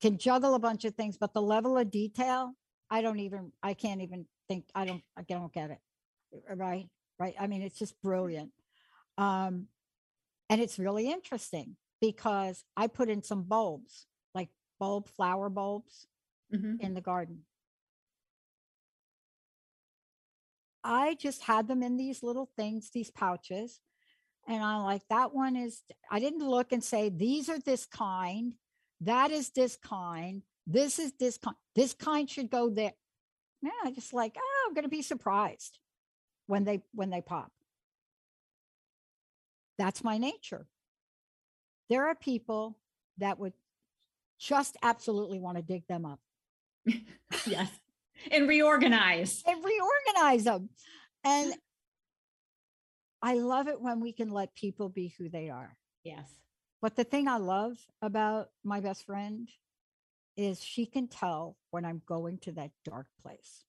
can 0.00 0.18
juggle 0.18 0.54
a 0.54 0.58
bunch 0.58 0.84
of 0.84 0.94
things, 0.94 1.16
but 1.16 1.32
the 1.32 1.42
level 1.42 1.76
of 1.78 1.90
detail, 1.90 2.54
I 2.90 3.02
don't 3.02 3.20
even, 3.20 3.52
I 3.62 3.74
can't 3.74 4.00
even 4.00 4.26
think, 4.48 4.64
I 4.74 4.84
don't, 4.84 5.02
I 5.16 5.22
don't 5.22 5.52
get 5.52 5.70
it. 5.70 5.78
Right. 6.54 6.88
Right. 7.18 7.34
I 7.38 7.46
mean, 7.46 7.62
it's 7.62 7.78
just 7.78 8.00
brilliant. 8.02 8.50
Um, 9.18 9.66
and 10.50 10.60
it's 10.60 10.78
really 10.78 11.10
interesting 11.10 11.76
because 12.00 12.64
I 12.76 12.88
put 12.88 13.08
in 13.08 13.22
some 13.22 13.44
bulbs, 13.44 14.06
like 14.34 14.48
bulb 14.80 15.08
flower 15.08 15.48
bulbs 15.48 16.06
mm-hmm. 16.52 16.76
in 16.80 16.94
the 16.94 17.00
garden. 17.00 17.42
I 20.84 21.14
just 21.14 21.42
had 21.42 21.68
them 21.68 21.82
in 21.82 21.96
these 21.96 22.22
little 22.22 22.50
things, 22.56 22.90
these 22.90 23.10
pouches. 23.10 23.80
And 24.48 24.62
I'm 24.62 24.82
like, 24.82 25.02
that 25.08 25.34
one 25.34 25.56
is, 25.56 25.82
I 26.10 26.18
didn't 26.18 26.46
look 26.46 26.72
and 26.72 26.82
say, 26.82 27.08
these 27.08 27.48
are 27.48 27.58
this 27.58 27.86
kind, 27.86 28.54
that 29.02 29.30
is 29.30 29.50
this 29.50 29.76
kind, 29.76 30.42
this 30.66 30.98
is 30.98 31.12
this 31.18 31.38
kind, 31.38 31.56
this 31.74 31.94
kind 31.94 32.28
should 32.28 32.50
go 32.50 32.70
there. 32.70 32.92
Yeah, 33.62 33.70
I 33.84 33.92
just 33.92 34.12
like, 34.12 34.36
oh, 34.36 34.66
I'm 34.66 34.74
gonna 34.74 34.88
be 34.88 35.02
surprised 35.02 35.78
when 36.46 36.64
they 36.64 36.82
when 36.92 37.10
they 37.10 37.20
pop. 37.20 37.52
That's 39.78 40.02
my 40.02 40.18
nature. 40.18 40.66
There 41.88 42.08
are 42.08 42.14
people 42.14 42.76
that 43.18 43.38
would 43.38 43.52
just 44.38 44.76
absolutely 44.82 45.38
want 45.38 45.56
to 45.56 45.62
dig 45.62 45.86
them 45.86 46.04
up. 46.04 46.20
yes. 47.46 47.70
And 48.30 48.48
reorganize. 48.48 49.42
And 49.46 49.64
reorganize 49.64 50.44
them. 50.44 50.68
And 51.24 51.54
I 53.22 53.34
love 53.34 53.68
it 53.68 53.80
when 53.80 54.00
we 54.00 54.12
can 54.12 54.30
let 54.30 54.54
people 54.54 54.88
be 54.88 55.14
who 55.16 55.28
they 55.28 55.48
are. 55.48 55.76
Yes. 56.02 56.28
But 56.80 56.96
the 56.96 57.04
thing 57.04 57.28
I 57.28 57.36
love 57.36 57.76
about 58.02 58.48
my 58.64 58.80
best 58.80 59.06
friend 59.06 59.48
is 60.36 60.62
she 60.62 60.86
can 60.86 61.06
tell 61.06 61.56
when 61.70 61.84
I'm 61.84 62.02
going 62.06 62.38
to 62.38 62.52
that 62.52 62.72
dark 62.84 63.06
place. 63.22 63.64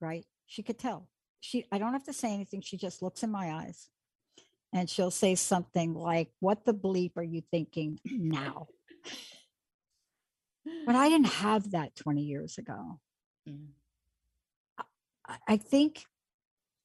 Right? 0.00 0.26
She 0.46 0.62
could 0.62 0.78
tell. 0.78 1.08
She 1.40 1.64
I 1.72 1.78
don't 1.78 1.92
have 1.92 2.04
to 2.04 2.12
say 2.12 2.34
anything. 2.34 2.60
She 2.60 2.76
just 2.76 3.00
looks 3.00 3.22
in 3.22 3.30
my 3.30 3.52
eyes 3.52 3.88
and 4.72 4.90
she'll 4.90 5.10
say 5.10 5.34
something 5.34 5.94
like, 5.94 6.30
What 6.40 6.66
the 6.66 6.74
bleep 6.74 7.16
are 7.16 7.22
you 7.22 7.42
thinking 7.50 7.98
now? 8.04 8.68
but 10.84 10.94
I 10.94 11.08
didn't 11.08 11.28
have 11.28 11.70
that 11.70 11.96
20 11.96 12.22
years 12.22 12.58
ago. 12.58 13.00
Mm. 13.48 13.68
I, 15.26 15.36
I 15.48 15.56
think 15.56 16.04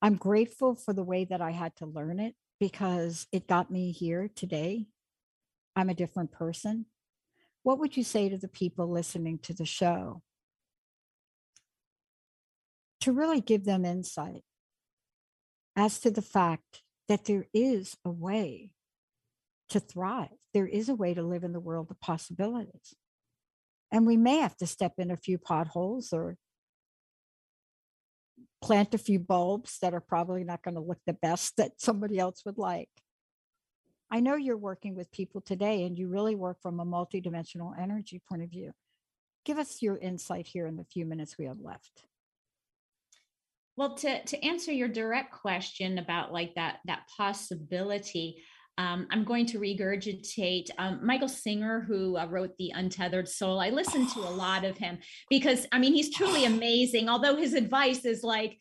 I'm 0.06 0.18
grateful 0.18 0.76
for 0.76 0.94
the 0.94 1.04
way 1.04 1.26
that 1.26 1.42
I 1.42 1.50
had 1.50 1.76
to 1.78 1.88
learn 1.88 2.20
it 2.20 2.36
because 2.60 3.26
it 3.32 3.48
got 3.48 3.72
me 3.72 3.92
here 3.92 4.30
today. 4.36 4.86
I'm 5.76 5.90
a 5.90 5.96
different 5.96 6.32
person. 6.32 6.86
What 7.64 7.80
would 7.80 7.98
you 7.98 8.04
say 8.04 8.30
to 8.30 8.38
the 8.38 8.48
people 8.48 8.88
listening 8.88 9.40
to 9.40 9.56
the 9.56 9.66
show 9.66 10.22
to 13.02 13.14
really 13.14 13.42
give 13.42 13.66
them 13.66 13.84
insight 13.84 14.44
as 15.76 16.00
to 16.02 16.12
the 16.12 16.22
fact 16.22 16.84
that 17.08 17.26
there 17.26 17.48
is 17.52 17.98
a 18.06 18.12
way 18.12 18.74
to 19.70 19.80
thrive? 19.80 20.38
There 20.54 20.68
is 20.68 20.88
a 20.88 20.94
way 20.94 21.16
to 21.16 21.24
live 21.24 21.44
in 21.44 21.52
the 21.52 21.60
world 21.60 21.88
of 21.90 22.00
possibilities. 22.00 22.94
And 23.92 24.06
we 24.06 24.18
may 24.18 24.38
have 24.38 24.56
to 24.58 24.68
step 24.68 24.94
in 25.00 25.10
a 25.10 25.18
few 25.18 25.40
potholes 25.40 26.14
or 26.14 26.38
plant 28.66 28.96
a 28.96 28.98
few 28.98 29.20
bulbs 29.20 29.78
that 29.84 29.94
are 29.94 30.02
probably 30.02 30.44
not 30.44 30.64
going 30.64 30.74
to 30.74 30.82
look 30.82 30.98
the 31.06 31.14
best 31.14 31.56
that 31.58 31.74
somebody 31.78 32.18
else 32.18 32.44
would 32.46 32.58
like. 32.58 32.90
I 34.12 34.20
know 34.20 34.36
you're 34.36 34.58
working 34.58 34.96
with 34.96 35.12
people 35.12 35.42
today 35.42 35.84
and 35.84 35.98
you 35.98 36.08
really 36.08 36.36
work 36.36 36.62
from 36.62 36.80
a 36.80 36.86
multidimensional 36.86 37.80
energy 37.80 38.22
point 38.28 38.44
of 38.44 38.50
view. 38.50 38.72
Give 39.44 39.58
us 39.58 39.82
your 39.82 39.98
insight 39.98 40.48
here 40.48 40.66
in 40.66 40.78
the 40.78 40.84
few 40.84 41.06
minutes 41.06 41.38
we 41.38 41.46
have 41.46 41.60
left. 41.60 42.06
Well, 43.78 43.96
to, 43.98 44.24
to 44.24 44.44
answer 44.44 44.72
your 44.72 44.88
direct 44.88 45.34
question 45.34 45.98
about 45.98 46.32
like 46.32 46.56
that 46.56 46.78
that 46.86 47.10
possibility, 47.16 48.42
um, 48.78 49.08
I'm 49.10 49.24
going 49.24 49.46
to 49.48 49.60
regurgitate 49.60 50.70
um, 50.78 51.00
Michael 51.02 51.30
Singer, 51.30 51.82
who 51.82 52.18
uh, 52.18 52.26
wrote 52.26 52.58
The 52.58 52.72
Untethered 52.76 53.28
Soul. 53.28 53.60
I 53.60 53.70
listened 53.70 54.10
to 54.12 54.20
a 54.20 54.30
lot 54.30 54.66
of 54.66 54.78
him 54.78 54.98
because, 55.30 55.66
I 55.72 55.80
mean, 55.80 55.94
he's 55.94 56.14
truly 56.14 56.46
amazing. 56.46 57.10
Although 57.10 57.36
his 57.36 57.54
advice 57.54 58.06
is 58.06 58.24
like, 58.24 58.58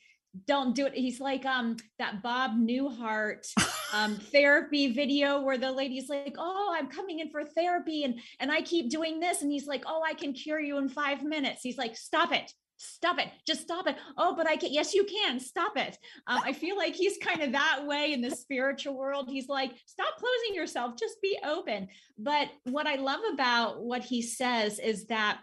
don't 0.47 0.75
do 0.75 0.87
it. 0.87 0.95
He's 0.95 1.21
like 1.21 1.45
um, 1.45 1.77
that 1.99 2.23
Bob 2.23 2.53
Newhart 2.53 3.47
um, 3.93 4.17
therapy 4.33 4.93
video 4.93 5.43
where 5.43 5.59
the 5.59 5.71
lady's 5.71 6.09
like, 6.09 6.35
"Oh, 6.37 6.75
I'm 6.77 6.89
coming 6.89 7.21
in 7.21 7.31
for 7.31 7.45
therapy, 7.45 8.03
and 8.03 8.19
and 8.41 8.51
I 8.51 8.61
keep 8.63 8.91
doing 8.91 9.21
this," 9.21 9.43
and 9.43 9.53
he's 9.53 9.69
like, 9.69 9.85
"Oh, 9.87 10.03
I 10.05 10.15
can 10.15 10.33
cure 10.33 10.59
you 10.59 10.79
in 10.79 10.89
five 10.89 11.23
minutes." 11.23 11.61
He's 11.63 11.79
like, 11.79 11.97
"Stop 11.97 12.33
it." 12.33 12.53
Stop 12.77 13.19
it. 13.19 13.29
Just 13.47 13.63
stop 13.63 13.87
it. 13.87 13.97
Oh 14.17 14.35
but 14.37 14.49
i 14.49 14.57
can 14.57 14.73
yes 14.73 14.95
you 14.95 15.05
can. 15.05 15.41
Stop 15.41 15.77
it. 15.77 15.97
Um, 16.27 16.41
i 16.45 16.53
feel 16.53 16.77
like 16.77 16.95
he's 16.95 17.19
kind 17.19 17.43
of 17.43 17.53
that 17.53 17.87
way 17.87 18.13
in 18.13 18.21
the 18.21 18.31
spiritual 18.31 18.97
world. 18.97 19.29
He's 19.29 19.49
like 19.49 19.73
stop 19.87 20.17
closing 20.19 20.55
yourself. 20.55 20.95
Just 20.99 21.21
be 21.23 21.39
open. 21.45 21.89
But 22.19 22.49
what 22.65 22.87
i 22.87 22.97
love 22.97 23.21
about 23.33 23.83
what 23.83 24.03
he 24.03 24.23
says 24.23 24.79
is 24.79 25.07
that 25.07 25.41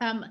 um, 0.00 0.24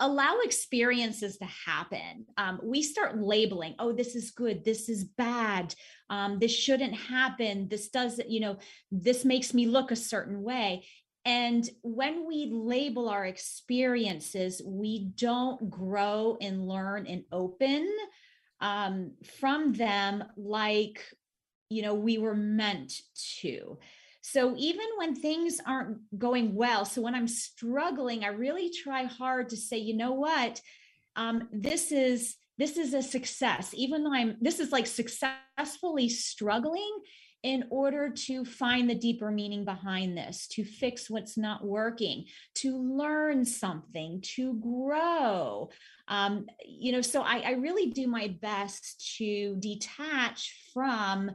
allow 0.00 0.38
experiences 0.42 1.38
to 1.38 1.46
happen. 1.66 2.26
Um, 2.36 2.60
we 2.62 2.82
start 2.82 3.18
labeling, 3.18 3.74
oh, 3.78 3.92
this 3.92 4.14
is 4.14 4.30
good, 4.30 4.64
this 4.64 4.88
is 4.88 5.04
bad, 5.04 5.74
um, 6.10 6.38
this 6.38 6.54
shouldn't 6.54 6.94
happen, 6.94 7.68
this 7.68 7.88
doesn't, 7.88 8.30
you 8.30 8.40
know, 8.40 8.58
this 8.90 9.24
makes 9.24 9.54
me 9.54 9.66
look 9.66 9.90
a 9.90 9.96
certain 9.96 10.42
way. 10.42 10.86
And 11.24 11.68
when 11.82 12.26
we 12.26 12.50
label 12.50 13.08
our 13.08 13.26
experiences, 13.26 14.62
we 14.64 15.10
don't 15.16 15.70
grow 15.70 16.38
and 16.40 16.66
learn 16.66 17.06
and 17.06 17.24
open 17.30 17.88
um, 18.60 19.12
from 19.38 19.72
them 19.72 20.24
like, 20.36 21.04
you 21.68 21.82
know, 21.82 21.94
we 21.94 22.18
were 22.18 22.34
meant 22.34 22.92
to. 23.40 23.78
So 24.22 24.54
even 24.56 24.86
when 24.96 25.14
things 25.14 25.60
aren't 25.66 25.98
going 26.18 26.54
well, 26.54 26.84
so 26.84 27.00
when 27.00 27.14
I'm 27.14 27.28
struggling, 27.28 28.24
I 28.24 28.28
really 28.28 28.70
try 28.70 29.04
hard 29.04 29.50
to 29.50 29.56
say, 29.56 29.78
you 29.78 29.96
know 29.96 30.12
what, 30.12 30.60
um, 31.16 31.48
this 31.52 31.92
is 31.92 32.36
this 32.58 32.76
is 32.76 32.92
a 32.92 33.02
success. 33.02 33.72
Even 33.74 34.04
though 34.04 34.12
I'm 34.12 34.36
this 34.40 34.60
is 34.60 34.72
like 34.72 34.86
successfully 34.86 36.08
struggling, 36.10 36.90
in 37.42 37.64
order 37.70 38.10
to 38.10 38.44
find 38.44 38.88
the 38.88 38.94
deeper 38.94 39.30
meaning 39.30 39.64
behind 39.64 40.16
this, 40.16 40.46
to 40.48 40.64
fix 40.64 41.08
what's 41.08 41.38
not 41.38 41.64
working, 41.64 42.26
to 42.54 42.76
learn 42.76 43.44
something, 43.44 44.20
to 44.20 44.54
grow. 44.54 45.70
Um, 46.08 46.46
you 46.66 46.92
know, 46.92 47.00
so 47.00 47.22
I, 47.22 47.38
I 47.38 47.50
really 47.52 47.90
do 47.90 48.06
my 48.06 48.36
best 48.42 49.16
to 49.16 49.56
detach 49.58 50.54
from, 50.74 51.30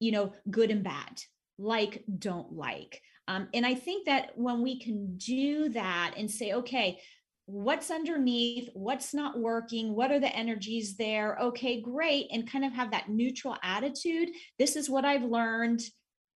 you 0.00 0.12
know, 0.12 0.32
good 0.50 0.70
and 0.70 0.82
bad, 0.82 1.22
like, 1.58 2.02
don't 2.18 2.52
like. 2.52 3.00
Um, 3.28 3.48
and 3.54 3.64
I 3.64 3.74
think 3.74 4.06
that 4.06 4.32
when 4.36 4.60
we 4.60 4.78
can 4.78 5.16
do 5.16 5.68
that 5.70 6.14
and 6.16 6.30
say, 6.30 6.52
okay, 6.52 7.00
what's 7.46 7.90
underneath, 7.90 8.70
what's 8.74 9.12
not 9.12 9.38
working, 9.38 9.94
what 9.94 10.10
are 10.10 10.20
the 10.20 10.34
energies 10.34 10.96
there? 10.96 11.36
Okay, 11.40 11.80
great. 11.80 12.28
And 12.32 12.50
kind 12.50 12.64
of 12.64 12.72
have 12.72 12.90
that 12.92 13.08
neutral 13.08 13.56
attitude. 13.62 14.30
This 14.58 14.76
is 14.76 14.88
what 14.88 15.04
I've 15.04 15.24
learned, 15.24 15.82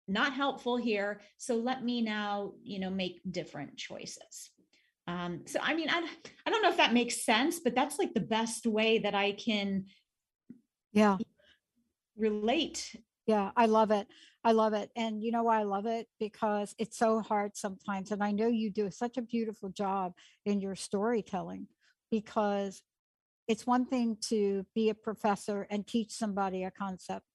not 0.07 0.35
helpful 0.35 0.77
here. 0.77 1.21
So 1.39 1.57
let 1.57 1.83
me 1.83 2.03
now, 2.03 2.53
you 2.63 2.79
know, 2.79 2.91
make 2.91 3.21
different 3.31 3.77
choices. 3.77 4.51
Um, 5.07 5.45
so, 5.47 5.59
I 5.63 5.75
mean, 5.75 5.89
I, 5.89 6.07
I 6.47 6.51
don't 6.51 6.63
know 6.63 6.69
if 6.71 6.77
that 6.77 6.93
makes 6.93 7.25
sense, 7.25 7.61
but 7.61 7.75
that's 7.75 7.99
like 7.99 8.13
the 8.13 8.21
best 8.21 8.67
way 8.67 8.99
that 8.99 9.15
I 9.15 9.33
can 9.33 9.87
yeah 10.93 11.19
relate 12.17 12.97
yeah, 13.29 13.51
I 13.57 13.67
love 13.67 13.91
it. 13.91 14.09
I 14.43 14.53
love 14.53 14.73
it. 14.73 14.91
And 14.97 15.23
you 15.23 15.31
know 15.31 15.43
why 15.43 15.61
I 15.61 15.65
love 15.65 15.85
it? 15.85 16.09
Because 16.19 16.75
it's 16.79 16.97
so 16.97 17.21
hard 17.21 17.59
sometimes. 17.59 18.11
And 18.11 18.25
I 18.25 18.33
know 18.33 18.49
you 18.49 18.71
do 18.71 18.91
such 18.91 19.19
a 19.19 19.23
beautiful 19.23 19.69
job 19.69 20.15
in 20.47 20.63
your 20.63 20.75
storytelling 20.75 21.67
because 22.11 22.83
it's 23.47 23.67
one 23.67 23.85
thing 23.85 24.17
to 24.29 24.65
be 24.75 24.89
a 24.89 24.95
professor 24.95 25.67
and 25.71 25.87
teach 25.87 26.11
somebody 26.11 26.65
a 26.65 26.71
concept. 26.71 27.27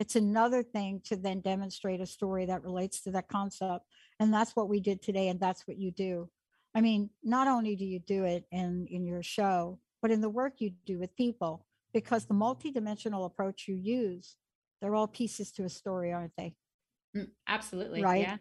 It's 0.00 0.16
another 0.16 0.64
thing 0.64 1.00
to 1.04 1.14
then 1.14 1.40
demonstrate 1.42 2.00
a 2.00 2.06
story 2.06 2.46
that 2.46 2.64
relates 2.64 3.00
to 3.02 3.12
that 3.12 3.28
concept. 3.28 3.84
And 4.18 4.34
that's 4.34 4.56
what 4.56 4.68
we 4.68 4.80
did 4.80 5.00
today. 5.00 5.28
And 5.28 5.38
that's 5.38 5.64
what 5.68 5.78
you 5.78 5.92
do. 5.92 6.28
I 6.74 6.80
mean, 6.80 7.08
not 7.22 7.46
only 7.46 7.76
do 7.76 7.84
you 7.84 8.00
do 8.00 8.24
it 8.24 8.46
in, 8.50 8.88
in 8.90 9.06
your 9.06 9.22
show, 9.22 9.78
but 10.02 10.10
in 10.10 10.20
the 10.20 10.28
work 10.28 10.54
you 10.58 10.72
do 10.84 10.98
with 10.98 11.14
people, 11.14 11.66
because 11.94 12.24
the 12.24 12.34
multidimensional 12.34 13.24
approach 13.26 13.66
you 13.68 13.76
use 13.76 14.34
they're 14.86 14.94
all 14.94 15.08
pieces 15.08 15.50
to 15.50 15.64
a 15.64 15.68
story, 15.68 16.12
aren't 16.12 16.36
they? 16.38 16.54
Mm, 17.16 17.26
absolutely. 17.48 18.04
Right. 18.04 18.20
Yeah. 18.20 18.36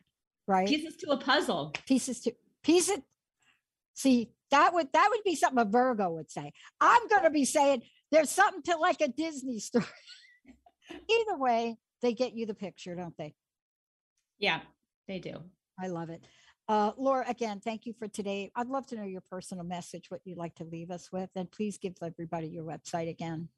Right. 0.48 0.68
Pieces 0.68 0.96
to 0.98 1.10
a 1.10 1.18
puzzle. 1.18 1.74
Pieces 1.88 2.20
to 2.22 2.36
pieces. 2.64 3.00
See, 3.96 4.30
that 4.52 4.76
would 4.76 4.90
that 4.94 5.08
would 5.10 5.24
be 5.24 5.36
something 5.36 5.60
a 5.60 5.66
Virgo 5.66 6.12
would 6.12 6.30
say. 6.30 6.54
I'm 6.80 7.08
going 7.08 7.24
to 7.24 7.32
be 7.32 7.46
saying 7.46 7.82
there's 8.12 8.30
something 8.30 8.62
to 8.62 8.78
like 8.78 9.02
a 9.02 9.08
Disney 9.08 9.58
story. 9.58 9.86
Either 10.92 11.36
way, 11.40 11.78
they 12.04 12.14
get 12.14 12.34
you 12.34 12.46
the 12.46 12.54
picture, 12.54 12.94
don't 12.94 13.18
they? 13.18 13.34
Yeah, 14.38 14.60
they 15.08 15.18
do. 15.18 15.42
I 15.82 15.88
love 15.88 16.12
it. 16.12 16.28
Uh, 16.68 16.92
Laura, 16.96 17.26
again, 17.28 17.60
thank 17.60 17.88
you 17.88 17.94
for 17.98 18.08
today. 18.08 18.52
I'd 18.56 18.68
love 18.68 18.86
to 18.88 18.96
know 18.96 19.04
your 19.04 19.24
personal 19.32 19.64
message, 19.64 20.12
what 20.12 20.22
you'd 20.26 20.38
like 20.38 20.54
to 20.56 20.64
leave 20.64 20.92
us 20.92 21.12
with, 21.12 21.32
and 21.36 21.50
please 21.50 21.80
give 21.80 21.94
everybody 22.04 22.50
your 22.50 22.66
website 22.66 23.10
again. 23.10 23.50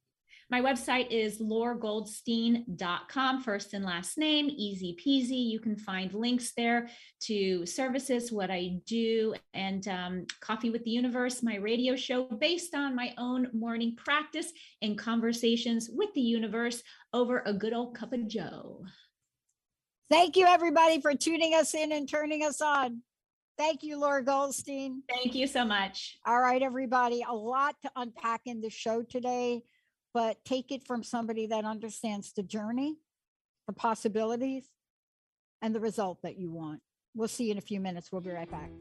My 0.50 0.62
website 0.62 1.12
is 1.12 1.42
lauragoldstein.com, 1.42 3.44
first 3.44 3.74
and 3.74 3.84
last 3.84 4.18
name, 4.18 4.50
easy 4.50 4.96
peasy. 4.96 5.50
You 5.50 5.60
can 5.60 5.76
find 5.76 6.14
links 6.14 6.54
there 6.56 6.88
to 7.24 7.66
services, 7.66 8.32
what 8.32 8.50
I 8.50 8.80
do, 8.86 9.36
and 9.54 9.86
um, 9.90 10.26
Coffee 10.40 10.70
with 10.70 10.86
the 10.86 10.92
Universe, 10.92 11.44
my 11.44 11.58
radio 11.58 11.98
show 11.98 12.28
based 12.28 12.74
on 12.74 12.96
my 12.96 13.14
own 13.18 13.50
morning 13.52 13.98
practice 13.98 14.54
and 14.82 14.98
conversations 14.98 15.90
with 15.92 16.14
the 16.14 16.22
universe 16.22 16.82
over 17.12 17.44
a 17.46 17.52
good 17.52 17.74
old 17.74 17.98
cup 17.98 18.14
of 18.14 18.26
Joe. 18.30 18.86
Thank 20.10 20.38
you, 20.38 20.46
everybody, 20.46 21.02
for 21.02 21.14
tuning 21.14 21.56
us 21.56 21.76
in 21.76 21.92
and 21.92 22.08
turning 22.08 22.46
us 22.46 22.62
on. 22.62 23.02
Thank 23.58 23.84
you, 23.84 24.00
Laura 24.00 24.24
Goldstein. 24.24 25.04
Thank 25.10 25.36
you 25.36 25.46
so 25.46 25.66
much. 25.66 26.18
All 26.26 26.40
right, 26.40 26.62
everybody. 26.62 27.26
A 27.28 27.34
lot 27.34 27.76
to 27.82 27.92
unpack 27.98 28.44
in 28.46 28.62
the 28.62 28.70
show 28.70 29.02
today 29.02 29.64
but 30.18 30.44
take 30.44 30.72
it 30.72 30.84
from 30.84 31.04
somebody 31.04 31.46
that 31.46 31.64
understands 31.64 32.34
the 32.34 32.42
journey, 32.42 32.98
the 33.68 33.74
possibilities, 33.74 34.64
and 35.62 35.76
the 35.76 35.80
result 35.80 36.24
that 36.24 36.40
you 36.40 36.50
want. 36.52 36.82
We'll 37.14 37.28
see 37.28 37.44
you 37.44 37.52
in 37.52 37.60
a 37.60 37.62
few 37.62 37.80
minutes. 37.80 38.12
We'll 38.12 38.22
be 38.22 38.32
right 38.32 38.50
back. 38.50 38.72